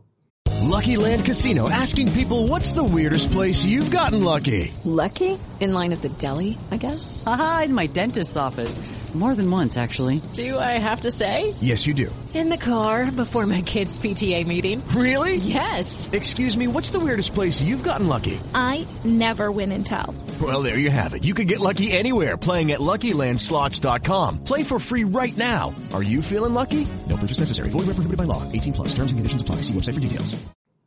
Lucky 0.62 0.97
Land 0.97 1.25
Casino 1.25 1.69
asking 1.69 2.12
people 2.13 2.47
what's 2.47 2.71
the 2.71 2.84
weirdest 2.84 3.32
place 3.32 3.65
you've 3.65 3.91
gotten 3.91 4.23
lucky? 4.23 4.73
Lucky? 4.84 5.39
In 5.60 5.73
line 5.73 5.93
at 5.93 6.01
the 6.01 6.10
deli, 6.10 6.58
I 6.69 6.78
guess? 6.78 7.23
Aha, 7.25 7.63
in 7.65 7.73
my 7.73 7.88
dentist's 7.88 8.36
office. 8.36 8.78
More 9.15 9.34
than 9.34 9.49
once, 9.49 9.78
actually. 9.78 10.21
Do 10.34 10.60
I 10.60 10.73
have 10.78 10.99
to 11.01 11.12
say? 11.12 11.56
Yes, 11.62 11.88
you 11.88 11.93
do. 11.93 12.13
In 12.34 12.49
the 12.49 12.58
car 12.58 13.10
before 13.10 13.45
my 13.47 13.62
kids' 13.62 13.97
PTA 13.97 14.45
meeting. 14.45 14.86
Really? 14.89 15.38
Yes. 15.38 16.10
Excuse 16.12 16.58
me, 16.58 16.67
what's 16.67 16.89
the 16.89 16.99
weirdest 16.99 17.34
place 17.34 17.62
you've 17.62 17.82
gotten 17.84 18.10
lucky? 18.10 18.41
I 18.54 18.86
never 19.06 19.49
win 19.54 19.71
and 19.71 19.86
tell. 19.86 20.13
Well, 20.41 20.63
there 20.63 20.78
you 20.78 20.89
have 20.89 21.13
it. 21.13 21.23
You 21.23 21.34
can 21.34 21.47
get 21.47 21.62
lucky 21.62 21.93
anywhere 21.93 22.36
playing 22.36 22.73
at 22.73 22.82
LuckyLandSlots.com. 22.82 24.43
Play 24.43 24.63
for 24.63 24.80
free 24.80 25.06
right 25.06 25.36
now. 25.38 25.73
Are 25.93 26.04
you 26.04 26.21
feeling 26.21 26.54
lucky? 26.54 26.86
No 27.08 27.15
purchase 27.15 27.39
necessary. 27.39 27.69
Void 27.69 27.86
where 27.88 27.95
prohibited 27.95 28.17
by 28.17 28.25
law. 28.25 28.43
18 28.51 28.73
plus. 28.73 28.89
Terms 28.89 29.12
and 29.13 29.17
conditions 29.19 29.41
apply. 29.43 29.62
See 29.62 29.73
website 29.73 29.93
for 29.93 30.01
details. 30.01 30.36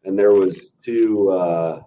and 0.04 0.18
there 0.18 0.32
was 0.32 0.72
two 0.84 1.30
uh, 1.30 1.82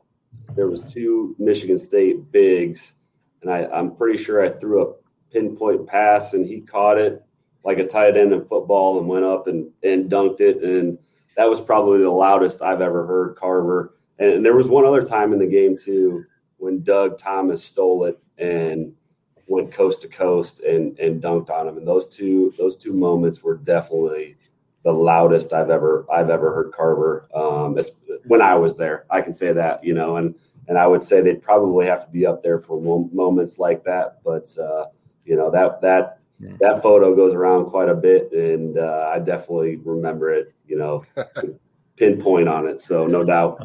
there 0.56 0.68
was 0.68 0.92
two 0.92 1.36
Michigan 1.38 1.78
State 1.78 2.32
bigs, 2.32 2.96
and 3.44 3.52
I, 3.52 3.66
I'm 3.66 3.96
pretty 3.96 4.18
sure 4.22 4.44
I 4.44 4.50
threw 4.50 4.82
a 4.90 4.94
pinpoint 5.32 5.88
pass 5.88 6.34
and 6.34 6.46
he 6.46 6.62
caught 6.62 6.98
it 6.98 7.24
like 7.64 7.78
a 7.78 7.88
tight 7.88 8.18
end 8.18 8.34
in 8.34 8.46
football 8.46 9.00
and 9.00 9.08
went 9.08 9.26
up 9.26 9.48
and, 9.48 9.72
and 9.84 10.10
dunked 10.10 10.42
it, 10.42 10.62
and 10.64 10.98
that 11.38 11.50
was 11.50 11.62
probably 11.62 12.02
the 12.02 12.10
loudest 12.10 12.62
I've 12.62 12.82
ever 12.82 13.06
heard 13.06 13.36
Carver. 13.36 13.94
And 14.20 14.44
there 14.46 14.56
was 14.56 14.68
one 14.68 14.86
other 14.86 15.06
time 15.06 15.34
in 15.34 15.40
the 15.40 15.48
game 15.48 15.78
too 15.78 16.26
when 16.58 16.84
Doug 16.84 17.18
Thomas 17.18 17.64
stole 17.64 18.06
it 18.06 18.20
and 18.38 18.94
went 19.48 19.72
coast 19.72 20.02
to 20.02 20.08
coast 20.08 20.62
and 20.62 20.98
and 21.00 21.22
dunked 21.22 21.50
on 21.50 21.68
him, 21.68 21.78
and 21.78 21.88
those 21.88 22.16
two 22.16 22.54
those 22.58 22.76
two 22.76 22.94
moments 22.94 23.44
were 23.44 23.58
definitely 23.58 24.38
the 24.84 24.92
loudest 24.92 25.54
I've 25.54 25.70
ever 25.70 26.06
I've 26.12 26.30
ever 26.30 26.54
heard 26.54 26.72
Carver. 26.72 27.28
Um, 27.34 27.78
when 28.26 28.42
I 28.42 28.56
was 28.56 28.78
there, 28.78 29.06
I 29.10 29.22
can 29.22 29.34
say 29.34 29.54
that 29.54 29.84
you 29.84 29.94
know, 29.94 30.18
and 30.18 30.36
and 30.68 30.78
I 30.78 30.88
would 30.88 31.04
say 31.04 31.22
they'd 31.22 31.42
probably 31.42 31.88
have 31.88 32.06
to 32.06 32.12
be 32.12 32.26
up 32.26 32.44
there 32.44 32.60
for 32.60 32.80
moments 33.12 33.60
like 33.60 33.84
that. 33.84 34.20
But 34.24 34.46
uh, 34.58 34.86
you 35.32 35.38
know 35.38 35.50
that 35.52 35.80
that 35.88 36.04
Yeah. 36.40 36.58
that 36.60 36.76
photo 36.84 37.16
goes 37.16 37.34
around 37.34 37.66
quite 37.74 37.88
a 37.90 37.96
bit, 37.96 38.32
and 38.34 38.78
uh, 38.78 39.12
I 39.16 39.20
definitely 39.20 39.78
remember 39.78 40.28
it. 40.40 40.54
You 40.68 40.78
know, 40.82 41.06
pinpoint 41.98 42.48
on 42.50 42.68
it. 42.68 42.82
So 42.82 43.08
no 43.08 43.24
doubt. 43.24 43.60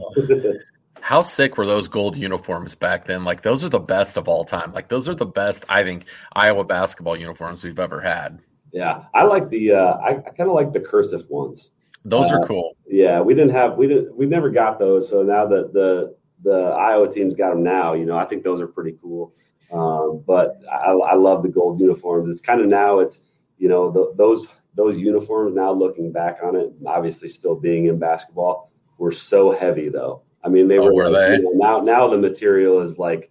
How 1.01 1.23
sick 1.23 1.57
were 1.57 1.67
those 1.67 1.89
gold 1.89 2.17
uniforms 2.17 2.75
back 2.75 3.05
then? 3.05 3.25
Like 3.25 3.43
those 3.43 3.63
are 3.65 3.69
the 3.69 3.79
best 3.97 4.17
of 4.17 4.29
all 4.29 4.45
time. 4.45 4.73
Like 4.73 4.89
those 4.89 5.09
are 5.09 5.15
the 5.15 5.27
best 5.27 5.65
I 5.69 5.83
think 5.85 6.05
Iowa 6.33 6.65
basketball 6.65 7.17
uniforms 7.17 7.63
we've 7.65 7.79
ever 7.79 8.01
had. 8.01 8.41
yeah, 8.73 9.05
I 9.15 9.25
like 9.25 9.49
the 9.49 9.73
uh, 9.73 9.95
I, 10.09 10.11
I 10.19 10.31
kind 10.37 10.49
of 10.51 10.55
like 10.55 10.73
the 10.73 10.81
cursive 10.81 11.25
ones. 11.31 11.71
Those 12.05 12.31
Uh, 12.33 12.37
are 12.39 12.47
cool. 12.47 12.77
Yeah, 12.87 13.21
we 13.21 13.35
didn't 13.35 13.55
have 13.55 13.77
we 13.79 13.87
didn't 13.87 14.17
we 14.17 14.27
never 14.27 14.51
got 14.51 14.79
those. 14.79 15.09
So 15.09 15.23
now 15.23 15.47
that 15.47 15.73
the 15.73 16.17
the 16.43 16.59
Iowa 16.89 17.09
team's 17.11 17.35
got 17.35 17.51
them 17.51 17.63
now, 17.63 17.95
you 17.95 18.05
know, 18.05 18.17
I 18.19 18.25
think 18.27 18.43
those 18.45 18.61
are 18.61 18.69
pretty 18.69 18.97
cool. 19.03 19.33
Um, 19.73 20.23
but 20.27 20.61
I, 20.71 20.93
I 20.93 21.15
love 21.15 21.43
the 21.43 21.49
gold 21.49 21.81
uniforms. 21.81 22.29
It's 22.31 22.45
kind 22.45 22.61
of 22.61 22.69
now 22.69 23.01
it's 23.01 23.35
you 23.59 23.69
know 23.69 23.91
the, 23.91 24.13
those 24.17 24.47
those 24.75 24.99
uniforms 24.99 25.55
now 25.55 25.73
looking 25.73 26.13
back 26.13 26.39
on 26.43 26.55
it, 26.57 26.73
obviously 26.87 27.29
still 27.29 27.57
being 27.57 27.87
in 27.87 27.99
basketball, 27.99 28.71
were 28.99 29.13
so 29.13 29.53
heavy 29.53 29.89
though. 29.89 30.23
I 30.45 30.49
mean, 30.49 30.69
they 30.69 30.79
Oh, 30.79 30.85
were, 30.85 30.93
were 30.93 31.11
they? 31.11 31.37
you 31.37 31.43
know, 31.43 31.51
now 31.55 31.81
now 31.81 32.09
the 32.09 32.19
material 32.19 32.81
is 32.81 32.99
like 32.99 33.31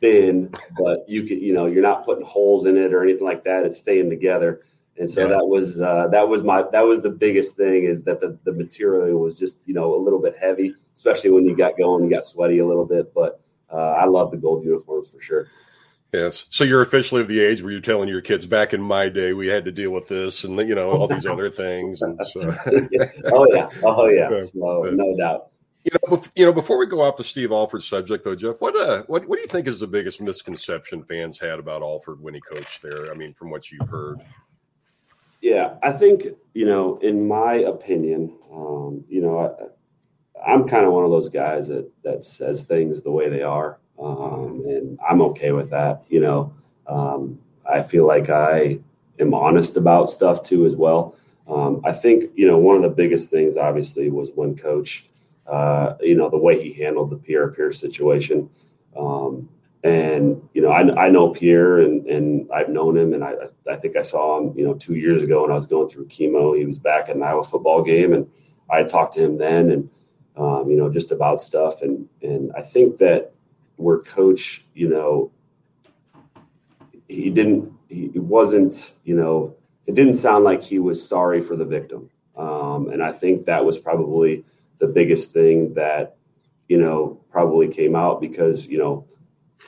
thin, 0.00 0.54
but 0.78 1.04
you 1.08 1.24
can 1.24 1.40
you 1.40 1.52
know 1.52 1.66
you're 1.66 1.82
not 1.82 2.04
putting 2.04 2.24
holes 2.24 2.66
in 2.66 2.76
it 2.76 2.92
or 2.94 3.02
anything 3.02 3.24
like 3.26 3.44
that. 3.44 3.64
It's 3.64 3.80
staying 3.80 4.10
together. 4.10 4.62
And 4.96 5.10
so 5.10 5.22
Yeah. 5.22 5.28
that 5.28 5.46
was 5.46 5.80
uh, 5.80 6.06
that 6.08 6.28
was 6.28 6.44
my 6.44 6.62
that 6.70 6.82
was 6.82 7.02
the 7.02 7.10
biggest 7.10 7.56
thing 7.56 7.84
is 7.84 8.04
that 8.04 8.20
the, 8.20 8.38
the 8.44 8.52
material 8.52 9.18
was 9.18 9.36
just 9.38 9.66
you 9.66 9.74
know 9.74 9.94
a 9.94 10.00
little 10.00 10.20
bit 10.20 10.34
heavy, 10.40 10.74
especially 10.94 11.30
when 11.30 11.46
you 11.46 11.56
got 11.56 11.76
going, 11.76 12.04
you 12.04 12.10
got 12.10 12.24
sweaty 12.24 12.58
a 12.60 12.66
little 12.66 12.84
bit. 12.86 13.12
But 13.12 13.40
I 13.76 14.06
love 14.06 14.30
the 14.30 14.38
gold 14.38 14.64
uniforms 14.64 15.10
for 15.10 15.20
sure. 15.20 15.48
Yes. 16.14 16.46
So 16.48 16.62
you're 16.62 16.82
officially 16.82 17.22
of 17.22 17.28
the 17.28 17.40
age 17.40 17.60
where 17.60 17.72
you're 17.72 17.80
telling 17.80 18.08
your 18.08 18.20
kids 18.20 18.46
back 18.46 18.72
in 18.72 18.80
my 18.80 19.08
day 19.08 19.32
we 19.32 19.48
had 19.48 19.64
to 19.64 19.72
deal 19.72 19.90
with 19.90 20.06
this 20.08 20.44
and 20.44 20.56
you 20.60 20.74
know 20.74 20.92
all 20.92 21.08
these 21.08 21.26
other 21.26 21.50
things. 21.50 22.02
And 22.02 22.20
so, 22.24 22.40
oh 23.32 23.46
yeah, 23.52 23.68
oh 23.82 24.06
yeah, 24.08 24.40
so, 24.42 24.82
no 24.92 25.16
doubt. 25.16 25.50
you 25.84 25.90
know, 25.92 26.16
bef- 26.16 26.30
you 26.36 26.44
know, 26.44 26.52
before 26.52 26.78
we 26.78 26.86
go 26.86 27.02
off 27.02 27.16
the 27.16 27.24
Steve 27.24 27.50
Alford 27.50 27.82
subject, 27.82 28.22
though, 28.22 28.36
Jeff, 28.36 28.60
what 28.60 28.76
uh, 28.76 29.02
what 29.08 29.26
what 29.26 29.36
do 29.36 29.42
you 29.42 29.48
think 29.48 29.66
is 29.66 29.80
the 29.80 29.88
biggest 29.88 30.20
misconception 30.20 31.02
fans 31.02 31.36
had 31.38 31.58
about 31.58 31.82
Alford 31.82 32.20
when 32.20 32.34
he 32.34 32.40
coached 32.40 32.80
there? 32.80 33.10
I 33.10 33.14
mean, 33.14 33.34
from 33.34 33.50
what 33.50 33.72
you've 33.72 33.88
heard. 33.88 34.20
Yeah, 35.42 35.74
I 35.82 35.90
think 35.90 36.24
you 36.52 36.64
know, 36.64 36.98
in 36.98 37.26
my 37.26 37.54
opinion, 37.54 38.38
um, 38.52 39.04
you 39.08 39.20
know, 39.20 39.38
I, 39.40 39.50
I'm 40.46 40.66
kind 40.66 40.84
of 40.84 40.92
one 40.92 41.04
of 41.04 41.10
those 41.10 41.28
guys 41.28 41.68
that 41.68 41.90
that 42.02 42.24
says 42.24 42.64
things 42.64 43.02
the 43.02 43.10
way 43.10 43.28
they 43.28 43.42
are, 43.42 43.78
um, 43.98 44.62
and 44.66 44.98
I'm 45.06 45.22
okay 45.22 45.52
with 45.52 45.70
that. 45.70 46.04
You 46.08 46.20
know, 46.20 46.52
um, 46.86 47.38
I 47.68 47.82
feel 47.82 48.06
like 48.06 48.28
I 48.28 48.78
am 49.18 49.34
honest 49.34 49.76
about 49.76 50.10
stuff 50.10 50.44
too 50.44 50.66
as 50.66 50.76
well. 50.76 51.16
Um, 51.48 51.82
I 51.84 51.92
think 51.92 52.24
you 52.34 52.46
know 52.46 52.58
one 52.58 52.76
of 52.76 52.82
the 52.82 52.88
biggest 52.88 53.30
things, 53.30 53.56
obviously, 53.56 54.10
was 54.10 54.30
when 54.34 54.56
Coach, 54.56 55.06
uh, 55.46 55.94
you 56.00 56.16
know, 56.16 56.30
the 56.30 56.38
way 56.38 56.62
he 56.62 56.72
handled 56.82 57.10
the 57.10 57.16
Pierre 57.16 57.48
Pierce 57.48 57.80
situation. 57.80 58.50
Um, 58.96 59.48
and 59.84 60.48
you 60.54 60.62
know, 60.62 60.70
I, 60.70 61.06
I 61.06 61.08
know 61.10 61.28
Pierre, 61.28 61.78
and, 61.78 62.06
and 62.06 62.50
I've 62.50 62.70
known 62.70 62.96
him, 62.96 63.12
and 63.12 63.22
I, 63.22 63.34
I 63.70 63.76
think 63.76 63.96
I 63.96 64.02
saw 64.02 64.38
him, 64.38 64.56
you 64.56 64.64
know, 64.64 64.74
two 64.74 64.94
years 64.94 65.22
ago 65.22 65.42
when 65.42 65.50
I 65.50 65.54
was 65.54 65.66
going 65.66 65.90
through 65.90 66.06
chemo. 66.06 66.56
He 66.56 66.64
was 66.64 66.78
back 66.78 67.10
at 67.10 67.16
an 67.16 67.22
Iowa 67.22 67.44
football 67.44 67.82
game, 67.82 68.14
and 68.14 68.28
I 68.70 68.84
talked 68.84 69.14
to 69.14 69.24
him 69.24 69.36
then, 69.36 69.70
and 69.70 69.90
um, 70.36 70.68
you 70.68 70.76
know, 70.76 70.90
just 70.90 71.12
about 71.12 71.40
stuff. 71.40 71.82
And 71.82 72.08
and 72.22 72.52
I 72.56 72.62
think 72.62 72.98
that 72.98 73.32
where 73.76 73.98
Coach, 73.98 74.64
you 74.74 74.88
know, 74.88 75.32
he 77.08 77.30
didn't, 77.30 77.72
he 77.88 78.10
wasn't, 78.14 78.94
you 79.04 79.14
know, 79.14 79.56
it 79.86 79.94
didn't 79.94 80.14
sound 80.14 80.44
like 80.44 80.62
he 80.62 80.78
was 80.78 81.06
sorry 81.06 81.40
for 81.40 81.56
the 81.56 81.64
victim, 81.64 82.10
um, 82.36 82.88
and 82.88 83.02
I 83.02 83.12
think 83.12 83.44
that 83.44 83.64
was 83.64 83.78
probably 83.78 84.44
the 84.78 84.86
biggest 84.86 85.32
thing 85.32 85.74
that 85.74 86.16
you 86.68 86.78
know 86.78 87.20
probably 87.30 87.68
came 87.68 87.94
out 87.94 88.20
because 88.20 88.66
you 88.66 88.78
know 88.78 89.06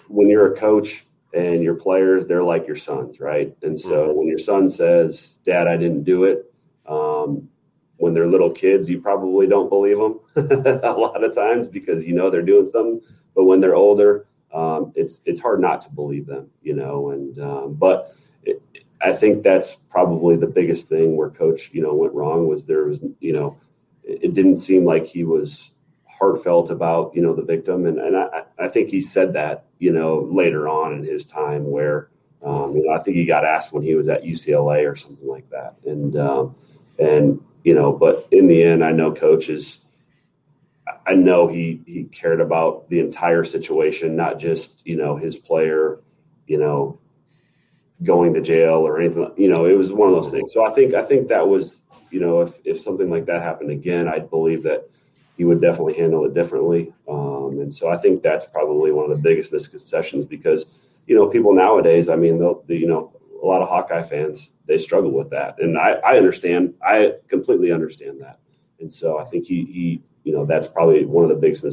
when 0.08 0.28
you're 0.28 0.52
a 0.52 0.56
coach 0.56 1.04
and 1.34 1.62
your 1.62 1.74
players, 1.74 2.26
they're 2.26 2.42
like 2.42 2.66
your 2.66 2.76
sons, 2.76 3.20
right? 3.20 3.54
And 3.62 3.78
so 3.78 4.12
when 4.12 4.26
your 4.26 4.38
son 4.38 4.68
says, 4.68 5.36
"Dad, 5.44 5.68
I 5.68 5.76
didn't 5.76 6.04
do 6.04 6.24
it," 6.24 6.50
um, 6.86 7.50
when 7.98 8.14
they're 8.14 8.28
little 8.28 8.50
kids, 8.50 8.88
you 8.88 9.00
probably 9.00 9.46
don't 9.46 9.68
believe 9.68 9.98
them 9.98 10.20
a 10.36 10.92
lot 10.92 11.24
of 11.24 11.34
times 11.34 11.68
because 11.68 12.04
you 12.04 12.14
know 12.14 12.30
they're 12.30 12.42
doing 12.42 12.66
something. 12.66 13.00
But 13.34 13.44
when 13.44 13.60
they're 13.60 13.74
older, 13.74 14.26
um, 14.52 14.92
it's 14.94 15.22
it's 15.24 15.40
hard 15.40 15.60
not 15.60 15.80
to 15.82 15.90
believe 15.90 16.26
them, 16.26 16.50
you 16.62 16.74
know. 16.74 17.10
And 17.10 17.38
um, 17.40 17.74
but 17.74 18.12
it, 18.42 18.62
I 19.00 19.12
think 19.12 19.42
that's 19.42 19.76
probably 19.76 20.36
the 20.36 20.46
biggest 20.46 20.88
thing 20.88 21.16
where 21.16 21.30
coach, 21.30 21.70
you 21.72 21.82
know, 21.82 21.94
went 21.94 22.14
wrong 22.14 22.48
was 22.48 22.64
there 22.64 22.84
was, 22.84 23.04
you 23.20 23.32
know, 23.32 23.56
it 24.02 24.34
didn't 24.34 24.58
seem 24.58 24.84
like 24.84 25.06
he 25.06 25.24
was 25.24 25.74
heartfelt 26.08 26.70
about, 26.70 27.14
you 27.14 27.22
know, 27.22 27.34
the 27.34 27.42
victim. 27.42 27.84
And, 27.84 27.98
and 27.98 28.16
I, 28.16 28.44
I 28.58 28.68
think 28.68 28.90
he 28.90 29.00
said 29.00 29.34
that, 29.34 29.66
you 29.78 29.92
know, 29.92 30.20
later 30.30 30.68
on 30.68 30.94
in 30.94 31.04
his 31.04 31.26
time 31.26 31.70
where, 31.70 32.08
um, 32.42 32.74
you 32.74 32.86
know, 32.86 32.94
I 32.94 32.98
think 32.98 33.16
he 33.16 33.26
got 33.26 33.44
asked 33.44 33.72
when 33.72 33.82
he 33.82 33.94
was 33.94 34.08
at 34.08 34.22
UCLA 34.22 34.90
or 34.90 34.96
something 34.96 35.28
like 35.28 35.50
that. 35.50 35.74
And, 35.84 36.16
um, 36.16 36.56
and, 36.98 37.40
you 37.64 37.74
know, 37.74 37.92
but 37.92 38.26
in 38.30 38.46
the 38.46 38.62
end, 38.62 38.84
I 38.84 38.92
know 38.92 39.12
coaches, 39.12 39.84
I 41.06 41.14
know 41.14 41.46
he, 41.46 41.82
he 41.86 42.04
cared 42.04 42.40
about 42.40 42.88
the 42.88 43.00
entire 43.00 43.44
situation, 43.44 44.16
not 44.16 44.38
just, 44.38 44.86
you 44.86 44.96
know, 44.96 45.16
his 45.16 45.36
player, 45.36 46.00
you 46.46 46.58
know, 46.58 46.98
going 48.04 48.34
to 48.34 48.42
jail 48.42 48.86
or 48.86 49.00
anything. 49.00 49.32
You 49.36 49.48
know, 49.48 49.66
it 49.66 49.76
was 49.76 49.92
one 49.92 50.08
of 50.08 50.14
those 50.14 50.30
things. 50.30 50.52
So 50.52 50.66
I 50.66 50.70
think 50.70 50.94
I 50.94 51.02
think 51.02 51.28
that 51.28 51.48
was 51.48 51.84
you 52.10 52.20
know 52.20 52.40
if 52.40 52.54
if 52.64 52.80
something 52.80 53.10
like 53.10 53.26
that 53.26 53.42
happened 53.42 53.70
again, 53.70 54.08
I 54.08 54.18
believe 54.20 54.62
that 54.64 54.88
he 55.36 55.44
would 55.44 55.60
definitely 55.60 55.94
handle 55.94 56.24
it 56.24 56.34
differently. 56.34 56.92
Um, 57.08 57.58
and 57.60 57.72
so 57.72 57.90
I 57.90 57.96
think 57.96 58.22
that's 58.22 58.46
probably 58.46 58.92
one 58.92 59.10
of 59.10 59.16
the 59.16 59.22
biggest 59.22 59.52
misconceptions 59.52 60.24
because 60.24 60.66
you 61.06 61.16
know 61.16 61.28
people 61.28 61.54
nowadays. 61.54 62.08
I 62.08 62.16
mean, 62.16 62.38
they'll 62.38 62.64
you 62.68 62.86
know 62.86 63.12
a 63.42 63.46
lot 63.46 63.62
of 63.62 63.68
Hawkeye 63.68 64.02
fans 64.02 64.58
they 64.66 64.78
struggle 64.78 65.12
with 65.12 65.30
that, 65.30 65.60
and 65.60 65.78
I, 65.78 65.92
I 66.04 66.16
understand. 66.16 66.74
I 66.82 67.12
completely 67.28 67.72
understand 67.72 68.20
that. 68.20 68.38
And 68.80 68.92
so 68.92 69.18
I 69.18 69.24
think 69.24 69.46
he 69.46 69.64
he 69.64 70.02
you 70.24 70.32
know 70.32 70.44
that's 70.44 70.66
probably 70.66 71.04
one 71.04 71.24
of 71.24 71.30
the 71.30 71.36
biggest 71.36 71.64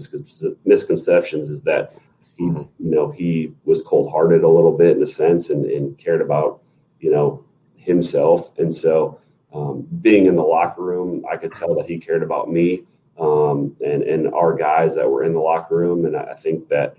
misconceptions 0.66 1.50
is 1.50 1.64
that 1.64 1.94
he, 2.38 2.46
you 2.46 2.70
know, 2.80 3.12
he 3.12 3.54
was 3.64 3.84
cold 3.84 4.12
hearted 4.12 4.44
a 4.44 4.50
little 4.50 4.76
bit 4.76 4.98
in 4.98 5.04
a 5.04 5.08
sense 5.08 5.50
and, 5.50 5.66
and, 5.66 5.98
cared 5.98 6.22
about, 6.22 6.62
you 7.00 7.12
know, 7.12 7.46
himself. 7.78 8.58
And 8.58 8.74
so, 8.74 9.20
um, 9.54 9.88
being 10.02 10.26
in 10.26 10.36
the 10.36 10.42
locker 10.42 10.82
room, 10.82 11.24
I 11.32 11.38
could 11.38 11.54
tell 11.54 11.76
that 11.76 11.88
he 11.88 12.00
cared 12.00 12.24
about 12.24 12.50
me 12.50 12.84
um, 13.20 13.76
and, 13.86 14.02
and 14.02 14.34
our 14.34 14.56
guys 14.56 14.96
that 14.96 15.10
were 15.10 15.24
in 15.24 15.34
the 15.34 15.40
locker 15.40 15.76
room. 15.76 16.06
And 16.06 16.18
I 16.18 16.34
think 16.34 16.70
that, 16.70 16.98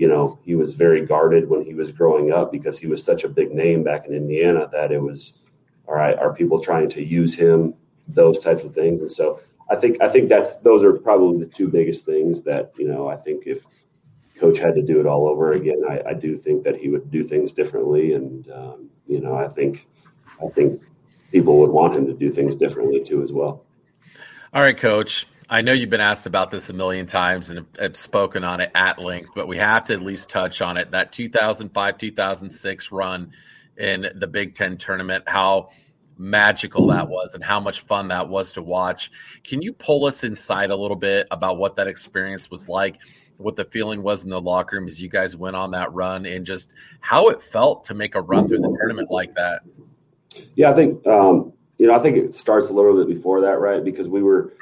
you 0.00 0.08
know, 0.08 0.38
he 0.44 0.54
was 0.54 0.74
very 0.74 1.04
guarded 1.04 1.50
when 1.50 1.62
he 1.62 1.74
was 1.74 1.92
growing 1.92 2.32
up 2.32 2.50
because 2.50 2.78
he 2.78 2.86
was 2.86 3.02
such 3.10 3.22
a 3.22 3.28
big 3.28 3.50
name 3.52 3.84
back 3.84 4.06
in 4.06 4.14
Indiana 4.14 4.66
that 4.72 4.90
it 4.90 5.02
was, 5.02 5.38
all 5.86 5.94
right, 5.94 6.18
are 6.18 6.34
people 6.34 6.58
trying 6.58 6.88
to 6.96 7.02
use 7.04 7.38
him? 7.38 7.74
Those 8.08 8.38
types 8.46 8.64
of 8.64 8.74
things. 8.74 9.02
And 9.02 9.12
so 9.12 9.26
I 9.68 9.76
think, 9.76 10.00
I 10.00 10.08
think 10.08 10.30
that's, 10.30 10.62
those 10.62 10.82
are 10.82 10.94
probably 10.94 11.44
the 11.44 11.52
two 11.58 11.68
biggest 11.68 12.06
things 12.06 12.44
that, 12.44 12.72
you 12.78 12.88
know, 12.88 13.08
I 13.08 13.16
think 13.16 13.46
if, 13.46 13.64
coach 14.40 14.58
had 14.58 14.74
to 14.74 14.82
do 14.82 14.98
it 14.98 15.06
all 15.06 15.28
over 15.28 15.52
again, 15.52 15.82
I, 15.88 16.00
I 16.10 16.14
do 16.14 16.36
think 16.36 16.62
that 16.62 16.76
he 16.76 16.88
would 16.88 17.10
do 17.10 17.22
things 17.22 17.52
differently, 17.52 18.14
and 18.14 18.50
um, 18.50 18.90
you 19.06 19.20
know, 19.20 19.34
I 19.36 19.48
think 19.48 19.86
I 20.42 20.48
think 20.48 20.80
people 21.30 21.60
would 21.60 21.70
want 21.70 21.94
him 21.94 22.06
to 22.06 22.14
do 22.14 22.30
things 22.30 22.56
differently 22.56 23.02
too 23.02 23.22
as 23.22 23.32
well. 23.32 23.64
All 24.54 24.62
right, 24.62 24.76
coach. 24.76 25.26
I 25.52 25.62
know 25.62 25.72
you've 25.72 25.90
been 25.90 26.00
asked 26.00 26.26
about 26.26 26.52
this 26.52 26.70
a 26.70 26.72
million 26.72 27.06
times 27.06 27.50
and 27.50 27.66
have 27.80 27.96
spoken 27.96 28.44
on 28.44 28.60
it 28.60 28.70
at 28.76 29.00
length, 29.00 29.30
but 29.34 29.48
we 29.48 29.58
have 29.58 29.84
to 29.86 29.94
at 29.94 30.00
least 30.00 30.30
touch 30.30 30.62
on 30.62 30.76
it. 30.76 30.92
That 30.92 31.12
2005 31.12 31.98
2006 31.98 32.92
run 32.92 33.32
in 33.76 34.06
the 34.14 34.28
Big 34.28 34.54
Ten 34.54 34.76
tournament, 34.76 35.24
how 35.26 35.70
magical 36.16 36.86
that 36.88 37.08
was 37.08 37.34
and 37.34 37.42
how 37.42 37.58
much 37.58 37.80
fun 37.80 38.08
that 38.08 38.28
was 38.28 38.52
to 38.52 38.62
watch. 38.62 39.10
Can 39.42 39.60
you 39.60 39.72
pull 39.72 40.06
us 40.06 40.22
inside 40.22 40.70
a 40.70 40.76
little 40.76 40.96
bit 40.96 41.26
about 41.32 41.58
what 41.58 41.76
that 41.76 41.88
experience 41.88 42.50
was 42.50 42.68
like? 42.68 42.96
what 43.40 43.56
the 43.56 43.64
feeling 43.64 44.02
was 44.02 44.24
in 44.24 44.30
the 44.30 44.40
locker 44.40 44.76
room 44.76 44.86
as 44.86 45.00
you 45.00 45.08
guys 45.08 45.36
went 45.36 45.56
on 45.56 45.70
that 45.70 45.92
run 45.92 46.26
and 46.26 46.44
just 46.44 46.70
how 47.00 47.28
it 47.28 47.40
felt 47.40 47.84
to 47.86 47.94
make 47.94 48.14
a 48.14 48.20
run 48.20 48.46
through 48.46 48.58
the 48.58 48.76
tournament 48.78 49.10
like 49.10 49.32
that. 49.32 49.62
Yeah, 50.54 50.70
I 50.70 50.74
think 50.74 51.04
um, 51.06 51.52
you 51.78 51.86
know 51.86 51.94
I 51.94 51.98
think 51.98 52.18
it 52.18 52.34
starts 52.34 52.68
a 52.68 52.72
little 52.72 52.94
bit 52.94 53.08
before 53.12 53.40
that, 53.40 53.58
right? 53.58 53.82
Because 53.82 54.08
we 54.08 54.22
were 54.22 54.52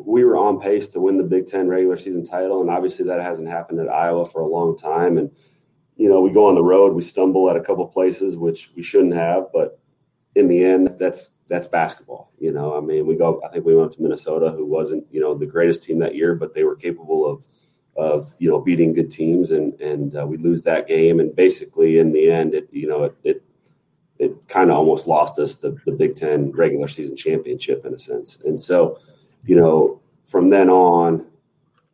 we 0.00 0.24
were 0.24 0.36
on 0.36 0.60
pace 0.60 0.88
to 0.88 1.00
win 1.00 1.16
the 1.16 1.24
Big 1.24 1.46
Ten 1.46 1.68
regular 1.68 1.96
season 1.96 2.24
title, 2.24 2.60
and 2.60 2.70
obviously 2.70 3.04
that 3.06 3.20
hasn't 3.20 3.48
happened 3.48 3.80
at 3.80 3.88
Iowa 3.88 4.26
for 4.26 4.40
a 4.40 4.46
long 4.46 4.76
time. 4.76 5.18
And 5.18 5.30
you 5.96 6.08
know 6.08 6.20
we 6.20 6.32
go 6.32 6.48
on 6.48 6.54
the 6.54 6.62
road, 6.62 6.94
we 6.94 7.02
stumble 7.02 7.50
at 7.50 7.56
a 7.56 7.62
couple 7.62 7.86
places 7.86 8.36
which 8.36 8.70
we 8.76 8.82
shouldn't 8.82 9.14
have, 9.14 9.46
but 9.52 9.80
in 10.34 10.48
the 10.48 10.64
end, 10.64 10.88
that's 10.98 11.30
that's 11.48 11.66
basketball. 11.66 12.30
You 12.38 12.52
know, 12.52 12.76
I 12.76 12.80
mean, 12.80 13.06
we 13.06 13.16
go. 13.16 13.42
I 13.44 13.48
think 13.48 13.64
we 13.64 13.74
went 13.74 13.92
to 13.92 14.02
Minnesota, 14.02 14.50
who 14.50 14.64
wasn't 14.64 15.06
you 15.10 15.20
know 15.20 15.34
the 15.34 15.46
greatest 15.46 15.82
team 15.82 15.98
that 15.98 16.14
year, 16.14 16.34
but 16.34 16.54
they 16.54 16.64
were 16.64 16.76
capable 16.76 17.28
of 17.28 17.44
of 17.96 18.32
you 18.38 18.48
know 18.48 18.60
beating 18.60 18.92
good 18.92 19.10
teams, 19.10 19.50
and 19.50 19.74
and 19.80 20.16
uh, 20.16 20.26
we 20.26 20.36
lose 20.36 20.62
that 20.62 20.86
game, 20.86 21.20
and 21.20 21.34
basically 21.34 21.98
in 21.98 22.12
the 22.12 22.30
end, 22.30 22.54
it 22.54 22.68
you 22.72 22.86
know 22.86 23.04
it 23.04 23.16
it, 23.24 23.42
it 24.18 24.48
kind 24.48 24.70
of 24.70 24.76
almost 24.76 25.06
lost 25.06 25.38
us 25.38 25.56
the, 25.60 25.76
the 25.86 25.92
Big 25.92 26.14
Ten 26.14 26.52
regular 26.52 26.88
season 26.88 27.16
championship 27.16 27.84
in 27.84 27.94
a 27.94 27.98
sense, 27.98 28.40
and 28.44 28.60
so 28.60 28.98
you 29.44 29.56
know 29.56 30.00
from 30.24 30.48
then 30.48 30.68
on, 30.68 31.26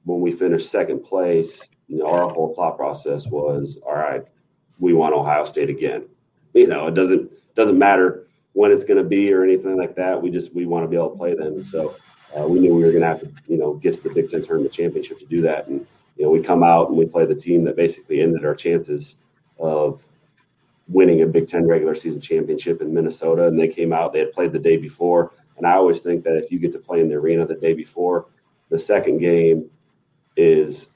when 0.04 0.20
we 0.20 0.32
finished 0.32 0.70
second 0.70 1.04
place, 1.04 1.68
you 1.88 1.98
know 1.98 2.06
our 2.06 2.28
whole 2.28 2.54
thought 2.54 2.76
process 2.76 3.26
was, 3.26 3.78
all 3.86 3.94
right, 3.94 4.24
we 4.78 4.92
want 4.92 5.14
Ohio 5.14 5.44
State 5.44 5.70
again. 5.70 6.06
You 6.52 6.66
know, 6.66 6.86
it 6.86 6.94
doesn't 6.94 7.30
doesn't 7.54 7.78
matter 7.78 8.26
when 8.52 8.70
it's 8.70 8.84
going 8.84 9.02
to 9.02 9.08
be 9.08 9.32
or 9.32 9.42
anything 9.42 9.76
like 9.76 9.96
that. 9.96 10.22
We 10.22 10.30
just 10.30 10.54
we 10.54 10.66
want 10.66 10.84
to 10.84 10.88
be 10.88 10.96
able 10.96 11.10
to 11.10 11.16
play 11.16 11.34
them, 11.34 11.54
and 11.54 11.66
so. 11.66 11.96
Uh, 12.36 12.48
we 12.48 12.58
knew 12.58 12.74
we 12.74 12.82
were 12.82 12.90
going 12.90 13.00
to 13.00 13.06
have 13.06 13.20
to, 13.20 13.30
you 13.46 13.56
know, 13.56 13.74
get 13.74 13.94
to 13.94 14.02
the 14.02 14.10
Big 14.12 14.28
Ten 14.28 14.42
tournament 14.42 14.72
championship 14.72 15.20
to 15.20 15.26
do 15.26 15.42
that. 15.42 15.68
And 15.68 15.86
you 16.16 16.24
know, 16.24 16.30
we 16.30 16.42
come 16.42 16.62
out 16.62 16.88
and 16.88 16.96
we 16.96 17.06
play 17.06 17.26
the 17.26 17.34
team 17.34 17.64
that 17.64 17.76
basically 17.76 18.20
ended 18.20 18.44
our 18.44 18.54
chances 18.54 19.16
of 19.58 20.04
winning 20.88 21.22
a 21.22 21.26
Big 21.26 21.48
Ten 21.48 21.66
regular 21.66 21.94
season 21.94 22.20
championship 22.20 22.80
in 22.80 22.94
Minnesota. 22.94 23.46
And 23.46 23.58
they 23.58 23.68
came 23.68 23.92
out, 23.92 24.12
they 24.12 24.20
had 24.20 24.32
played 24.32 24.52
the 24.52 24.58
day 24.58 24.76
before. 24.76 25.32
And 25.56 25.66
I 25.66 25.74
always 25.74 26.02
think 26.02 26.24
that 26.24 26.36
if 26.36 26.50
you 26.50 26.58
get 26.58 26.72
to 26.72 26.78
play 26.78 27.00
in 27.00 27.08
the 27.08 27.14
arena 27.14 27.46
the 27.46 27.54
day 27.54 27.74
before, 27.74 28.26
the 28.70 28.78
second 28.78 29.18
game 29.18 29.70
is 30.36 30.90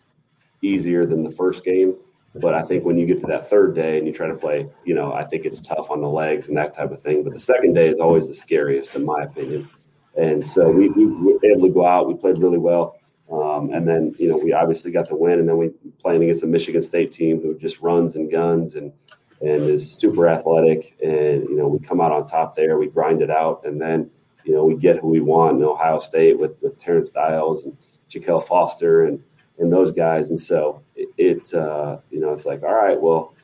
easier 0.63 1.07
than 1.07 1.23
the 1.23 1.31
first 1.31 1.65
game. 1.65 1.97
But 2.35 2.55
I 2.55 2.63
think 2.63 2.85
when 2.85 2.99
you 2.99 3.07
get 3.07 3.21
to 3.21 3.27
that 3.29 3.49
third 3.49 3.75
day 3.75 3.99
and 3.99 4.07
you 4.07 4.13
try 4.13 4.29
to 4.29 4.35
play, 4.35 4.69
you 4.85 4.95
know, 4.95 5.13
I 5.13 5.25
think 5.25 5.45
it's 5.45 5.63
tough 5.63 5.91
on 5.91 6.01
the 6.01 6.09
legs 6.09 6.49
and 6.49 6.57
that 6.57 6.75
type 6.75 6.91
of 6.91 7.01
thing. 7.01 7.25
But 7.25 7.33
the 7.33 7.39
second 7.39 7.75
day 7.75 7.89
is 7.89 7.99
always 7.99 8.29
the 8.29 8.35
scariest, 8.35 8.95
in 8.95 9.05
my 9.05 9.23
opinion. 9.23 9.69
And 10.17 10.45
so 10.45 10.71
we, 10.71 10.89
we 10.89 11.07
were 11.07 11.39
able 11.45 11.69
to 11.69 11.73
go 11.73 11.87
out. 11.87 12.09
We 12.09 12.15
played 12.15 12.39
really 12.39 12.59
well. 12.59 12.97
Um, 13.31 13.73
and 13.73 13.87
then, 13.87 14.15
you 14.19 14.29
know, 14.29 14.39
we 14.39 14.53
obviously 14.53 14.91
got 14.91 15.09
the 15.09 15.17
win, 15.17 15.39
and 15.39 15.49
then 15.49 15.59
we 15.59 15.71
playing 16.01 16.23
against 16.23 16.41
the 16.41 16.47
Michigan 16.47 16.81
State 16.81 17.13
team 17.13 17.41
who 17.41 17.59
just 17.59 17.81
runs 17.81 18.17
and 18.17 18.31
guns 18.31 18.75
and 18.75 18.93
and 19.41 19.63
is 19.63 19.95
super 19.99 20.29
athletic. 20.29 20.97
And 21.03 21.43
you 21.45 21.57
know, 21.57 21.69
we 21.69 21.79
come 21.79 22.01
out 22.01 22.11
on 22.11 22.25
top 22.25 22.57
there. 22.57 22.79
We 22.79 22.89
grind 22.89 23.21
it 23.21 23.31
out, 23.31 23.65
and 23.65 23.81
then 23.81 24.11
you 24.49 24.55
know 24.55 24.65
we 24.65 24.75
get 24.75 24.99
who 24.99 25.09
we 25.09 25.21
want 25.21 25.59
in 25.59 25.63
Ohio 25.63 25.99
State 25.99 26.39
with 26.39 26.61
with 26.63 26.79
Terrence 26.79 27.11
Dials 27.11 27.65
and 27.65 27.77
Je'Kel 28.11 28.43
Foster 28.43 29.05
and 29.05 29.23
and 29.59 29.71
those 29.71 29.93
guys. 29.93 30.31
And 30.31 30.41
so 30.41 30.83
it, 30.97 31.11
it 31.19 31.55
uh, 31.55 31.99
you 32.11 32.19
know, 32.19 32.33
it's 32.33 32.47
like, 32.47 32.63
all 32.63 32.75
right, 32.75 32.99
well, 32.99 33.35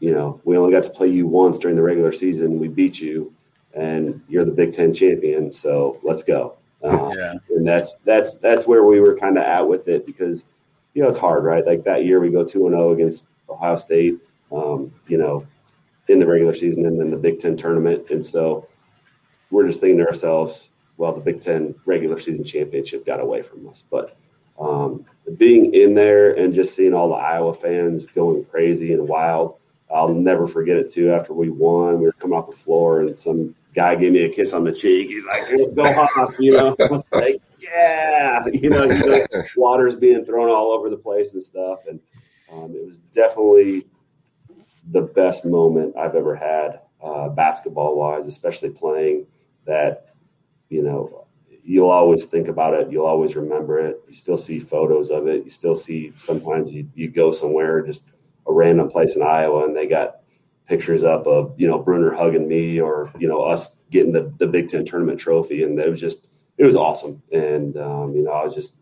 you 0.00 0.14
know, 0.14 0.40
we 0.44 0.56
only 0.56 0.72
got 0.72 0.84
to 0.84 0.90
play 0.90 1.08
you 1.08 1.26
once 1.26 1.58
during 1.58 1.76
the 1.76 1.82
regular 1.82 2.12
season. 2.12 2.58
We 2.58 2.68
beat 2.68 2.98
you, 2.98 3.34
and 3.74 4.22
you're 4.26 4.46
the 4.46 4.52
Big 4.52 4.72
Ten 4.72 4.94
champion. 4.94 5.52
So 5.52 6.00
let's 6.02 6.22
go. 6.22 6.56
Um, 6.84 7.10
yeah. 7.16 7.32
And 7.48 7.66
that's 7.66 7.98
that's 8.04 8.38
that's 8.38 8.66
where 8.66 8.84
we 8.84 9.00
were 9.00 9.16
kind 9.16 9.38
of 9.38 9.44
at 9.44 9.66
with 9.66 9.88
it 9.88 10.04
because 10.04 10.44
you 10.92 11.02
know 11.02 11.08
it's 11.08 11.16
hard, 11.16 11.42
right? 11.42 11.66
Like 11.66 11.84
that 11.84 12.04
year 12.04 12.20
we 12.20 12.28
go 12.28 12.44
two 12.44 12.66
and 12.66 12.74
zero 12.74 12.90
oh 12.90 12.92
against 12.92 13.26
Ohio 13.48 13.76
State, 13.76 14.18
um, 14.52 14.92
you 15.08 15.16
know, 15.16 15.46
in 16.06 16.18
the 16.18 16.26
regular 16.26 16.52
season 16.52 16.84
and 16.84 17.00
then 17.00 17.10
the 17.10 17.16
Big 17.16 17.40
Ten 17.40 17.56
tournament, 17.56 18.10
and 18.10 18.24
so 18.24 18.68
we're 19.50 19.66
just 19.66 19.80
thinking 19.80 19.98
to 19.98 20.06
ourselves, 20.06 20.70
well, 20.96 21.12
the 21.12 21.20
Big 21.20 21.40
Ten 21.40 21.74
regular 21.84 22.18
season 22.18 22.44
championship 22.44 23.06
got 23.06 23.20
away 23.20 23.42
from 23.42 23.68
us, 23.68 23.84
but. 23.90 24.16
Um, 24.58 25.04
being 25.36 25.74
in 25.74 25.94
there 25.94 26.32
and 26.32 26.54
just 26.54 26.74
seeing 26.74 26.94
all 26.94 27.08
the 27.08 27.14
Iowa 27.14 27.52
fans 27.52 28.06
going 28.06 28.44
crazy 28.44 28.92
and 28.92 29.08
wild, 29.08 29.56
I'll 29.92 30.14
never 30.14 30.46
forget 30.46 30.76
it 30.76 30.92
too. 30.92 31.12
After 31.12 31.32
we 31.32 31.50
won, 31.50 31.98
we 31.98 32.06
were 32.06 32.12
coming 32.12 32.38
off 32.38 32.50
the 32.50 32.56
floor 32.56 33.00
and 33.00 33.18
some 33.18 33.54
guy 33.74 33.94
gave 33.96 34.12
me 34.12 34.24
a 34.24 34.32
kiss 34.32 34.52
on 34.52 34.64
the 34.64 34.72
cheek. 34.72 35.08
He's 35.08 35.24
like, 35.24 35.74
"Go 35.74 35.82
off," 35.82 36.34
you 36.40 36.52
know. 36.52 36.76
Like, 37.12 37.40
"Yeah," 37.60 38.46
you 38.52 38.70
know. 38.70 38.84
You 38.84 39.06
know 39.08 39.42
water's 39.56 39.96
being 39.96 40.24
thrown 40.24 40.48
all 40.48 40.72
over 40.72 40.90
the 40.90 40.96
place 40.96 41.34
and 41.34 41.42
stuff, 41.42 41.86
and 41.88 42.00
um, 42.52 42.74
it 42.74 42.84
was 42.84 42.98
definitely 42.98 43.84
the 44.90 45.02
best 45.02 45.44
moment 45.44 45.96
I've 45.96 46.14
ever 46.14 46.36
had, 46.36 46.80
uh, 47.02 47.28
basketball 47.28 47.96
wise, 47.96 48.26
especially 48.26 48.70
playing 48.70 49.26
that. 49.66 50.14
You 50.68 50.82
know, 50.82 51.26
you'll 51.64 51.90
always 51.90 52.26
think 52.26 52.48
about 52.48 52.74
it. 52.74 52.90
You'll 52.90 53.06
always 53.06 53.36
remember 53.36 53.78
it. 53.78 54.00
You 54.08 54.14
still 54.14 54.36
see 54.36 54.58
photos 54.58 55.10
of 55.10 55.26
it. 55.26 55.44
You 55.44 55.50
still 55.50 55.76
see 55.76 56.10
sometimes 56.10 56.72
you, 56.72 56.88
you 56.94 57.10
go 57.10 57.32
somewhere, 57.32 57.84
just 57.84 58.04
a 58.46 58.52
random 58.52 58.88
place 58.88 59.16
in 59.16 59.22
Iowa, 59.22 59.64
and 59.64 59.76
they 59.76 59.86
got 59.86 60.16
pictures 60.68 61.04
up 61.04 61.26
of 61.26 61.54
you 61.58 61.68
know 61.68 61.78
Brunner 61.78 62.14
hugging 62.14 62.48
me 62.48 62.80
or 62.80 63.10
you 63.18 63.28
know 63.28 63.42
us 63.42 63.76
getting 63.90 64.12
the, 64.12 64.32
the 64.38 64.46
Big 64.46 64.68
Ten 64.68 64.84
tournament 64.84 65.20
trophy, 65.20 65.62
and 65.62 65.78
it 65.78 65.88
was 65.88 66.00
just 66.00 66.26
it 66.58 66.64
was 66.64 66.74
awesome, 66.74 67.22
and 67.32 67.76
um, 67.76 68.14
you 68.14 68.22
know 68.22 68.32
I 68.32 68.44
was 68.44 68.54
just 68.54 68.78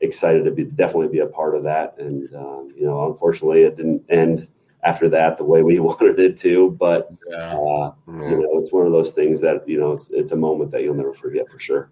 excited 0.00 0.44
to 0.44 0.50
be 0.50 0.64
definitely 0.64 1.08
be 1.08 1.18
a 1.18 1.26
part 1.26 1.54
of 1.54 1.64
that, 1.64 1.96
and 1.98 2.32
um, 2.34 2.72
you 2.76 2.84
know 2.84 3.06
unfortunately 3.10 3.62
it 3.62 3.76
didn't 3.76 4.04
end 4.08 4.48
after 4.88 5.08
that 5.10 5.36
the 5.36 5.44
way 5.44 5.62
we 5.62 5.78
wanted 5.90 6.18
it 6.18 6.38
to. 6.38 6.70
But 6.72 7.08
Yeah. 7.28 7.36
uh, 7.56 7.92
Yeah. 8.06 8.30
you 8.30 8.36
know, 8.42 8.58
it's 8.58 8.72
one 8.72 8.86
of 8.86 8.92
those 8.92 9.12
things 9.12 9.40
that 9.42 9.68
you 9.68 9.78
know 9.78 9.92
it's 9.92 10.10
it's 10.10 10.32
a 10.32 10.36
moment 10.36 10.70
that 10.72 10.82
you'll 10.82 10.94
never 10.94 11.12
forget 11.14 11.48
for 11.48 11.58
sure. 11.58 11.90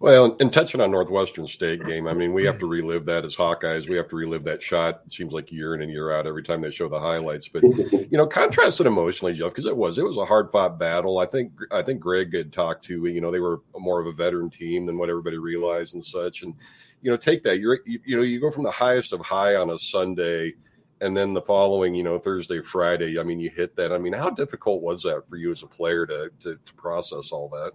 Well, 0.00 0.34
and 0.40 0.50
touching 0.50 0.80
on 0.80 0.90
Northwestern 0.90 1.46
State 1.46 1.84
game, 1.84 2.06
I 2.06 2.14
mean, 2.14 2.32
we 2.32 2.42
have 2.46 2.58
to 2.60 2.66
relive 2.66 3.04
that 3.04 3.22
as 3.26 3.36
Hawkeyes. 3.36 3.86
We 3.86 3.96
have 3.96 4.08
to 4.08 4.16
relive 4.16 4.44
that 4.44 4.62
shot. 4.62 5.02
It 5.04 5.12
seems 5.12 5.34
like 5.34 5.52
year 5.52 5.74
in 5.74 5.82
and 5.82 5.90
year 5.92 6.10
out 6.10 6.26
every 6.26 6.42
time 6.42 6.62
they 6.62 6.70
show 6.70 6.88
the 6.88 6.98
highlights. 6.98 7.48
But 7.48 7.64
you 7.64 8.08
know, 8.12 8.26
contrast 8.26 8.80
it 8.80 8.86
emotionally, 8.86 9.34
Jeff, 9.34 9.50
because 9.50 9.66
it 9.66 9.76
was 9.76 9.98
it 9.98 10.04
was 10.06 10.16
a 10.16 10.24
hard 10.24 10.50
fought 10.50 10.78
battle. 10.78 11.18
I 11.18 11.26
think 11.26 11.52
I 11.70 11.82
think 11.82 12.00
Greg 12.00 12.34
had 12.34 12.50
talked 12.50 12.82
to 12.86 13.04
you 13.04 13.20
know 13.20 13.30
they 13.30 13.40
were 13.40 13.60
more 13.78 14.00
of 14.00 14.06
a 14.06 14.12
veteran 14.12 14.48
team 14.48 14.86
than 14.86 14.96
what 14.96 15.10
everybody 15.10 15.36
realized 15.36 15.92
and 15.92 16.02
such. 16.04 16.44
And 16.44 16.54
you 17.02 17.10
know, 17.10 17.18
take 17.18 17.42
that 17.42 17.58
you're 17.58 17.80
you, 17.84 17.98
you 18.06 18.16
know 18.16 18.22
you 18.22 18.40
go 18.40 18.50
from 18.50 18.64
the 18.64 18.70
highest 18.70 19.12
of 19.12 19.20
high 19.20 19.56
on 19.56 19.68
a 19.68 19.76
Sunday. 19.76 20.54
And 21.00 21.16
then 21.16 21.32
the 21.32 21.40
following, 21.42 21.94
you 21.94 22.02
know, 22.02 22.18
Thursday, 22.18 22.60
Friday. 22.60 23.18
I 23.18 23.22
mean, 23.22 23.40
you 23.40 23.48
hit 23.48 23.76
that. 23.76 23.92
I 23.92 23.98
mean, 23.98 24.12
how 24.12 24.30
difficult 24.30 24.82
was 24.82 25.02
that 25.04 25.28
for 25.28 25.36
you 25.36 25.50
as 25.50 25.62
a 25.62 25.66
player 25.66 26.06
to 26.06 26.30
to, 26.40 26.56
to 26.56 26.74
process 26.74 27.32
all 27.32 27.48
that? 27.50 27.72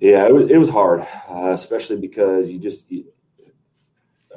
Yeah, 0.00 0.26
it 0.26 0.34
was, 0.34 0.50
it 0.50 0.58
was 0.58 0.68
hard, 0.68 1.00
uh, 1.30 1.50
especially 1.50 1.98
because 1.98 2.50
you 2.50 2.58
just. 2.58 2.90
You, 2.90 3.06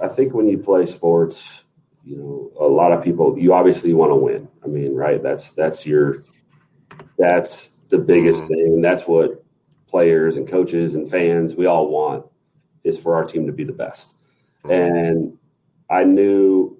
I 0.01 0.07
think 0.09 0.33
when 0.33 0.47
you 0.47 0.57
play 0.57 0.85
sports, 0.85 1.63
you 2.03 2.17
know, 2.17 2.51
a 2.59 2.67
lot 2.67 2.91
of 2.91 3.03
people 3.03 3.37
you 3.37 3.53
obviously 3.53 3.93
want 3.93 4.11
to 4.11 4.15
win. 4.15 4.47
I 4.63 4.67
mean, 4.67 4.95
right? 4.95 5.21
That's 5.21 5.53
that's 5.53 5.85
your 5.85 6.23
that's 7.17 7.75
the 7.89 7.97
biggest 7.97 8.47
thing, 8.47 8.75
and 8.75 8.83
that's 8.83 9.07
what 9.07 9.43
players 9.87 10.37
and 10.37 10.47
coaches 10.47 10.95
and 10.95 11.09
fans 11.09 11.55
we 11.55 11.65
all 11.65 11.89
want 11.89 12.25
is 12.83 13.01
for 13.01 13.15
our 13.15 13.25
team 13.25 13.45
to 13.47 13.53
be 13.53 13.63
the 13.63 13.73
best. 13.73 14.13
And 14.69 15.37
I 15.89 16.03
knew, 16.03 16.74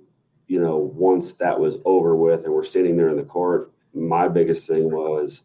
you 0.47 0.61
know, 0.61 0.77
once 0.77 1.33
that 1.37 1.59
was 1.59 1.77
over 1.85 2.15
with 2.15 2.45
and 2.45 2.53
we're 2.53 2.63
sitting 2.63 2.97
there 2.97 3.09
in 3.09 3.17
the 3.17 3.23
court, 3.23 3.71
my 3.93 4.27
biggest 4.27 4.67
thing 4.67 4.91
was, 4.91 5.43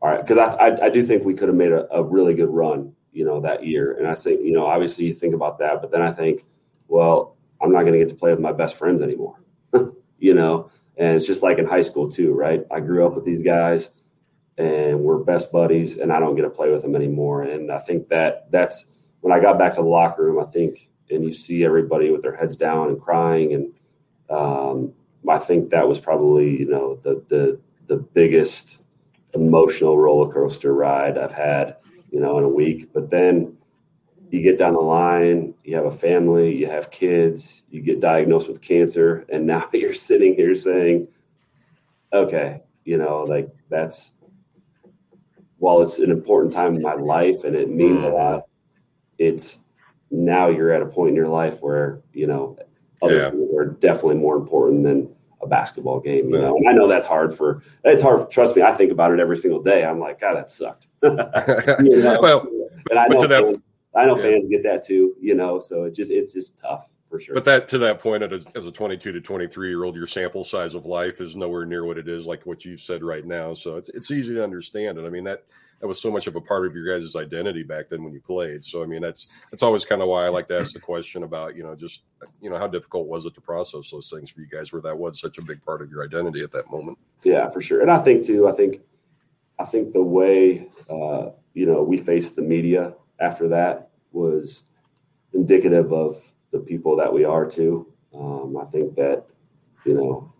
all 0.00 0.10
right, 0.10 0.20
because 0.20 0.38
I, 0.38 0.54
I, 0.54 0.86
I 0.86 0.90
do 0.90 1.04
think 1.04 1.24
we 1.24 1.34
could 1.34 1.48
have 1.48 1.56
made 1.56 1.72
a, 1.72 1.92
a 1.92 2.02
really 2.02 2.34
good 2.34 2.48
run, 2.48 2.94
you 3.12 3.24
know, 3.24 3.40
that 3.40 3.66
year. 3.66 3.92
And 3.92 4.06
I 4.06 4.14
think, 4.14 4.40
you 4.42 4.52
know, 4.52 4.66
obviously 4.66 5.06
you 5.06 5.12
think 5.12 5.34
about 5.34 5.58
that, 5.58 5.82
but 5.82 5.90
then 5.90 6.00
I 6.00 6.10
think, 6.10 6.42
well, 6.88 7.36
I'm 7.60 7.72
not 7.72 7.82
going 7.82 7.92
to 7.92 7.98
get 7.98 8.08
to 8.08 8.14
play 8.14 8.30
with 8.30 8.40
my 8.40 8.52
best 8.52 8.76
friends 8.76 9.02
anymore, 9.02 9.42
you 10.18 10.34
know, 10.34 10.70
and 10.96 11.16
it's 11.16 11.26
just 11.26 11.42
like 11.42 11.58
in 11.58 11.66
high 11.66 11.82
school 11.82 12.10
too, 12.10 12.32
right? 12.32 12.64
I 12.70 12.80
grew 12.80 13.06
up 13.06 13.14
with 13.14 13.24
these 13.24 13.42
guys 13.42 13.90
and 14.56 15.00
we're 15.00 15.18
best 15.18 15.52
buddies 15.52 15.98
and 15.98 16.12
I 16.12 16.20
don't 16.20 16.36
get 16.36 16.42
to 16.42 16.50
play 16.50 16.70
with 16.70 16.82
them 16.82 16.94
anymore. 16.94 17.42
And 17.42 17.70
I 17.70 17.78
think 17.78 18.08
that 18.08 18.50
that's 18.50 19.04
when 19.20 19.32
I 19.32 19.40
got 19.40 19.58
back 19.58 19.74
to 19.74 19.82
the 19.82 19.88
locker 19.88 20.24
room, 20.24 20.42
I 20.42 20.50
think, 20.50 20.90
and 21.10 21.24
you 21.24 21.32
see 21.32 21.64
everybody 21.64 22.10
with 22.10 22.22
their 22.22 22.36
heads 22.36 22.56
down 22.56 22.88
and 22.88 23.00
crying. 23.00 23.52
And 23.52 23.72
um, 24.30 24.92
I 25.28 25.38
think 25.38 25.70
that 25.70 25.88
was 25.88 25.98
probably, 25.98 26.60
you 26.60 26.68
know, 26.68 26.96
the, 27.02 27.22
the, 27.28 27.60
the 27.86 27.96
biggest 27.96 28.84
emotional 29.34 29.98
roller 29.98 30.32
coaster 30.32 30.72
ride 30.74 31.18
I've 31.18 31.32
had, 31.32 31.76
you 32.10 32.20
know, 32.20 32.38
in 32.38 32.44
a 32.44 32.48
week. 32.48 32.92
But 32.92 33.10
then 33.10 33.56
you 34.30 34.42
get 34.42 34.58
down 34.58 34.74
the 34.74 34.80
line, 34.80 35.54
you 35.64 35.76
have 35.76 35.84
a 35.84 35.90
family, 35.90 36.56
you 36.56 36.66
have 36.66 36.90
kids, 36.90 37.64
you 37.70 37.82
get 37.82 38.00
diagnosed 38.00 38.48
with 38.48 38.62
cancer, 38.62 39.26
and 39.28 39.46
now 39.46 39.68
you're 39.72 39.94
sitting 39.94 40.34
here 40.34 40.54
saying, 40.54 41.08
okay, 42.12 42.62
you 42.84 42.96
know, 42.96 43.22
like 43.22 43.48
that's 43.68 44.14
while 45.58 45.82
it's 45.82 45.98
an 45.98 46.10
important 46.10 46.54
time 46.54 46.76
in 46.76 46.82
my 46.82 46.94
life 46.94 47.44
and 47.44 47.54
it 47.54 47.68
means 47.68 48.02
a 48.02 48.08
lot, 48.08 48.44
it's 49.18 49.62
now 50.10 50.48
you're 50.48 50.72
at 50.72 50.80
a 50.80 50.86
point 50.86 51.10
in 51.10 51.14
your 51.14 51.28
life 51.28 51.58
where, 51.60 52.00
you 52.14 52.26
know, 52.26 52.58
other 53.02 53.16
Yeah. 53.16 53.30
things 53.30 53.54
are 53.56 53.66
definitely 53.66 54.16
more 54.16 54.36
important 54.36 54.84
than 54.84 55.14
a 55.42 55.46
basketball 55.46 56.00
game, 56.00 56.28
you 56.28 56.38
know. 56.38 56.56
And 56.56 56.68
I 56.68 56.72
know 56.72 56.86
that's 56.86 57.06
hard 57.06 57.34
for 57.34 57.62
it's 57.84 58.02
hard. 58.02 58.30
Trust 58.30 58.56
me, 58.56 58.62
I 58.62 58.72
think 58.72 58.92
about 58.92 59.12
it 59.12 59.20
every 59.20 59.36
single 59.38 59.62
day. 59.62 59.84
I'm 59.84 59.98
like, 59.98 60.20
God, 60.20 60.34
that 60.36 60.50
sucked. 60.50 60.86
You 61.02 62.02
know? 62.02 62.18
well, 62.20 62.46
and 62.90 62.98
I 62.98 63.06
know 63.06 63.26
that- 63.26 63.42
fans, 63.44 63.58
I 63.94 64.04
know 64.04 64.16
yeah. 64.16 64.22
fans 64.22 64.46
get 64.48 64.62
that 64.64 64.84
too, 64.86 65.14
you 65.20 65.34
know. 65.34 65.60
So 65.60 65.84
it 65.84 65.94
just 65.94 66.10
it's 66.10 66.34
just 66.34 66.58
tough 66.58 66.92
for 67.08 67.20
sure. 67.20 67.34
But 67.34 67.44
that 67.46 67.68
to 67.68 67.78
that 67.78 67.98
point, 68.00 68.22
as, 68.22 68.46
as 68.54 68.66
a 68.66 68.72
22 68.72 69.12
to 69.12 69.20
23 69.20 69.68
year 69.68 69.84
old, 69.84 69.96
your 69.96 70.06
sample 70.06 70.44
size 70.44 70.74
of 70.74 70.86
life 70.86 71.20
is 71.20 71.36
nowhere 71.36 71.66
near 71.66 71.84
what 71.84 71.98
it 71.98 72.06
is 72.06 72.26
like 72.26 72.46
what 72.46 72.64
you've 72.64 72.80
said 72.80 73.02
right 73.02 73.24
now. 73.24 73.52
So 73.54 73.76
it's 73.76 73.88
it's 73.90 74.10
easy 74.10 74.34
to 74.34 74.44
understand, 74.44 74.98
and 74.98 75.06
I 75.06 75.10
mean 75.10 75.24
that 75.24 75.44
that 75.80 75.86
was 75.86 76.00
so 76.00 76.10
much 76.10 76.26
of 76.26 76.36
a 76.36 76.40
part 76.40 76.66
of 76.66 76.74
your 76.74 76.86
guys' 76.86 77.16
identity 77.16 77.62
back 77.62 77.88
then 77.88 78.04
when 78.04 78.12
you 78.12 78.20
played. 78.20 78.62
So 78.62 78.82
I 78.82 78.86
mean 78.86 79.02
that's 79.02 79.28
that's 79.50 79.62
always 79.62 79.84
kind 79.84 80.02
of 80.02 80.08
why 80.08 80.24
I 80.24 80.28
like 80.28 80.48
to 80.48 80.58
ask 80.58 80.72
the 80.72 80.80
question 80.80 81.22
about 81.22 81.56
you 81.56 81.62
know 81.62 81.74
just 81.74 82.02
you 82.40 82.50
know 82.50 82.58
how 82.58 82.66
difficult 82.66 83.06
was 83.06 83.24
it 83.24 83.34
to 83.34 83.40
process 83.40 83.90
those 83.90 84.10
things 84.10 84.30
for 84.30 84.40
you 84.40 84.46
guys 84.46 84.72
where 84.72 84.82
that 84.82 84.98
was 84.98 85.20
such 85.20 85.38
a 85.38 85.42
big 85.42 85.64
part 85.64 85.82
of 85.82 85.90
your 85.90 86.04
identity 86.04 86.42
at 86.42 86.52
that 86.52 86.70
moment. 86.70 86.98
Yeah, 87.24 87.48
for 87.48 87.60
sure. 87.60 87.80
And 87.80 87.90
I 87.90 87.98
think 87.98 88.26
too, 88.26 88.48
I 88.48 88.52
think 88.52 88.82
I 89.58 89.64
think 89.64 89.92
the 89.92 90.02
way 90.02 90.68
uh, 90.88 91.30
you 91.54 91.66
know 91.66 91.82
we 91.82 91.96
faced 91.98 92.36
the 92.36 92.42
media 92.42 92.94
after 93.18 93.48
that 93.48 93.90
was 94.12 94.64
indicative 95.32 95.92
of 95.92 96.32
the 96.50 96.60
people 96.60 96.96
that 96.96 97.12
we 97.12 97.24
are 97.24 97.48
too. 97.48 97.92
Um, 98.14 98.56
I 98.56 98.64
think 98.64 98.96
that 98.96 99.26
you 99.86 99.94
know 99.94 100.32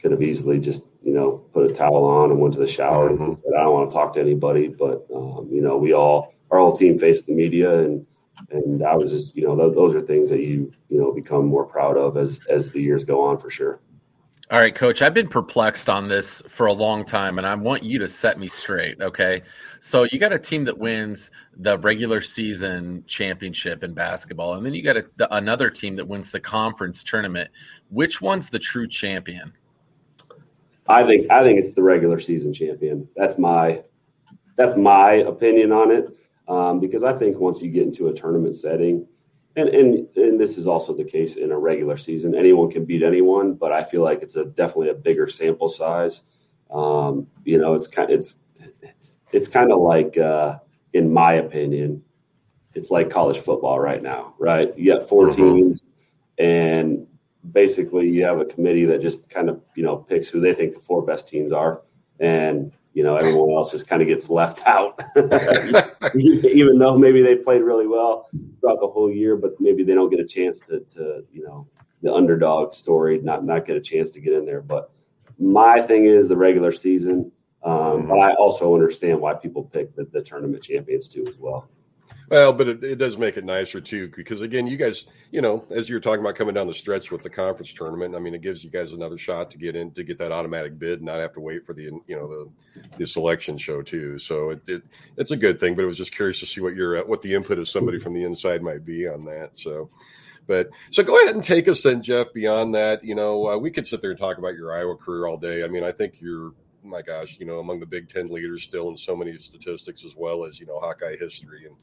could 0.00 0.10
have 0.10 0.22
easily 0.22 0.60
just 0.60 0.86
you 1.06 1.14
know 1.14 1.38
put 1.54 1.70
a 1.70 1.72
towel 1.72 2.04
on 2.04 2.32
and 2.32 2.40
went 2.40 2.52
to 2.54 2.60
the 2.60 2.66
shower 2.66 3.08
and 3.08 3.20
said 3.20 3.52
I 3.56 3.62
don't 3.62 3.72
want 3.72 3.90
to 3.90 3.94
talk 3.94 4.12
to 4.14 4.20
anybody. 4.20 4.68
But 4.68 5.06
um, 5.14 5.48
you 5.50 5.62
know 5.62 5.76
we 5.76 5.94
all 5.94 6.34
our 6.50 6.58
whole 6.58 6.76
team 6.76 6.98
faced 6.98 7.26
the 7.26 7.34
media 7.34 7.78
and 7.78 8.04
and 8.50 8.82
I 8.82 8.96
was 8.96 9.12
just 9.12 9.36
you 9.36 9.44
know 9.44 9.56
th- 9.56 9.76
those 9.76 9.94
are 9.94 10.02
things 10.02 10.28
that 10.30 10.40
you 10.40 10.72
you 10.88 10.98
know 10.98 11.12
become 11.12 11.46
more 11.46 11.64
proud 11.64 11.96
of 11.96 12.16
as 12.16 12.40
as 12.50 12.72
the 12.72 12.82
years 12.82 13.04
go 13.04 13.24
on 13.24 13.38
for 13.38 13.50
sure. 13.50 13.80
All 14.48 14.60
right, 14.60 14.74
coach, 14.74 15.02
I've 15.02 15.14
been 15.14 15.26
perplexed 15.26 15.88
on 15.88 16.06
this 16.06 16.40
for 16.48 16.66
a 16.66 16.72
long 16.72 17.04
time, 17.04 17.38
and 17.38 17.46
I 17.46 17.54
want 17.56 17.82
you 17.82 17.98
to 17.98 18.08
set 18.08 18.38
me 18.38 18.46
straight. 18.46 19.00
Okay. 19.00 19.42
So 19.80 20.04
you 20.04 20.20
got 20.20 20.32
a 20.32 20.38
team 20.38 20.64
that 20.66 20.78
wins 20.78 21.32
the 21.56 21.76
regular 21.78 22.20
season 22.20 23.02
championship 23.08 23.82
in 23.82 23.92
basketball, 23.92 24.54
and 24.54 24.64
then 24.64 24.72
you 24.72 24.82
got 24.82 24.96
a, 24.96 25.06
the, 25.16 25.34
another 25.34 25.68
team 25.68 25.96
that 25.96 26.06
wins 26.06 26.30
the 26.30 26.38
conference 26.38 27.02
tournament. 27.02 27.50
Which 27.90 28.20
one's 28.20 28.48
the 28.48 28.60
true 28.60 28.86
champion? 28.86 29.52
I 30.88 31.04
think 31.04 31.30
I 31.30 31.42
think 31.42 31.58
it's 31.58 31.74
the 31.74 31.82
regular 31.82 32.20
season 32.20 32.52
champion. 32.52 33.08
That's 33.16 33.38
my 33.38 33.82
that's 34.56 34.76
my 34.76 35.12
opinion 35.12 35.72
on 35.72 35.90
it. 35.90 36.08
Um, 36.48 36.78
because 36.78 37.02
I 37.02 37.12
think 37.12 37.38
once 37.38 37.60
you 37.60 37.70
get 37.70 37.82
into 37.82 38.08
a 38.08 38.14
tournament 38.14 38.54
setting, 38.54 39.06
and, 39.56 39.68
and 39.68 40.08
and 40.16 40.40
this 40.40 40.56
is 40.56 40.66
also 40.66 40.94
the 40.94 41.04
case 41.04 41.36
in 41.36 41.50
a 41.50 41.58
regular 41.58 41.96
season, 41.96 42.34
anyone 42.34 42.70
can 42.70 42.84
beat 42.84 43.02
anyone. 43.02 43.54
But 43.54 43.72
I 43.72 43.82
feel 43.82 44.02
like 44.02 44.22
it's 44.22 44.36
a 44.36 44.44
definitely 44.44 44.90
a 44.90 44.94
bigger 44.94 45.28
sample 45.28 45.68
size. 45.68 46.22
Um, 46.70 47.26
you 47.44 47.58
know, 47.58 47.74
it's 47.74 47.88
kind 47.88 48.10
it's 48.10 48.38
it's 49.32 49.48
kind 49.48 49.72
of 49.72 49.80
like, 49.80 50.16
uh, 50.16 50.58
in 50.92 51.12
my 51.12 51.34
opinion, 51.34 52.02
it's 52.74 52.90
like 52.90 53.10
college 53.10 53.38
football 53.38 53.78
right 53.78 54.02
now, 54.02 54.34
right? 54.38 54.76
You 54.78 54.92
got 54.94 55.08
4 55.08 55.30
teams, 55.30 55.82
and 56.38 57.06
basically 57.52 58.08
you 58.08 58.24
have 58.24 58.40
a 58.40 58.44
committee 58.44 58.84
that 58.86 59.02
just 59.02 59.30
kind 59.30 59.48
of 59.48 59.60
you 59.74 59.82
know 59.82 59.96
picks 59.96 60.28
who 60.28 60.40
they 60.40 60.54
think 60.54 60.74
the 60.74 60.80
four 60.80 61.02
best 61.02 61.28
teams 61.28 61.52
are, 61.52 61.82
and 62.20 62.72
you 62.94 63.02
know 63.02 63.16
everyone 63.16 63.50
else 63.52 63.70
just 63.70 63.88
kind 63.88 64.02
of 64.02 64.08
gets 64.08 64.30
left 64.30 64.60
out, 64.66 65.00
even 66.14 66.78
though 66.78 66.96
maybe 66.98 67.22
they 67.22 67.36
played 67.36 67.62
really 67.62 67.86
well 67.86 68.28
throughout 68.60 68.80
the 68.80 68.88
whole 68.88 69.10
year, 69.10 69.36
but 69.36 69.52
maybe 69.60 69.82
they 69.82 69.94
don't 69.94 70.10
get 70.10 70.20
a 70.20 70.26
chance 70.26 70.60
to, 70.60 70.80
to 70.80 71.24
you 71.32 71.44
know 71.44 71.66
the 72.02 72.12
underdog 72.12 72.74
story, 72.74 73.20
not 73.20 73.44
not 73.44 73.64
get 73.64 73.76
a 73.76 73.80
chance 73.80 74.10
to 74.10 74.20
get 74.20 74.32
in 74.32 74.44
there. 74.44 74.60
But 74.60 74.90
my 75.38 75.82
thing 75.82 76.04
is 76.04 76.28
the 76.28 76.36
regular 76.36 76.72
season. 76.72 77.32
Um, 77.62 78.06
but 78.06 78.18
I 78.20 78.32
also 78.34 78.74
understand 78.74 79.20
why 79.20 79.34
people 79.34 79.64
pick 79.64 79.96
the, 79.96 80.04
the 80.04 80.22
tournament 80.22 80.62
champions 80.62 81.08
too 81.08 81.26
as 81.26 81.36
well. 81.36 81.68
Well, 82.28 82.52
but 82.52 82.68
it, 82.68 82.82
it 82.82 82.96
does 82.96 83.18
make 83.18 83.36
it 83.36 83.44
nicer 83.44 83.80
too, 83.80 84.10
because 84.14 84.40
again, 84.40 84.66
you 84.66 84.76
guys, 84.76 85.06
you 85.30 85.40
know, 85.40 85.64
as 85.70 85.88
you're 85.88 86.00
talking 86.00 86.20
about 86.20 86.34
coming 86.34 86.54
down 86.54 86.66
the 86.66 86.74
stretch 86.74 87.12
with 87.12 87.22
the 87.22 87.30
conference 87.30 87.72
tournament, 87.72 88.16
I 88.16 88.18
mean, 88.18 88.34
it 88.34 88.40
gives 88.40 88.64
you 88.64 88.70
guys 88.70 88.92
another 88.92 89.16
shot 89.16 89.52
to 89.52 89.58
get 89.58 89.76
in 89.76 89.92
to 89.92 90.02
get 90.02 90.18
that 90.18 90.32
automatic 90.32 90.78
bid, 90.78 90.98
and 90.98 91.06
not 91.06 91.20
have 91.20 91.34
to 91.34 91.40
wait 91.40 91.64
for 91.64 91.72
the 91.72 91.84
you 91.84 92.16
know 92.16 92.26
the 92.26 92.50
the 92.98 93.06
selection 93.06 93.56
show 93.58 93.80
too. 93.82 94.18
So 94.18 94.50
it, 94.50 94.62
it 94.66 94.82
it's 95.16 95.30
a 95.30 95.36
good 95.36 95.60
thing. 95.60 95.76
But 95.76 95.82
I 95.82 95.86
was 95.86 95.96
just 95.96 96.14
curious 96.14 96.40
to 96.40 96.46
see 96.46 96.60
what 96.60 96.74
your 96.74 97.04
what 97.06 97.22
the 97.22 97.34
input 97.34 97.58
of 97.58 97.68
somebody 97.68 97.98
from 97.98 98.12
the 98.14 98.24
inside 98.24 98.62
might 98.62 98.84
be 98.84 99.06
on 99.08 99.24
that. 99.26 99.56
So. 99.56 99.90
But 100.48 100.70
so 100.92 101.02
go 101.02 101.20
ahead 101.20 101.34
and 101.34 101.42
take 101.42 101.66
us 101.66 101.82
then, 101.82 102.02
Jeff. 102.02 102.32
Beyond 102.32 102.76
that, 102.76 103.02
you 103.02 103.16
know, 103.16 103.48
uh, 103.48 103.58
we 103.58 103.72
could 103.72 103.84
sit 103.84 104.00
there 104.00 104.10
and 104.12 104.18
talk 104.20 104.38
about 104.38 104.54
your 104.54 104.72
Iowa 104.72 104.94
career 104.94 105.26
all 105.26 105.36
day. 105.36 105.64
I 105.64 105.66
mean, 105.66 105.82
I 105.82 105.90
think 105.90 106.20
you're 106.20 106.52
my 106.86 107.02
gosh, 107.02 107.38
you 107.38 107.46
know, 107.46 107.58
among 107.58 107.80
the 107.80 107.86
Big 107.86 108.08
Ten 108.08 108.28
leaders 108.28 108.62
still 108.62 108.88
in 108.88 108.96
so 108.96 109.16
many 109.16 109.36
statistics 109.36 110.04
as 110.04 110.14
well 110.16 110.44
as 110.44 110.60
you 110.60 110.66
know 110.66 110.78
Hawkeye 110.78 111.16
history, 111.16 111.66
and 111.66 111.76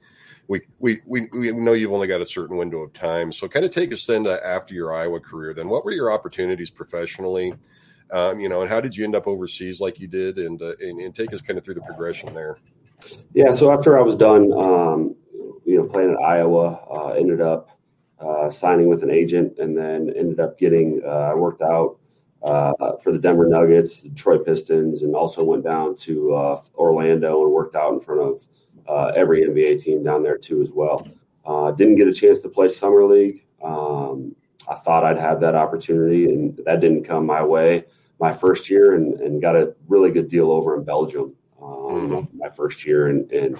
we 0.47 0.62
we 0.80 1.01
we, 1.06 1.28
we 1.32 1.51
know 1.51 1.74
you've 1.74 1.91
only 1.91 2.08
got 2.08 2.22
a 2.22 2.26
certain 2.26 2.58
window 2.58 2.80
of 2.80 2.93
time. 2.93 3.32
So, 3.32 3.47
kind 3.47 3.66
of 3.66 3.72
take 3.72 3.93
us 3.93 4.06
then 4.06 4.24
to 4.24 4.45
after 4.45 4.74
your 4.74 4.93
Iowa 4.93 5.20
career. 5.20 5.54
Then, 5.54 5.70
what 5.70 5.86
were 5.86 5.91
your 5.91 6.12
opportunities 6.12 6.70
professionally? 6.70 7.54
Um, 8.12 8.39
you 8.39 8.49
know, 8.49 8.62
and 8.62 8.70
how 8.70 8.80
did 8.80 8.95
you 8.95 9.04
end 9.04 9.16
up 9.16 9.28
overseas 9.28 9.82
like 9.82 9.99
you 9.99 10.08
did, 10.08 10.38
and, 10.38 10.62
uh, 10.62 10.74
and 10.80 10.99
and 10.99 11.16
take 11.16 11.34
us 11.34 11.41
kind 11.41 11.58
of 11.58 11.66
through 11.66 11.76
the 11.76 11.82
progression 11.82 12.34
there. 12.34 12.58
Yeah, 13.34 13.51
so 13.51 13.72
after 13.72 13.99
I 13.99 14.01
was 14.01 14.16
done, 14.16 14.51
um, 14.54 15.16
you 15.66 15.78
know, 15.78 15.84
playing 15.86 16.12
at 16.12 16.20
Iowa, 16.20 16.80
uh, 16.89 17.10
ended 17.14 17.41
up 17.41 17.70
uh, 18.20 18.49
signing 18.49 18.88
with 18.88 19.04
an 19.04 19.10
agent, 19.10 19.58
and 19.60 19.78
then 19.78 20.14
ended 20.16 20.39
up 20.39 20.58
getting. 20.58 21.01
Uh, 21.04 21.32
I 21.32 21.34
worked 21.34 21.62
out 21.62 21.97
uh, 22.44 22.74
for 23.02 23.12
the 23.12 23.20
Denver 23.20 23.48
Nuggets, 23.48 24.02
the 24.02 24.10
Detroit 24.10 24.46
Pistons, 24.46 25.02
and 25.02 25.16
also 25.16 25.44
went 25.44 25.64
down 25.64 25.96
to 25.98 26.34
uh, 26.34 26.60
Orlando 26.76 27.44
and 27.44 27.52
worked 27.52 27.76
out 27.76 27.94
in 27.94 28.00
front 28.00 28.22
of 28.22 28.41
uh, 28.88 29.14
every 29.16 29.44
NBA 29.44 29.82
team 29.82 30.04
down 30.04 30.24
there 30.24 30.38
too 30.38 30.62
as 30.62 30.72
well. 30.72 31.08
Uh, 31.46 31.72
didn't 31.72 31.96
get 31.96 32.08
a 32.08 32.14
chance 32.14 32.41
to 32.41 32.50
play 32.50 32.68
summer 32.68 33.06
league. 33.06 33.46
Um, 33.64 34.36
I 34.70 34.76
thought 34.76 35.04
I'd 35.04 35.18
have 35.18 35.39
that 35.41 35.56
opportunity, 35.56 36.26
and 36.26 36.60
that 36.66 36.80
didn't 36.80 37.04
come 37.04 37.26
my 37.26 37.44
way 37.44 37.86
my 38.20 38.32
first 38.32 38.70
year, 38.70 38.94
and, 38.94 39.20
and 39.20 39.41
got 39.41 39.56
a 39.56 39.74
really 39.88 40.12
good 40.12 40.30
deal 40.30 40.52
over 40.52 40.76
in 40.76 40.84
Belgium 40.84 41.36
um, 41.62 41.68
mm-hmm. 41.68 42.38
my 42.38 42.50
first 42.50 42.86
year, 42.86 43.08
and, 43.08 43.32
and 43.32 43.58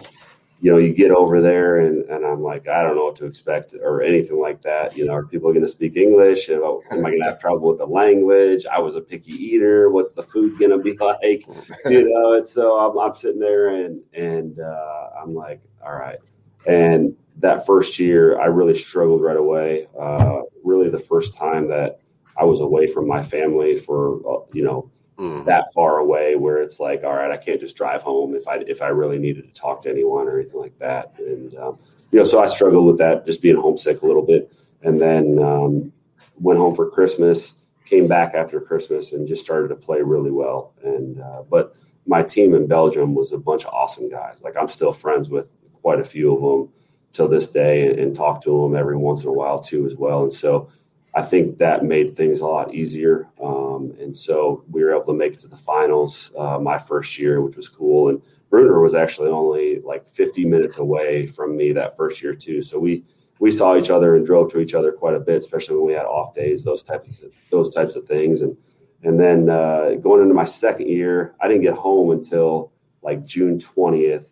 you 0.64 0.72
know, 0.72 0.78
you 0.78 0.94
get 0.94 1.12
over 1.12 1.42
there 1.42 1.82
and, 1.82 2.06
and 2.06 2.26
I'm 2.26 2.42
like, 2.42 2.70
I 2.70 2.84
don't 2.84 2.96
know 2.96 3.04
what 3.04 3.18
to 3.18 3.26
expect 3.26 3.76
or 3.84 4.02
anything 4.02 4.40
like 4.40 4.62
that. 4.62 4.96
You 4.96 5.06
know, 5.06 5.12
are 5.12 5.26
people 5.26 5.52
going 5.52 5.66
to 5.66 5.68
speak 5.68 5.98
English? 5.98 6.48
Am 6.48 6.64
I 6.64 7.10
going 7.10 7.20
to 7.20 7.26
have 7.26 7.40
trouble 7.40 7.68
with 7.68 7.80
the 7.80 7.86
language? 7.86 8.66
I 8.72 8.80
was 8.80 8.96
a 8.96 9.02
picky 9.02 9.34
eater. 9.34 9.90
What's 9.90 10.14
the 10.14 10.24
food 10.24 10.58
going 10.58 10.72
to 10.72 10.78
be 10.78 10.96
like? 11.02 11.44
You 11.86 12.10
know, 12.14 12.36
and 12.36 12.46
so 12.46 12.80
I'm, 12.80 12.98
I'm 12.98 13.14
sitting 13.14 13.42
there 13.42 13.76
and, 13.76 14.06
and 14.14 14.58
uh, 14.58 15.10
I'm 15.22 15.36
like, 15.36 15.60
all 15.86 15.98
right. 15.98 16.20
And 16.66 17.18
that 17.40 17.66
first 17.66 18.00
year, 18.00 18.40
I 18.40 18.46
really 18.46 18.76
struggled 18.76 19.22
right 19.22 19.36
away. 19.36 19.88
Uh, 20.00 20.44
really 20.64 20.90
the 20.90 20.98
first 20.98 21.38
time 21.38 21.68
that 21.68 22.00
I 22.40 22.46
was 22.46 22.62
away 22.62 22.88
from 22.88 23.06
my 23.06 23.22
family 23.22 23.76
for, 23.76 24.16
uh, 24.26 24.46
you 24.54 24.64
know, 24.64 24.90
mm. 25.18 25.46
that 25.46 25.66
far 25.74 25.98
away 25.98 26.36
where 26.36 26.62
it's 26.62 26.80
like, 26.80 27.04
all 27.04 27.16
right, 27.16 27.32
I 27.32 27.38
can't 27.38 27.60
just 27.60 27.76
drive 27.76 28.02
home 28.02 28.36
if 28.36 28.48
I 28.48 28.58
if 28.68 28.82
I 28.82 28.88
really 28.88 29.20
needed 29.20 29.44
to 29.44 29.62
talk 29.62 29.84
to 29.84 29.90
anyone 29.90 30.28
or 30.28 30.40
anything 30.40 30.60
like 30.60 30.76
that. 30.76 31.14
And 31.20 31.56
um, 31.58 31.78
you 32.12 32.20
know, 32.20 32.26
so 32.26 32.42
I 32.42 32.48
struggled 32.48 32.86
with 32.86 32.98
that, 33.00 33.26
just 33.26 33.42
being 33.42 33.56
homesick 33.56 34.02
a 34.02 34.06
little 34.06 34.26
bit, 34.26 34.52
and 34.82 35.00
then 35.00 35.40
um, 35.40 35.92
went 36.40 36.60
home 36.60 36.76
for 36.76 36.90
Christmas. 36.90 37.60
Came 37.86 38.08
back 38.08 38.34
after 38.34 38.62
Christmas 38.62 39.12
and 39.12 39.28
just 39.28 39.44
started 39.44 39.68
to 39.68 39.76
play 39.76 40.02
really 40.02 40.32
well. 40.32 40.74
And 40.84 41.20
uh, 41.20 41.44
but 41.50 41.76
my 42.06 42.24
team 42.24 42.54
in 42.54 42.68
Belgium 42.68 43.14
was 43.14 43.34
a 43.34 43.38
bunch 43.38 43.66
of 43.66 43.74
awesome 43.74 44.10
guys. 44.10 44.42
Like 44.42 44.56
I'm 44.58 44.70
still 44.70 44.94
friends 44.94 45.30
with 45.30 45.56
quite 45.82 46.00
a 46.00 46.06
few 46.06 46.34
of 46.34 46.42
them 46.42 46.74
till 47.12 47.28
this 47.28 47.52
day, 47.52 47.88
and, 47.88 48.00
and 48.00 48.16
talk 48.16 48.44
to 48.44 48.62
them 48.62 48.76
every 48.76 48.98
once 48.98 49.24
in 49.24 49.30
a 49.30 49.34
while 49.34 49.60
too 49.60 49.86
as 49.86 49.96
well. 49.96 50.24
And 50.24 50.34
so 50.34 50.72
I 51.16 51.22
think 51.22 51.60
that 51.60 51.84
made 51.84 52.12
things 52.12 52.40
a 52.40 52.48
lot 52.48 52.74
easier. 52.74 53.28
Um, 53.42 53.94
and 54.00 54.16
so 54.16 54.64
we 54.70 54.84
were 54.84 54.94
able 54.94 55.06
to 55.06 55.14
make 55.14 55.34
it 55.34 55.42
to 55.42 55.48
the 55.48 55.58
finals 55.58 56.32
uh, 56.38 56.58
my 56.58 56.80
first 56.80 57.20
year, 57.20 57.40
which 57.40 57.56
was 57.56 57.70
cool. 57.70 58.10
And 58.10 58.22
Brunner 58.50 58.82
was 58.82 58.96
actually 58.96 59.30
only 59.30 59.80
like 59.80 60.08
50 60.08 60.46
minutes 60.46 60.78
away 60.78 61.28
from 61.28 61.56
me 61.56 61.72
that 61.74 61.96
first 61.96 62.24
year 62.24 62.34
too. 62.34 62.62
So 62.62 62.80
we 62.80 63.04
we 63.40 63.52
saw 63.52 63.76
each 63.76 63.90
other 63.90 64.16
and 64.16 64.26
drove 64.26 64.52
to 64.52 64.60
each 64.60 64.74
other 64.74 64.92
quite 64.92 65.16
a 65.16 65.20
bit, 65.20 65.38
especially 65.38 65.76
when 65.76 65.88
we 65.88 65.94
had 65.94 66.06
off 66.06 66.34
days, 66.34 66.64
those 66.64 66.84
types 66.84 67.22
of 67.22 67.32
those 67.52 67.74
types 67.74 67.96
of 67.96 68.06
things. 68.06 68.42
And 68.42 68.58
and 69.04 69.20
then 69.20 69.50
uh, 69.50 69.96
going 70.02 70.22
into 70.22 70.34
my 70.34 70.46
second 70.46 70.88
year, 70.88 71.36
I 71.42 71.48
didn't 71.48 71.64
get 71.64 71.76
home 71.76 72.10
until 72.12 72.72
like 73.02 73.26
June 73.26 73.60
20th, 73.60 74.30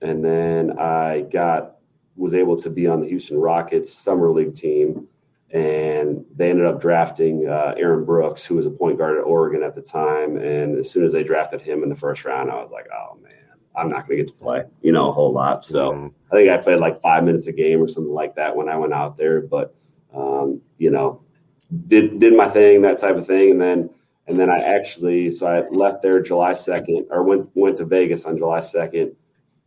and 0.00 0.24
then 0.24 0.78
I 0.78 1.22
got 1.22 1.76
was 2.16 2.34
able 2.34 2.60
to 2.62 2.68
be 2.68 2.86
on 2.86 3.00
the 3.00 3.08
Houston 3.08 3.38
Rockets 3.38 3.92
summer 3.94 4.30
league 4.30 4.54
team 4.54 5.08
and 5.52 6.24
they 6.34 6.48
ended 6.48 6.64
up 6.64 6.80
drafting 6.80 7.46
uh, 7.46 7.74
Aaron 7.76 8.06
Brooks, 8.06 8.44
who 8.44 8.56
was 8.56 8.64
a 8.64 8.70
point 8.70 8.96
guard 8.96 9.18
at 9.18 9.24
Oregon 9.24 9.62
at 9.62 9.74
the 9.74 9.82
time. 9.82 10.38
And 10.38 10.78
as 10.78 10.90
soon 10.90 11.04
as 11.04 11.12
they 11.12 11.22
drafted 11.22 11.60
him 11.60 11.82
in 11.82 11.90
the 11.90 11.94
first 11.94 12.24
round, 12.24 12.50
I 12.50 12.54
was 12.54 12.70
like, 12.72 12.86
oh 12.90 13.18
man, 13.20 13.32
I'm 13.76 13.90
not 13.90 14.08
going 14.08 14.18
to 14.18 14.24
get 14.24 14.38
to 14.38 14.44
play, 14.44 14.64
you 14.80 14.92
know, 14.92 15.10
a 15.10 15.12
whole 15.12 15.30
lot. 15.30 15.62
So 15.62 15.92
mm-hmm. 15.92 16.06
I 16.32 16.36
think 16.36 16.50
I 16.50 16.56
played 16.56 16.80
like 16.80 17.02
five 17.02 17.24
minutes 17.24 17.46
a 17.48 17.52
game 17.52 17.82
or 17.82 17.88
something 17.88 18.14
like 18.14 18.36
that 18.36 18.56
when 18.56 18.70
I 18.70 18.76
went 18.76 18.94
out 18.94 19.18
there. 19.18 19.42
But 19.42 19.74
um, 20.14 20.62
you 20.78 20.90
know, 20.90 21.20
did 21.86 22.18
did 22.18 22.34
my 22.34 22.48
thing, 22.48 22.82
that 22.82 22.98
type 22.98 23.16
of 23.16 23.26
thing, 23.26 23.50
and 23.50 23.60
then 23.60 23.90
and 24.26 24.38
then 24.38 24.48
I 24.48 24.56
actually 24.56 25.30
so 25.30 25.46
I 25.46 25.68
left 25.68 26.02
there 26.02 26.22
July 26.22 26.54
second, 26.54 27.08
or 27.10 27.22
went 27.24 27.50
went 27.54 27.76
to 27.76 27.84
Vegas 27.84 28.24
on 28.24 28.38
July 28.38 28.60
second. 28.60 29.16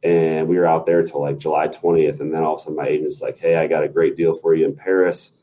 And 0.02 0.48
we 0.48 0.58
were 0.58 0.68
out 0.68 0.86
there 0.86 1.02
till 1.02 1.22
like 1.22 1.40
July 1.40 1.68
20th. 1.68 2.20
And 2.20 2.32
then 2.32 2.44
all 2.44 2.56
of 2.56 2.60
a 2.60 2.64
sudden, 2.64 2.78
my 2.78 2.86
agent's 2.86 3.24
like, 3.24 3.40
Hey, 3.40 3.56
I 3.56 3.66
got 3.66 3.84
a 3.84 3.90
great 3.90 4.16
deal 4.16 4.36
for 4.36 4.54
you 4.54 4.66
in 4.66 4.76
Paris 4.76 5.36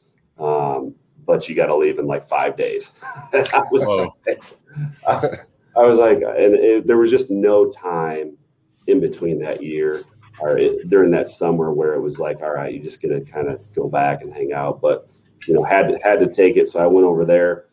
um, 0.42 0.94
but 1.24 1.48
you 1.48 1.54
got 1.54 1.66
to 1.66 1.76
leave 1.76 1.98
in 1.98 2.06
like 2.06 2.24
five 2.24 2.56
days. 2.56 2.92
I 3.32 3.62
was 3.70 4.08
like, 4.26 4.42
I 5.76 5.80
was 5.80 5.98
like, 5.98 6.18
and 6.18 6.54
it, 6.54 6.86
there 6.86 6.98
was 6.98 7.10
just 7.10 7.30
no 7.30 7.70
time 7.70 8.36
in 8.86 9.00
between 9.00 9.40
that 9.40 9.62
year 9.62 10.04
or 10.40 10.58
it, 10.58 10.88
during 10.88 11.12
that 11.12 11.28
summer 11.28 11.72
where 11.72 11.94
it 11.94 12.00
was 12.00 12.18
like, 12.18 12.40
all 12.42 12.50
right, 12.50 12.74
you're 12.74 12.82
just 12.82 13.00
gonna 13.00 13.20
kind 13.20 13.48
of 13.48 13.60
go 13.74 13.88
back 13.88 14.22
and 14.22 14.32
hang 14.32 14.52
out. 14.52 14.80
But 14.80 15.08
you 15.46 15.54
know, 15.54 15.64
had 15.64 15.88
to, 15.88 15.98
had 16.02 16.20
to 16.20 16.32
take 16.32 16.56
it, 16.56 16.68
so 16.68 16.80
I 16.80 16.86
went 16.86 17.06
over 17.06 17.24
there. 17.24 17.66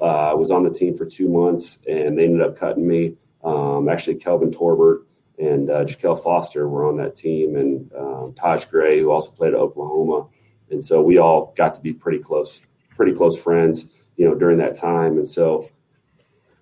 Uh, 0.00 0.30
I 0.30 0.34
was 0.34 0.50
on 0.50 0.64
the 0.64 0.70
team 0.70 0.96
for 0.96 1.06
two 1.06 1.28
months, 1.28 1.80
and 1.88 2.18
they 2.18 2.24
ended 2.24 2.42
up 2.42 2.56
cutting 2.56 2.86
me. 2.86 3.16
Um, 3.44 3.88
actually, 3.88 4.16
Kelvin 4.16 4.52
Torbert 4.52 5.06
and 5.38 5.70
uh, 5.70 5.84
Je'Kel 5.84 6.22
Foster 6.22 6.68
were 6.68 6.88
on 6.88 6.96
that 6.96 7.14
team, 7.14 7.56
and 7.56 7.90
um, 7.96 8.34
Taj 8.34 8.64
Gray, 8.66 9.00
who 9.00 9.10
also 9.10 9.30
played 9.30 9.54
at 9.54 9.60
Oklahoma 9.60 10.28
and 10.72 10.82
so 10.82 11.00
we 11.00 11.18
all 11.18 11.54
got 11.56 11.76
to 11.76 11.80
be 11.80 11.92
pretty 11.92 12.18
close, 12.18 12.62
pretty 12.96 13.12
close 13.12 13.40
friends, 13.40 13.88
you 14.16 14.28
know, 14.28 14.34
during 14.34 14.58
that 14.58 14.76
time. 14.76 15.18
And 15.18 15.28
so 15.28 15.68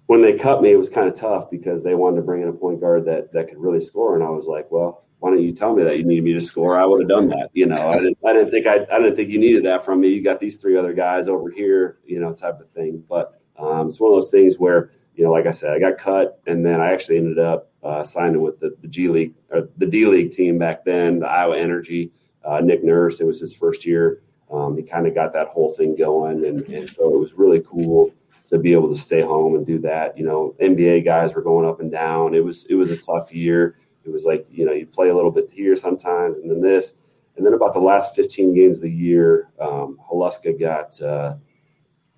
when 0.06 0.22
they 0.22 0.36
cut 0.36 0.60
me, 0.60 0.72
it 0.72 0.76
was 0.76 0.90
kind 0.90 1.08
of 1.08 1.14
tough 1.14 1.50
because 1.50 1.84
they 1.84 1.94
wanted 1.94 2.16
to 2.16 2.22
bring 2.22 2.42
in 2.42 2.48
a 2.48 2.52
point 2.52 2.80
guard 2.80 3.06
that 3.06 3.32
that 3.32 3.48
could 3.48 3.58
really 3.58 3.80
score, 3.80 4.14
and 4.14 4.24
I 4.24 4.30
was 4.30 4.46
like, 4.46 4.70
well, 4.70 5.04
why 5.20 5.30
don't 5.30 5.42
you 5.42 5.52
tell 5.52 5.74
me 5.74 5.84
that 5.84 5.98
you 5.98 6.04
needed 6.04 6.24
me 6.24 6.32
to 6.32 6.40
score? 6.40 6.80
I 6.80 6.86
would 6.86 7.00
have 7.02 7.08
done 7.08 7.28
that. 7.28 7.50
You 7.52 7.66
know, 7.66 7.90
I 7.90 7.98
didn't, 7.98 8.18
I 8.26 8.32
didn't 8.32 8.50
think 8.50 8.66
I, 8.66 8.86
I 8.90 8.98
didn't 8.98 9.16
think 9.16 9.28
you 9.28 9.38
needed 9.38 9.66
that 9.66 9.84
from 9.84 10.00
me. 10.00 10.08
You 10.08 10.24
got 10.24 10.40
these 10.40 10.56
three 10.56 10.78
other 10.78 10.94
guys 10.94 11.28
over 11.28 11.50
here, 11.50 11.98
you 12.06 12.18
know, 12.20 12.32
type 12.32 12.58
of 12.58 12.70
thing. 12.70 13.04
But 13.06 13.38
um, 13.58 13.88
it's 13.88 14.00
one 14.00 14.12
of 14.12 14.16
those 14.16 14.30
things 14.30 14.56
where, 14.56 14.90
you 15.14 15.24
know, 15.24 15.30
like 15.30 15.46
I 15.46 15.50
said, 15.50 15.74
I 15.74 15.78
got 15.78 15.98
cut, 15.98 16.40
and 16.46 16.64
then 16.64 16.80
I 16.80 16.92
actually 16.92 17.18
ended 17.18 17.38
up 17.38 17.70
uh, 17.82 18.02
signing 18.02 18.40
with 18.40 18.60
the, 18.60 18.74
the 18.80 18.88
G 18.88 19.08
League 19.08 19.34
or 19.50 19.68
the 19.76 19.86
D 19.86 20.06
League 20.06 20.32
team 20.32 20.58
back 20.58 20.84
then, 20.86 21.18
the 21.18 21.28
Iowa 21.28 21.58
Energy 21.58 22.12
uh, 22.44 22.60
Nick 22.60 22.82
Nurse. 22.82 23.20
It 23.20 23.26
was 23.26 23.40
his 23.40 23.54
first 23.54 23.86
year. 23.86 24.20
Um, 24.50 24.76
he 24.76 24.82
kind 24.82 25.06
of 25.06 25.14
got 25.14 25.32
that 25.32 25.48
whole 25.48 25.68
thing 25.68 25.96
going, 25.96 26.44
and, 26.44 26.62
and 26.68 26.90
so 26.90 27.14
it 27.14 27.18
was 27.18 27.34
really 27.34 27.60
cool 27.60 28.12
to 28.48 28.58
be 28.58 28.72
able 28.72 28.88
to 28.88 29.00
stay 29.00 29.20
home 29.20 29.54
and 29.54 29.64
do 29.64 29.78
that. 29.78 30.18
You 30.18 30.24
know, 30.24 30.56
NBA 30.60 31.04
guys 31.04 31.34
were 31.34 31.42
going 31.42 31.68
up 31.68 31.80
and 31.80 31.90
down. 31.90 32.34
It 32.34 32.44
was 32.44 32.66
it 32.68 32.74
was 32.74 32.90
a 32.90 32.96
tough 32.96 33.32
year. 33.32 33.76
It 34.04 34.10
was 34.10 34.24
like 34.24 34.46
you 34.50 34.66
know 34.66 34.72
you 34.72 34.86
play 34.86 35.08
a 35.08 35.14
little 35.14 35.30
bit 35.30 35.50
here 35.52 35.76
sometimes, 35.76 36.36
and 36.38 36.50
then 36.50 36.60
this, 36.60 37.00
and 37.36 37.46
then 37.46 37.54
about 37.54 37.74
the 37.74 37.80
last 37.80 38.16
15 38.16 38.54
games 38.54 38.78
of 38.78 38.82
the 38.82 38.90
year, 38.90 39.48
um, 39.60 39.98
Haluska 40.10 40.58
got. 40.58 41.00
Uh, 41.00 41.36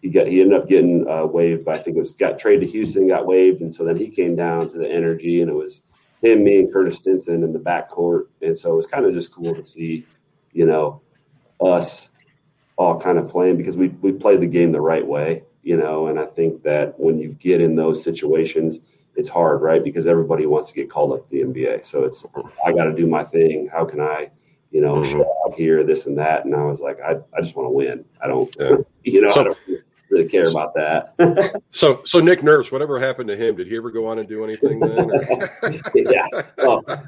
he 0.01 0.11
got 0.11 0.27
he 0.27 0.41
ended 0.41 0.61
up 0.61 0.69
getting 0.69 1.09
uh, 1.09 1.27
waived. 1.27 1.69
I 1.69 1.79
think 1.79 1.97
it 1.97 2.01
was 2.01 2.15
got 2.15 2.37
traded 2.37 2.63
to 2.63 2.73
Houston, 2.73 3.07
got 3.07 3.25
waived, 3.25 3.61
and 3.61 3.73
so 3.73 3.85
then 3.85 3.97
he 3.97 4.11
came 4.11 4.35
down 4.35 4.69
to 4.71 4.79
the 4.79 4.91
Energy, 4.91 5.41
and 5.41 5.49
it 5.49 5.55
was 5.55 5.85
him, 6.23 6.45
me, 6.45 6.61
and 6.61 6.73
Curtis 6.73 6.99
Stinson 6.99 7.43
in 7.43 7.53
the 7.53 7.59
backcourt, 7.59 8.27
and 8.41 8.57
so 8.57 8.73
it 8.73 8.77
was 8.77 8.87
kind 8.87 9.05
of 9.05 9.13
just 9.13 9.35
cool 9.35 9.55
to 9.55 9.67
see, 9.67 10.07
you 10.53 10.65
know, 10.65 11.03
us 11.61 12.11
all 12.77 12.99
kind 13.01 13.19
of 13.19 13.29
playing 13.29 13.57
because 13.57 13.77
we 13.77 13.89
we 13.89 14.13
played 14.13 14.41
the 14.41 14.47
game 14.47 14.73
the 14.73 14.81
right 14.81 15.07
way, 15.07 15.43
you 15.63 15.77
know. 15.77 16.07
And 16.07 16.19
I 16.19 16.27
think 16.27 16.63
that 16.63 16.99
when 16.99 17.19
you 17.19 17.31
get 17.31 17.61
in 17.61 17.77
those 17.77 18.03
situations, 18.03 18.81
it's 19.17 19.29
hard, 19.29 19.61
right? 19.61 19.83
Because 19.83 20.07
everybody 20.07 20.47
wants 20.47 20.69
to 20.71 20.75
get 20.75 20.91
called 20.91 21.13
up 21.13 21.29
to 21.29 21.31
the 21.31 21.43
NBA. 21.43 21.85
So 21.85 22.05
it's 22.05 22.25
I 22.65 22.73
got 22.73 22.85
to 22.85 22.95
do 22.95 23.07
my 23.07 23.25
thing. 23.25 23.69
How 23.71 23.85
can 23.85 24.01
I, 24.01 24.31
you 24.71 24.81
know, 24.81 24.97
mm-hmm. 24.97 25.11
show 25.11 25.43
up 25.47 25.55
here, 25.55 25.85
this 25.85 26.07
and 26.07 26.19
that? 26.19 26.45
And 26.45 26.55
I 26.55 26.63
was 26.63 26.81
like, 26.81 27.01
I 27.01 27.17
I 27.37 27.41
just 27.41 27.57
want 27.57 27.67
to 27.67 27.73
win. 27.73 28.05
I 28.23 28.29
don't, 28.29 28.55
yeah. 28.59 28.77
you 29.05 29.23
know, 29.23 29.29
so, 29.31 29.55
really 30.13 30.29
care 30.29 30.49
about 30.49 30.75
that. 30.75 31.63
so, 31.71 32.03
so 32.05 32.21
Nick 32.21 32.43
Nurse, 32.43 32.71
whatever 32.71 33.01
happened 33.01 33.29
to 33.29 33.37
him? 33.37 33.57
Did 33.57 33.67
he 33.67 33.77
ever 33.77 33.91
go 33.91 34.07
on 34.07 34.19
and 34.19 34.29
do 34.29 34.45
anything 34.45 34.79
then? 34.79 35.11
yeah, 35.95 36.27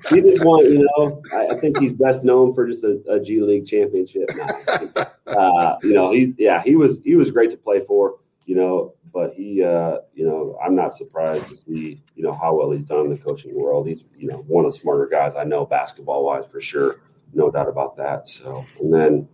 he 0.08 0.20
just 0.20 0.44
won. 0.44 0.64
You 0.64 0.88
know, 0.96 1.22
I, 1.32 1.54
I, 1.54 1.60
think 1.60 1.78
he's 1.78 1.92
best 1.92 2.24
known 2.24 2.54
for 2.54 2.66
just 2.66 2.82
a, 2.82 3.00
a 3.08 3.20
G 3.20 3.40
League 3.40 3.66
championship. 3.66 4.30
Uh, 5.26 5.76
you 5.82 5.94
know, 5.94 6.12
he's 6.12 6.34
yeah, 6.38 6.62
he 6.62 6.76
was 6.76 7.02
he 7.02 7.16
was 7.16 7.30
great 7.30 7.50
to 7.50 7.56
play 7.56 7.80
for. 7.80 8.18
You 8.44 8.56
know, 8.56 8.94
but 9.12 9.32
he, 9.32 9.64
uh, 9.64 9.96
you 10.12 10.24
know, 10.28 10.56
I'm 10.64 10.76
not 10.76 10.92
surprised 10.92 11.48
to 11.48 11.56
see 11.56 12.02
you 12.14 12.22
know 12.22 12.32
how 12.32 12.54
well 12.54 12.70
he's 12.70 12.84
done 12.84 13.06
in 13.06 13.10
the 13.10 13.16
coaching 13.16 13.58
world. 13.58 13.88
He's 13.88 14.04
you 14.16 14.28
know 14.28 14.44
one 14.46 14.66
of 14.66 14.72
the 14.72 14.78
smarter 14.78 15.06
guys 15.06 15.34
I 15.34 15.44
know 15.44 15.64
basketball 15.64 16.26
wise 16.26 16.52
for 16.52 16.60
sure, 16.60 17.00
no 17.32 17.50
doubt 17.50 17.68
about 17.68 17.96
that. 17.96 18.28
So, 18.28 18.64
and 18.78 18.92
then 18.92 19.28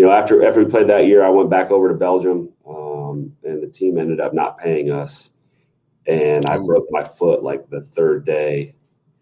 you 0.00 0.06
know, 0.06 0.12
after 0.12 0.46
after 0.46 0.64
we 0.64 0.70
played 0.70 0.88
that 0.88 1.06
year, 1.06 1.22
I 1.22 1.28
went 1.28 1.50
back 1.50 1.70
over 1.70 1.88
to 1.88 1.94
Belgium, 1.94 2.48
um, 2.66 2.76
the 2.76 2.79
team 3.80 3.98
ended 3.98 4.20
up 4.20 4.32
not 4.34 4.58
paying 4.58 4.90
us, 4.90 5.30
and 6.06 6.46
I 6.46 6.58
broke 6.58 6.86
my 6.90 7.04
foot 7.04 7.42
like 7.42 7.68
the 7.70 7.80
third 7.80 8.24
day 8.24 8.74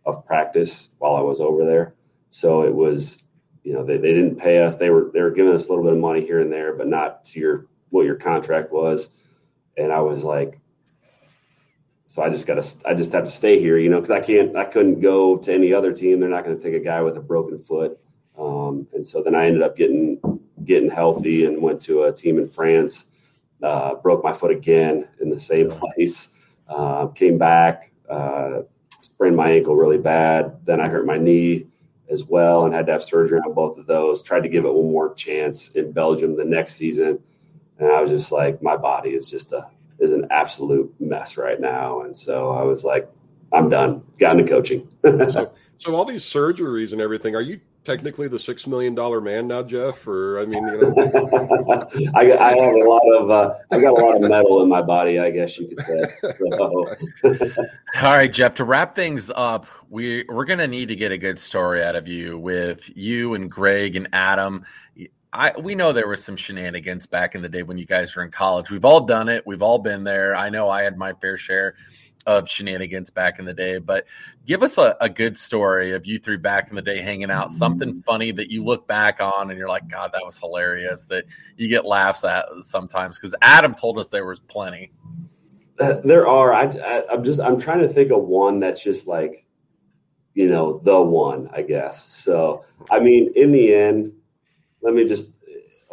of 0.05 0.27
practice 0.27 0.89
while 0.99 1.17
I 1.17 1.21
was 1.21 1.41
over 1.41 1.65
there. 1.65 1.95
So 2.31 2.63
it 2.63 2.75
was, 2.75 3.25
you 3.63 3.73
know, 3.73 3.85
they, 3.85 3.97
they 3.97 4.13
didn't 4.13 4.37
pay 4.37 4.63
us. 4.63 4.79
They 4.79 4.91
were 4.91 5.11
they 5.13 5.21
were 5.21 5.31
giving 5.31 5.53
us 5.53 5.67
a 5.67 5.69
little 5.71 5.85
bit 5.85 5.95
of 5.95 6.01
money 6.01 6.23
here 6.23 6.41
and 6.41 6.53
there, 6.53 6.75
but 6.75 6.89
not 6.89 7.25
to 7.27 7.41
your 7.41 7.67
what 7.91 8.05
your 8.07 8.17
contract 8.17 8.73
was. 8.73 9.11
And 9.77 9.93
I 9.93 10.01
was 10.01 10.25
like, 10.25 10.61
so 12.05 12.23
I 12.23 12.31
just 12.31 12.47
got 12.47 12.63
to 12.63 12.89
I 12.89 12.95
just 12.95 13.13
have 13.13 13.25
to 13.25 13.31
stay 13.31 13.61
here, 13.61 13.79
you 13.79 13.91
know, 13.91 14.01
because 14.01 14.11
I 14.11 14.21
can't 14.21 14.57
I 14.57 14.65
couldn't 14.65 15.01
go 15.01 15.37
to 15.39 15.53
any 15.53 15.73
other 15.73 15.93
team. 15.93 16.21
They're 16.21 16.29
not 16.29 16.45
going 16.45 16.57
to 16.57 16.63
take 16.63 16.75
a 16.75 16.85
guy 16.85 17.03
with 17.03 17.17
a 17.17 17.21
broken 17.21 17.59
foot. 17.59 17.99
Um, 18.39 18.87
and 18.95 19.07
so 19.07 19.23
then 19.23 19.35
I 19.35 19.47
ended 19.47 19.63
up 19.63 19.77
getting 19.77 20.21
getting 20.65 20.91
healthy 20.91 21.45
and 21.45 21.63
went 21.63 21.81
to 21.83 22.05
a 22.05 22.13
team 22.13 22.39
in 22.39 22.49
France 22.49 23.09
uh, 23.63 23.95
broke 23.97 24.23
my 24.23 24.33
foot 24.33 24.51
again 24.51 25.09
in 25.21 25.31
the 25.31 25.39
same 25.39 25.71
place. 25.71 26.35
Uh, 26.69 27.09
came 27.09 27.39
back, 27.39 27.93
uh, 28.09 28.63
sprained 29.01 29.37
my 29.37 29.51
ankle 29.51 29.75
really 29.75 29.99
bad. 29.99 30.59
Then 30.65 30.81
I 30.81 30.89
hurt 30.89 31.07
my 31.07 31.19
knee 31.19 31.67
as 32.11 32.25
well 32.25 32.65
and 32.65 32.75
had 32.75 32.87
to 32.87 32.93
have 32.93 33.03
surgery 33.03 33.41
on 33.41 33.55
both 33.55 33.79
of 33.79 33.87
those. 33.87 34.23
Tried 34.23 34.43
to 34.43 34.49
give 34.49 34.65
it 34.65 34.73
one 34.73 34.91
more 34.91 35.15
chance 35.15 35.71
in 35.73 35.93
Belgium 35.93 36.37
the 36.37 36.45
next 36.45 36.75
season, 36.75 37.21
and 37.79 37.91
I 37.91 38.01
was 38.01 38.11
just 38.11 38.33
like, 38.33 38.63
my 38.63 38.77
body 38.77 39.11
is 39.11 39.31
just 39.31 39.53
a 39.53 39.69
is 39.99 40.13
an 40.13 40.29
absolute 40.31 40.95
mess 41.01 41.37
right 41.37 41.61
now. 41.61 42.03
And 42.03 42.17
so 42.17 42.51
I 42.51 42.63
was 42.63 42.85
like, 42.85 43.03
I'm 43.53 43.69
done. 43.69 44.05
Got 44.19 44.39
into 44.39 44.49
coaching. 44.49 44.89
so, 45.03 45.53
so 45.79 45.95
all 45.95 46.05
these 46.05 46.25
surgeries 46.25 46.93
and 46.93 47.01
everything, 47.01 47.35
are 47.35 47.41
you 47.41 47.61
technically 47.85 48.29
the 48.29 48.39
six 48.39 48.67
million 48.67 48.95
dollar 48.95 49.21
man 49.21 49.49
now, 49.49 49.63
Jeff? 49.63 50.07
Or 50.07 50.41
I 50.41 50.47
mean, 50.47 50.67
you 50.67 50.81
know, 50.81 50.95
I, 52.15 52.33
I, 52.33 52.51
have 52.51 52.75
a 52.75 52.85
lot 52.85 53.03
of 53.17 53.31
uh, 53.31 53.55
I 53.71 53.81
got 53.81 53.99
a 53.99 54.05
lot 54.05 54.17
of 54.17 54.29
metal 54.29 54.63
in 54.63 54.69
my 54.69 54.83
body, 54.83 55.19
I 55.19 55.31
guess 55.31 55.59
you 55.59 55.69
could 55.69 55.81
say. 55.81 56.05
So. 56.57 56.87
All 58.03 58.13
right, 58.13 58.33
Jeff. 58.33 58.55
To 58.57 58.65
wrap 58.65 58.95
things 58.95 59.31
up, 59.35 59.67
we 59.89 60.25
we're 60.29 60.45
gonna 60.45 60.67
need 60.67 60.89
to 60.89 60.97
get 60.97 61.13
a 61.13 61.19
good 61.19 61.39
story 61.39 61.83
out 61.83 61.97
of 61.97 62.09
you 62.09 62.39
with 62.39 62.89
you 62.97 63.35
and 63.35 63.51
Greg 63.51 63.97
and 63.97 64.09
Adam. 64.13 64.65
I 65.33 65.53
we 65.59 65.75
know 65.75 65.93
there 65.93 66.09
was 66.09 66.25
some 66.25 66.37
shenanigans 66.37 67.07
back 67.07 67.35
in 67.35 67.43
the 67.43 67.49
day 67.49 67.63
when 67.63 67.79
you 67.79 67.85
guys 67.85 68.15
were 68.17 68.23
in 68.23 68.31
college. 68.31 68.71
We've 68.71 68.85
all 68.85 69.01
done 69.01 69.29
it. 69.29 69.47
We've 69.47 69.63
all 69.63 69.79
been 69.79 70.05
there. 70.05 70.35
I 70.35 70.49
know 70.49 70.69
I 70.71 70.83
had 70.83 70.97
my 70.97 71.13
fair 71.15 71.37
share 71.37 71.75
of 72.29 72.47
shenanigans 72.47 73.09
back 73.09 73.39
in 73.39 73.47
the 73.47 73.55
day, 73.55 73.79
but 73.79 74.05
give 74.47 74.63
us 74.63 74.77
a, 74.77 74.95
a 75.01 75.09
good 75.09 75.37
story 75.39 75.95
of 75.95 76.05
you 76.05 76.19
three 76.19 76.37
back 76.37 76.69
in 76.69 76.77
the 76.77 76.83
day 76.83 77.01
hanging 77.01 77.31
out, 77.31 77.51
something 77.51 78.03
funny 78.03 78.33
that 78.33 78.51
you 78.51 78.63
look 78.63 78.87
back 78.87 79.19
on 79.19 79.49
and 79.49 79.59
you're 79.59 79.69
like, 79.69 79.89
God, 79.89 80.11
that 80.13 80.21
was 80.23 80.39
hilarious 80.39 81.05
that 81.05 81.25
you 81.57 81.69
get 81.69 81.87
laughs 81.87 82.25
at 82.25 82.45
sometimes. 82.61 83.19
Because 83.19 83.35
Adam 83.41 83.75
told 83.75 83.99
us 83.99 84.09
there 84.09 84.27
was 84.27 84.41
plenty. 84.41 84.93
Uh, 85.81 86.03
there 86.05 86.29
are. 86.29 86.53
I, 86.53 86.65
I, 86.65 87.05
I'm 87.11 87.25
just, 87.25 87.41
I'm 87.41 87.59
trying 87.59 87.81
to 87.81 87.89
think 87.89 88.13
of 88.13 88.23
one 88.25 88.59
that's 88.59 88.85
just 88.85 89.09
like, 89.09 89.47
you 90.35 90.49
know, 90.49 90.81
the 90.81 91.01
one, 91.01 91.49
I 91.55 91.63
guess. 91.63 92.13
So, 92.13 92.63
I 92.91 93.01
mean, 93.01 93.33
in 93.37 93.53
the 93.53 93.75
end, 93.75 94.13
let 94.83 94.93
me 94.93 95.09
just 95.09 95.33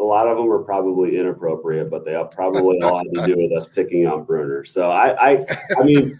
lot 0.05 0.27
of 0.27 0.37
them 0.37 0.51
are 0.51 0.63
probably 0.63 1.17
inappropriate, 1.17 1.89
but 1.89 2.05
they 2.05 2.21
probably 2.33 2.81
all 2.81 2.99
had 2.99 3.07
to 3.13 3.25
do 3.25 3.41
with 3.41 3.51
us 3.51 3.71
picking 3.71 4.07
on 4.07 4.23
Brunner. 4.23 4.63
So 4.63 4.91
I, 4.91 5.33
I, 5.33 5.45
I 5.79 5.83
mean, 5.83 6.17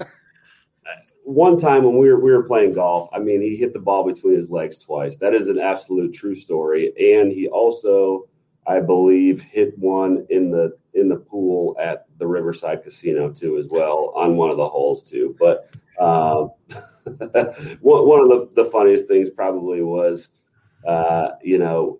one 1.24 1.60
time 1.60 1.84
when 1.84 1.98
we 1.98 2.08
were 2.08 2.20
we 2.20 2.32
were 2.32 2.44
playing 2.44 2.74
golf, 2.74 3.10
I 3.12 3.20
mean, 3.20 3.42
he 3.42 3.58
hit 3.58 3.74
the 3.74 3.80
ball 3.80 4.06
between 4.06 4.36
his 4.36 4.52
legs 4.52 4.78
twice. 4.78 5.18
That 5.18 5.34
is 5.34 5.48
an 5.48 5.60
absolute 5.60 6.14
true 6.14 6.36
story, 6.36 6.94
and 6.98 7.32
he 7.32 7.48
also, 7.48 8.28
I 8.68 8.80
believe, 8.80 9.42
hit 9.42 9.78
one 9.78 10.28
in 10.30 10.52
the 10.52 10.78
in 10.94 11.10
the 11.10 11.18
pool 11.18 11.76
at 11.80 12.06
the 12.20 12.28
Riverside 12.28 12.84
Casino 12.84 13.32
too, 13.32 13.58
as 13.58 13.68
well 13.70 14.14
on 14.16 14.38
one 14.38 14.52
of 14.52 14.58
the 14.58 14.70
holes 14.70 15.04
too. 15.04 15.36
But 15.40 15.68
um, 16.00 16.52
one 17.82 18.08
one 18.08 18.22
of 18.22 18.30
the, 18.30 18.52
the 18.56 18.70
funniest 18.70 19.08
things 19.08 19.32
probably 19.32 19.82
was, 19.82 20.30
uh, 20.88 21.32
you 21.42 21.58
know 21.58 22.00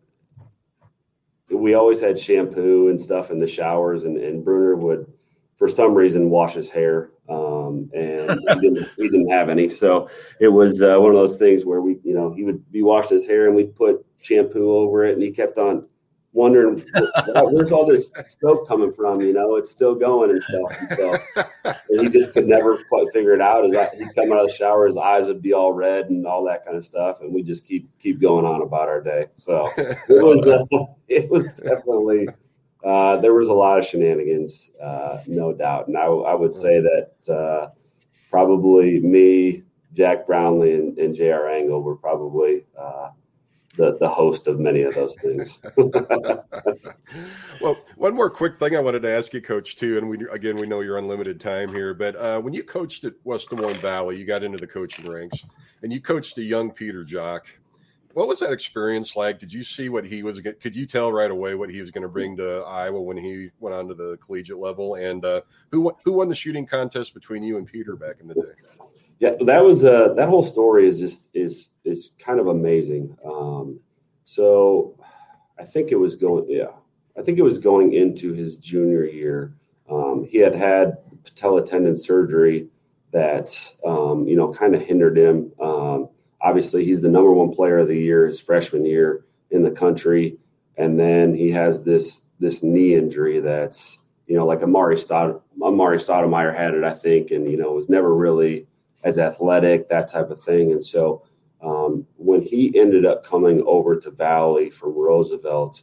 we 1.50 1.74
always 1.74 2.02
had 2.02 2.20
shampoo 2.20 2.90
and 2.90 3.00
stuff 3.00 3.32
in 3.32 3.40
the 3.40 3.48
showers, 3.48 4.04
and, 4.04 4.18
and 4.18 4.44
Brunner 4.44 4.76
would, 4.76 5.12
for 5.58 5.70
some 5.70 5.94
reason, 5.94 6.30
wash 6.30 6.54
his 6.54 6.72
hair, 6.72 7.12
um, 7.30 7.90
and 7.94 8.40
we 8.56 8.62
didn't, 8.62 8.90
we 8.98 9.10
didn't 9.10 9.30
have 9.30 9.50
any. 9.50 9.70
So 9.70 10.10
it 10.40 10.50
was 10.50 10.82
uh, 10.82 10.98
one 10.98 11.12
of 11.12 11.18
those 11.18 11.38
things 11.38 11.66
where 11.66 11.82
we, 11.82 12.00
you 12.04 12.14
know, 12.14 12.34
he 12.34 12.44
would 12.44 12.70
be 12.72 12.84
washing 12.84 13.18
his 13.18 13.28
hair, 13.28 13.48
and 13.48 13.56
we'd 13.56 13.76
put 13.76 14.06
shampoo 14.22 14.72
over 14.72 15.06
it, 15.06 15.14
and 15.14 15.22
he 15.22 15.32
kept 15.32 15.58
on 15.58 15.88
wondering 16.36 16.86
where's 17.34 17.72
all 17.72 17.88
this 17.88 18.12
smoke 18.30 18.68
coming 18.68 18.92
from. 18.92 19.22
You 19.22 19.34
know, 19.34 19.56
it's 19.56 19.72
still 19.72 19.96
going 19.96 20.30
and 20.30 20.44
stuff. 20.44 20.78
And 20.80 20.90
so 20.90 21.74
and 21.90 22.02
he 22.02 22.10
just 22.10 22.34
could 22.34 22.48
never 22.48 22.84
quite 22.90 23.08
figure 23.14 23.34
it 23.34 23.42
out. 23.42 23.66
As 23.66 23.94
he'd 23.94 24.14
come 24.14 24.32
out 24.32 24.42
of 24.42 24.48
the 24.48 24.54
shower, 24.54 24.86
his 24.86 24.98
eyes 24.98 25.26
would 25.26 25.42
be 25.42 25.54
all 25.54 25.74
red 25.74 26.10
and 26.10 26.28
all 26.28 26.44
that 26.46 26.66
kind 26.66 26.78
of 26.78 26.86
stuff, 26.86 27.22
and 27.22 27.34
we 27.34 27.42
just 27.42 27.68
keep 27.68 27.90
keep 28.00 28.20
going 28.20 28.46
on 28.46 28.62
about 28.62 28.90
our 28.90 29.02
day. 29.02 29.28
So 29.38 29.68
it 29.78 30.24
was 30.24 30.46
uh, 30.46 30.66
it 31.08 31.32
was 31.32 31.56
definitely. 31.56 32.28
Uh, 32.84 33.18
there 33.18 33.34
was 33.34 33.48
a 33.48 33.54
lot 33.54 33.80
of 33.80 33.86
shenanigans, 33.86 34.70
uh, 34.80 35.18
no 35.26 35.52
doubt, 35.52 35.88
and 35.88 35.98
I, 35.98 36.04
I 36.04 36.36
would 36.36 36.54
say 36.54 36.82
that 36.82 37.34
uh, 37.34 37.70
probably 38.30 39.00
me, 39.00 39.64
Jack 39.96 40.28
Brownlee, 40.28 40.76
and, 40.76 40.98
and 41.00 41.16
J.R. 41.16 41.50
Angle 41.50 41.82
were 41.82 41.96
probably 41.96 42.64
uh, 42.80 43.10
the, 43.78 43.98
the 44.00 44.08
host 44.08 44.48
of 44.48 44.60
many 44.60 44.84
of 44.84 44.96
those 44.96 45.16
things. 45.18 45.62
well, 47.62 47.78
one 47.96 48.14
more 48.14 48.30
quick 48.30 48.56
thing 48.56 48.76
I 48.76 48.80
wanted 48.80 49.02
to 49.02 49.10
ask 49.10 49.34
you, 49.34 49.42
Coach, 49.42 49.76
too, 49.76 49.98
and 49.98 50.10
we 50.10 50.18
again 50.30 50.58
we 50.58 50.68
know 50.68 50.82
you're 50.82 50.98
unlimited 50.98 51.40
time 51.40 51.74
here, 51.74 51.94
but 51.94 52.16
uh, 52.16 52.40
when 52.42 52.54
you 52.54 52.64
coached 52.64 53.06
at 53.06 53.14
West 53.24 53.50
Des 53.50 53.56
Moines 53.56 53.82
Valley, 53.82 54.18
you 54.18 54.26
got 54.26 54.44
into 54.44 54.58
the 54.58 54.68
coaching 54.68 55.06
ranks, 55.10 55.46
and 55.82 55.92
you 55.92 56.02
coached 56.02 56.38
a 56.38 56.44
young 56.44 56.72
Peter 56.72 57.04
Jok. 57.04 57.42
What 58.16 58.30
was 58.30 58.40
that 58.40 58.54
experience 58.54 59.18
like? 59.18 59.40
Did 59.40 59.52
you 59.52 59.62
see 59.62 59.90
what 59.90 60.06
he 60.06 60.24
was? 60.24 60.40
Could 60.40 60.74
you 60.74 60.86
tell 60.86 61.12
right 61.12 61.30
away 61.30 61.54
what 61.54 61.70
he 61.70 61.82
was 61.82 61.92
going 61.92 62.04
to 62.04 62.08
bring 62.08 62.38
to 62.38 62.62
Iowa 62.62 63.02
when 63.02 63.18
he 63.18 63.50
went 63.60 63.76
on 63.76 63.90
to 63.90 63.94
the 63.94 64.18
collegiate 64.26 64.58
level? 64.58 64.96
And 64.96 65.26
uh, 65.26 65.42
who 65.70 65.94
who 66.06 66.14
won 66.14 66.30
the 66.30 66.36
shooting 66.36 66.66
contest 66.66 67.14
between 67.14 67.44
you 67.44 67.58
and 67.58 67.68
Peter 67.68 67.98
back 67.98 68.22
in 68.22 68.30
the 68.30 68.36
day? 68.36 68.88
Yeah, 69.20 69.36
that 69.42 69.62
was 69.62 69.84
uh, 69.84 70.14
that 70.14 70.30
whole 70.30 70.44
story 70.44 70.88
is 70.88 70.98
just 70.98 71.36
is 71.36 71.74
is 71.84 72.12
kind 72.18 72.40
of 72.40 72.48
amazing. 72.48 73.18
Um, 73.26 73.82
so 74.24 74.98
I 75.60 75.66
think 75.66 75.92
it 75.92 75.98
was 75.98 76.16
going, 76.16 76.46
yeah, 76.48 76.72
I 77.20 77.22
think 77.22 77.38
it 77.38 77.44
was 77.44 77.58
going 77.58 77.92
into 77.92 78.32
his 78.32 78.60
junior 78.60 79.04
year. 79.04 79.54
Um, 79.90 80.26
he 80.32 80.38
had 80.38 80.56
had 80.56 81.00
patella 81.26 81.66
tendon 81.66 81.98
surgery 81.98 82.70
that 83.12 83.48
um, 83.86 84.26
you 84.26 84.38
know 84.38 84.54
kind 84.54 84.74
of 84.74 84.82
hindered 84.84 85.18
him. 85.18 85.52
Um, 85.60 86.08
obviously, 86.46 86.86
he's 86.86 87.02
the 87.02 87.10
number 87.10 87.34
one 87.34 87.54
player 87.54 87.80
of 87.80 87.88
the 87.88 87.98
year 87.98 88.28
his 88.28 88.40
freshman 88.40 88.86
year 88.86 89.26
in 89.50 89.64
the 89.64 89.72
country, 89.72 90.38
and 90.78 91.00
then 91.00 91.34
he 91.34 91.50
has 91.52 91.84
this 91.84 92.28
this 92.40 92.62
knee 92.62 92.94
injury 92.94 93.40
that's 93.40 94.08
you 94.28 94.36
know 94.36 94.46
like 94.46 94.60
Amar'e 94.60 95.00
Stott- 95.00 95.42
Amar'e 95.60 95.98
Stoudemire 95.98 96.56
had 96.56 96.76
it, 96.76 96.84
I 96.84 96.94
think, 96.94 97.32
and 97.32 97.50
you 97.50 97.58
know 97.58 97.74
was 97.74 97.90
never 97.90 98.14
really 98.14 98.68
as 99.04 99.18
athletic, 99.18 99.90
that 99.90 100.12
type 100.12 100.30
of 100.30 100.42
thing. 100.42 100.72
And 100.72 100.84
so 100.84 101.24
um, 101.62 102.06
when 102.18 102.42
he 102.42 102.78
ended 102.78 103.06
up 103.06 103.24
coming 103.24 103.64
over 103.66 104.00
to 104.00 104.12
Valley 104.12 104.70
from 104.70 104.96
Roosevelt, 104.96 105.82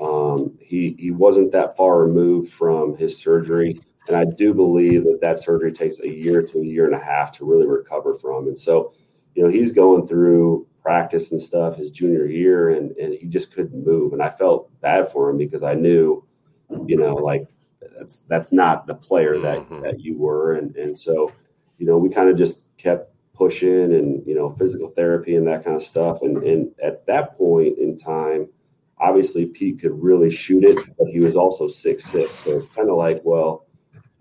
um, 0.00 0.58
he 0.60 0.94
he 0.98 1.10
wasn't 1.10 1.52
that 1.52 1.76
far 1.76 2.00
removed 2.00 2.52
from 2.52 2.96
his 2.98 3.16
surgery, 3.16 3.80
and 4.08 4.16
I 4.16 4.24
do 4.24 4.52
believe 4.52 5.04
that 5.04 5.20
that 5.22 5.42
surgery 5.42 5.72
takes 5.72 6.00
a 6.00 6.08
year 6.08 6.42
to 6.42 6.58
a 6.58 6.64
year 6.64 6.86
and 6.86 6.94
a 6.94 7.04
half 7.04 7.32
to 7.38 7.48
really 7.48 7.66
recover 7.66 8.12
from. 8.14 8.48
And 8.48 8.58
so, 8.58 8.92
you 9.34 9.42
know, 9.42 9.50
he's 9.50 9.72
going 9.72 10.06
through 10.06 10.66
practice 10.82 11.30
and 11.32 11.40
stuff 11.40 11.76
his 11.76 11.90
junior 11.90 12.26
year, 12.26 12.70
and 12.70 12.96
and 12.96 13.14
he 13.14 13.26
just 13.26 13.54
couldn't 13.54 13.86
move. 13.86 14.12
And 14.12 14.22
I 14.22 14.30
felt 14.30 14.70
bad 14.80 15.08
for 15.08 15.30
him 15.30 15.38
because 15.38 15.62
I 15.62 15.74
knew, 15.74 16.24
you 16.86 16.96
know, 16.96 17.14
like 17.14 17.46
that's 17.98 18.22
that's 18.22 18.52
not 18.52 18.86
the 18.86 18.94
player 18.94 19.38
that 19.40 19.58
mm-hmm. 19.58 19.82
that 19.82 20.00
you 20.00 20.18
were, 20.18 20.54
and 20.54 20.74
and 20.76 20.98
so 20.98 21.32
you 21.82 21.86
know, 21.86 21.98
we 21.98 22.08
kind 22.08 22.28
of 22.28 22.36
just 22.36 22.64
kept 22.78 23.12
pushing 23.34 23.92
and, 23.92 24.24
you 24.24 24.36
know, 24.36 24.48
physical 24.48 24.86
therapy 24.86 25.34
and 25.34 25.48
that 25.48 25.64
kind 25.64 25.74
of 25.74 25.82
stuff. 25.82 26.22
And, 26.22 26.36
and 26.44 26.72
at 26.80 27.06
that 27.06 27.36
point 27.36 27.76
in 27.76 27.98
time, 27.98 28.48
obviously 28.98 29.46
Pete 29.46 29.80
could 29.80 30.00
really 30.00 30.30
shoot 30.30 30.62
it, 30.62 30.78
but 30.96 31.08
he 31.08 31.18
was 31.18 31.34
also 31.34 31.66
six 31.66 32.04
six. 32.04 32.38
So 32.44 32.58
it's 32.58 32.72
kind 32.72 32.88
of 32.88 32.96
like, 32.96 33.20
well, 33.24 33.66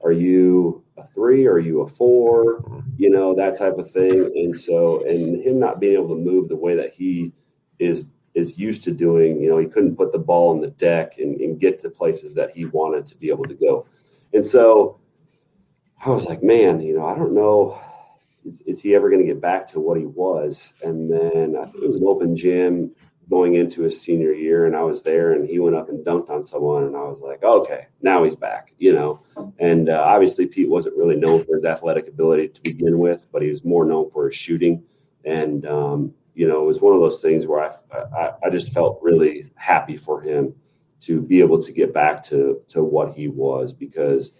are 0.03 0.11
you 0.11 0.83
a 1.01 1.07
three? 1.07 1.47
Are 1.47 1.59
you 1.59 1.81
a 1.81 1.87
four? 1.87 2.61
Mm-hmm. 2.61 2.79
You 2.97 3.09
know, 3.09 3.35
that 3.35 3.57
type 3.57 3.77
of 3.77 3.89
thing. 3.89 4.31
And 4.35 4.57
so, 4.57 5.05
and 5.07 5.41
him 5.43 5.59
not 5.59 5.79
being 5.79 5.93
able 5.93 6.09
to 6.09 6.21
move 6.21 6.47
the 6.47 6.55
way 6.55 6.75
that 6.75 6.93
he 6.93 7.33
is 7.79 8.07
is 8.33 8.57
used 8.57 8.83
to 8.83 8.91
doing, 8.93 9.41
you 9.41 9.49
know, 9.49 9.57
he 9.57 9.67
couldn't 9.67 9.97
put 9.97 10.13
the 10.13 10.19
ball 10.19 10.53
on 10.53 10.61
the 10.61 10.69
deck 10.69 11.17
and, 11.17 11.41
and 11.41 11.59
get 11.59 11.81
to 11.81 11.89
places 11.89 12.35
that 12.35 12.51
he 12.51 12.65
wanted 12.65 13.05
to 13.05 13.17
be 13.17 13.29
able 13.29 13.43
to 13.43 13.53
go. 13.53 13.85
And 14.33 14.45
so 14.45 14.99
I 16.05 16.09
was 16.09 16.25
like, 16.25 16.41
man, 16.41 16.79
you 16.81 16.95
know, 16.95 17.05
I 17.05 17.15
don't 17.15 17.33
know. 17.33 17.79
Is, 18.45 18.61
is 18.61 18.81
he 18.81 18.95
ever 18.95 19.09
going 19.09 19.21
to 19.21 19.27
get 19.27 19.41
back 19.41 19.67
to 19.67 19.79
what 19.79 19.97
he 19.97 20.05
was? 20.05 20.73
And 20.81 21.11
then 21.11 21.57
I 21.57 21.65
think 21.65 21.83
it 21.83 21.87
was 21.87 21.97
an 21.97 22.07
open 22.07 22.35
gym 22.35 22.91
going 23.31 23.55
into 23.55 23.81
his 23.83 23.99
senior 23.99 24.33
year, 24.33 24.65
and 24.65 24.75
I 24.75 24.83
was 24.83 25.03
there, 25.03 25.31
and 25.31 25.47
he 25.47 25.57
went 25.57 25.75
up 25.75 25.89
and 25.89 26.05
dunked 26.05 26.29
on 26.29 26.43
someone, 26.43 26.83
and 26.83 26.95
I 26.95 27.03
was 27.03 27.21
like, 27.21 27.41
okay, 27.41 27.87
now 28.01 28.23
he's 28.23 28.35
back, 28.35 28.73
you 28.77 28.93
know. 28.93 29.23
And 29.57 29.89
uh, 29.89 30.03
obviously, 30.05 30.47
Pete 30.47 30.69
wasn't 30.69 30.97
really 30.97 31.15
known 31.15 31.43
for 31.45 31.55
his 31.55 31.65
athletic 31.65 32.07
ability 32.07 32.49
to 32.49 32.61
begin 32.61 32.99
with, 32.99 33.27
but 33.31 33.41
he 33.41 33.49
was 33.49 33.63
more 33.63 33.85
known 33.85 34.11
for 34.11 34.27
his 34.27 34.35
shooting. 34.35 34.83
And 35.23 35.65
um, 35.65 36.13
you 36.35 36.47
know, 36.47 36.61
it 36.61 36.67
was 36.67 36.81
one 36.81 36.93
of 36.93 36.99
those 36.99 37.21
things 37.21 37.47
where 37.47 37.63
I, 37.63 37.73
I, 37.93 38.31
I 38.45 38.49
just 38.49 38.73
felt 38.73 38.99
really 39.01 39.51
happy 39.55 39.97
for 39.97 40.21
him 40.21 40.55
to 41.01 41.21
be 41.21 41.39
able 41.39 41.63
to 41.63 41.71
get 41.71 41.93
back 41.93 42.23
to 42.23 42.61
to 42.69 42.83
what 42.83 43.15
he 43.15 43.27
was 43.27 43.73
because 43.73 44.37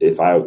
if 0.00 0.18
I, 0.18 0.40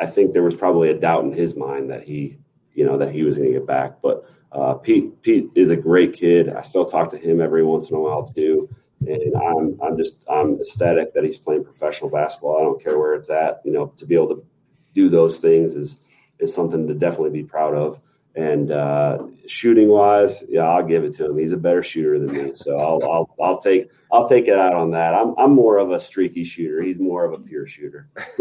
I 0.00 0.06
think 0.06 0.32
there 0.32 0.42
was 0.42 0.54
probably 0.54 0.90
a 0.90 0.98
doubt 0.98 1.24
in 1.24 1.32
his 1.32 1.56
mind 1.56 1.90
that 1.90 2.02
he, 2.02 2.38
you 2.72 2.84
know, 2.84 2.98
that 2.98 3.14
he 3.14 3.22
was 3.22 3.38
going 3.38 3.52
to 3.52 3.58
get 3.58 3.66
back. 3.66 4.02
But 4.02 4.22
uh, 4.52 4.74
Pete, 4.74 5.22
Pete 5.22 5.50
is 5.54 5.70
a 5.70 5.76
great 5.76 6.14
kid. 6.14 6.48
I 6.48 6.60
still 6.60 6.84
talk 6.84 7.10
to 7.10 7.18
him 7.18 7.40
every 7.40 7.64
once 7.64 7.90
in 7.90 7.96
a 7.96 8.00
while 8.00 8.24
too. 8.24 8.68
and 9.06 9.34
I'm 9.34 9.80
I'm 9.82 9.96
just 9.96 10.24
I'm 10.30 10.60
ecstatic 10.60 11.14
that 11.14 11.24
he's 11.24 11.38
playing 11.38 11.64
professional 11.64 12.10
basketball. 12.10 12.58
I 12.58 12.62
don't 12.62 12.82
care 12.82 12.98
where 12.98 13.14
it's 13.14 13.30
at. 13.30 13.60
You 13.64 13.72
know, 13.72 13.86
to 13.96 14.06
be 14.06 14.14
able 14.14 14.28
to 14.28 14.46
do 14.94 15.08
those 15.08 15.38
things 15.38 15.74
is 15.74 16.00
is 16.38 16.54
something 16.54 16.86
to 16.88 16.94
definitely 16.94 17.42
be 17.42 17.44
proud 17.44 17.74
of. 17.74 18.00
And 18.34 18.70
uh, 18.70 19.26
shooting 19.46 19.88
wise, 19.88 20.42
yeah, 20.48 20.62
I'll 20.62 20.84
give 20.84 21.04
it 21.04 21.12
to 21.14 21.26
him. 21.26 21.36
He's 21.36 21.52
a 21.52 21.58
better 21.58 21.82
shooter 21.82 22.18
than 22.18 22.32
me, 22.32 22.52
so 22.54 22.78
I'll, 22.78 23.00
I'll 23.10 23.36
I'll 23.42 23.60
take 23.60 23.90
I'll 24.10 24.28
take 24.28 24.48
it 24.48 24.56
out 24.56 24.74
on 24.74 24.92
that. 24.92 25.14
I'm 25.14 25.34
I'm 25.36 25.52
more 25.54 25.78
of 25.78 25.90
a 25.90 26.00
streaky 26.00 26.44
shooter. 26.44 26.82
He's 26.82 26.98
more 26.98 27.24
of 27.24 27.32
a 27.32 27.42
pure 27.42 27.66
shooter. 27.66 28.08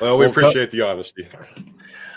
well, 0.00 0.16
we 0.16 0.26
appreciate 0.26 0.70
the 0.70 0.82
honesty. 0.82 1.28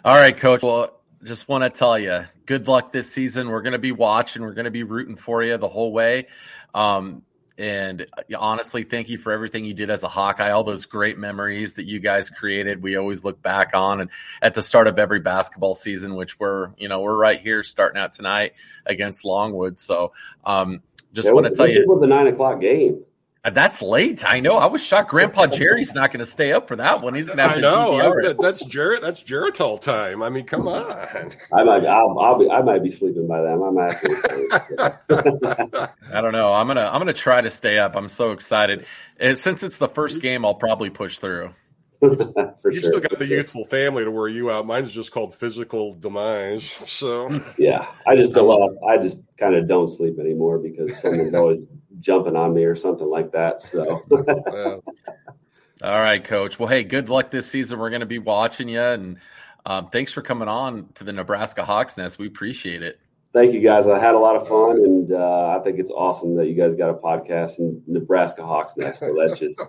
All 0.06 0.16
right, 0.18 0.36
coach. 0.36 0.62
Well, 0.62 0.94
just 1.26 1.48
want 1.48 1.64
to 1.64 1.70
tell 1.70 1.98
you, 1.98 2.26
good 2.46 2.68
luck 2.68 2.94
this 2.94 3.12
season. 3.12 3.50
We're 3.50 3.62
going 3.62 3.74
to 3.74 3.80
be 3.80 3.92
watching. 3.92 4.42
We're 4.42 4.54
going 4.54 4.66
to 4.66 4.72
be 4.72 4.84
rooting 4.84 5.16
for 5.16 5.44
you 5.44 5.58
the 5.58 5.68
whole 5.68 5.92
way. 5.92 6.28
Um, 6.74 7.24
and 7.58 8.06
honestly, 8.38 8.84
thank 8.84 9.10
you 9.10 9.18
for 9.18 9.32
everything 9.32 9.64
you 9.64 9.74
did 9.74 9.90
as 9.90 10.04
a 10.04 10.10
Hawkeye, 10.10 10.52
all 10.52 10.64
those 10.64 10.86
great 10.86 11.18
memories 11.18 11.74
that 11.76 11.86
you 11.86 12.00
guys 12.00 12.30
created. 12.30 12.84
We 12.84 12.98
always 12.98 13.24
look 13.24 13.42
back 13.42 13.72
on 13.74 14.02
and 14.02 14.10
at 14.42 14.54
the 14.54 14.62
start 14.62 14.88
of 14.88 15.00
every 15.00 15.20
basketball 15.20 15.74
season, 15.74 16.16
which 16.16 16.38
we're, 16.38 16.72
you 16.78 16.90
know, 16.90 17.02
we're 17.02 17.16
right 17.16 17.40
here 17.40 17.64
starting 17.64 18.00
out 18.00 18.14
tonight 18.14 18.54
against 18.86 19.24
Longwood. 19.24 19.80
So 19.80 20.12
um, 20.44 20.82
just 21.14 21.28
yeah, 21.28 21.32
want 21.32 21.48
to 21.48 21.56
tell 21.56 21.68
you 21.68 21.86
with 21.88 22.02
the 22.02 22.08
nine 22.08 22.28
o'clock 22.28 22.60
game. 22.60 23.06
Uh, 23.46 23.52
that's 23.52 23.80
late. 23.80 24.26
I 24.26 24.40
know. 24.40 24.58
I 24.58 24.66
was 24.66 24.84
shocked. 24.84 25.12
Grandpa 25.12 25.46
Jerry's 25.46 25.94
not 25.94 26.12
going 26.12 26.20
to 26.20 26.26
stay 26.26 26.52
up 26.52 26.68
for 26.68 26.76
that 26.78 27.04
one. 27.04 27.14
He's 27.14 27.28
going 27.28 27.38
to 27.38 27.44
have 27.44 27.52
to. 27.52 27.58
I 27.58 27.62
know. 27.62 28.20
I, 28.30 28.34
that's 28.34 28.66
Jarrett. 28.66 29.04
That's 29.04 29.22
Geritol 29.22 29.80
time. 29.80 30.24
I 30.24 30.30
mean, 30.30 30.46
come 30.46 30.68
on. 30.68 31.32
I 31.54 31.64
might. 31.64 31.86
I'll, 31.86 32.18
I'll, 32.20 32.40
be. 32.40 32.50
I 32.50 32.64
might 32.64 32.82
be 32.82 32.90
sleeping 32.90 33.28
by 33.28 33.42
then. 33.42 33.62
I 33.62 33.70
might. 33.70 33.96
I 36.12 36.22
don't 36.22 36.32
know. 36.32 36.54
I'm 36.54 36.66
gonna. 36.66 36.90
I'm 36.92 37.00
gonna 37.00 37.14
try 37.14 37.40
to 37.42 37.52
stay 37.52 37.78
up. 37.78 37.96
I'm 37.96 38.10
so 38.10 38.32
excited. 38.32 38.88
And 39.20 39.38
since 39.38 39.62
it's 39.62 39.78
the 39.78 39.90
first 39.90 40.22
game, 40.22 40.44
I'll 40.44 40.56
probably 40.56 40.90
push 40.90 41.20
through. 41.20 41.54
For 42.00 42.72
you 42.72 42.82
sure. 42.82 42.92
still 42.92 43.00
got 43.00 43.18
the 43.18 43.28
youthful 43.28 43.66
family 43.66 44.04
to 44.04 44.12
wear 44.12 44.28
you 44.28 44.52
out. 44.52 44.66
Mine's 44.66 44.92
just 44.92 45.12
called 45.12 45.36
physical 45.36 45.94
demise. 45.94 46.76
So 46.96 47.42
yeah, 47.58 47.88
I 48.08 48.16
just 48.16 48.34
don't. 48.34 48.78
I 48.88 48.98
just 48.98 49.24
kind 49.38 49.54
of 49.54 49.68
don't 49.68 49.90
sleep 49.94 50.18
anymore 50.20 50.60
because 50.60 51.00
someone's 51.02 51.34
always 51.36 51.66
jumping 52.00 52.36
on 52.36 52.54
me 52.54 52.64
or 52.66 52.76
something 52.76 53.10
like 53.10 53.32
that. 53.32 53.62
So. 53.62 54.04
All 55.84 56.00
right, 56.00 56.24
coach. 56.24 56.58
Well, 56.58 56.70
hey, 56.70 56.84
good 56.84 57.10
luck 57.10 57.32
this 57.32 57.48
season. 57.48 57.80
We're 57.80 57.90
going 57.90 58.00
to 58.00 58.06
be 58.06 58.20
watching 58.20 58.70
you, 58.70 58.82
and 58.82 59.18
um, 59.66 59.90
thanks 59.90 60.14
for 60.14 60.22
coming 60.22 60.48
on 60.48 60.90
to 60.96 61.04
the 61.04 61.12
Nebraska 61.12 61.66
Hawks 61.66 61.98
Nest. 61.98 62.18
We 62.18 62.28
appreciate 62.28 62.82
it. 62.82 63.00
Thank 63.34 63.54
you, 63.54 63.62
guys. 63.62 63.86
I 63.86 64.00
had 64.00 64.16
a 64.16 64.20
lot 64.20 64.38
of 64.38 64.48
fun, 64.48 64.78
and 64.78 65.12
uh, 65.12 65.58
I 65.58 65.64
think 65.64 65.78
it's 65.78 65.92
awesome 65.92 66.38
that 66.38 66.48
you 66.48 66.56
guys 66.56 66.76
got 66.76 66.90
a 66.90 66.94
podcast 66.94 67.60
in 67.60 67.84
Nebraska 67.86 68.46
Hawks 68.46 68.78
Nest. 68.78 69.02
So 69.02 69.14
that's 69.14 69.38
just 69.38 69.62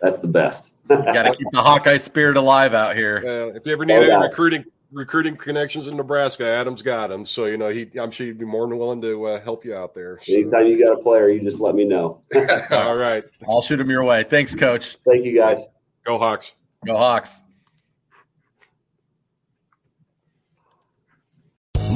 that's 0.00 0.18
the 0.18 0.28
best. 0.28 0.76
you 0.88 0.96
got 0.96 1.24
to 1.24 1.34
keep 1.34 1.48
the 1.50 1.62
Hawkeye 1.62 1.96
spirit 1.96 2.36
alive 2.36 2.72
out 2.72 2.94
here. 2.96 3.16
Uh, 3.16 3.56
if 3.56 3.66
you 3.66 3.72
ever 3.72 3.84
need 3.84 3.94
oh, 3.94 4.02
any 4.02 4.28
recruiting 4.28 4.64
recruiting 4.92 5.36
connections 5.36 5.86
in 5.86 5.96
Nebraska. 5.96 6.44
Adam's 6.44 6.82
got 6.82 7.10
him, 7.10 7.24
so 7.24 7.46
you 7.46 7.56
know 7.56 7.68
he. 7.68 7.90
I'm 7.98 8.10
sure 8.10 8.26
he'd 8.26 8.38
be 8.38 8.44
more 8.44 8.66
than 8.68 8.78
willing 8.78 9.00
to 9.02 9.24
uh, 9.26 9.40
help 9.40 9.64
you 9.64 9.74
out 9.74 9.94
there. 9.94 10.18
So. 10.20 10.32
Anytime 10.32 10.66
you 10.66 10.82
got 10.82 10.98
a 10.98 11.02
player, 11.02 11.28
you 11.28 11.40
just 11.40 11.60
let 11.60 11.74
me 11.74 11.84
know. 11.84 12.22
All 12.70 12.96
right, 12.96 13.24
I'll 13.48 13.62
shoot 13.62 13.80
him 13.80 13.90
your 13.90 14.04
way. 14.04 14.24
Thanks, 14.24 14.54
Coach. 14.54 14.96
Thank 15.06 15.24
you, 15.24 15.38
guys. 15.38 15.58
Go 16.04 16.18
Hawks. 16.18 16.52
Go 16.86 16.96
Hawks. 16.96 17.44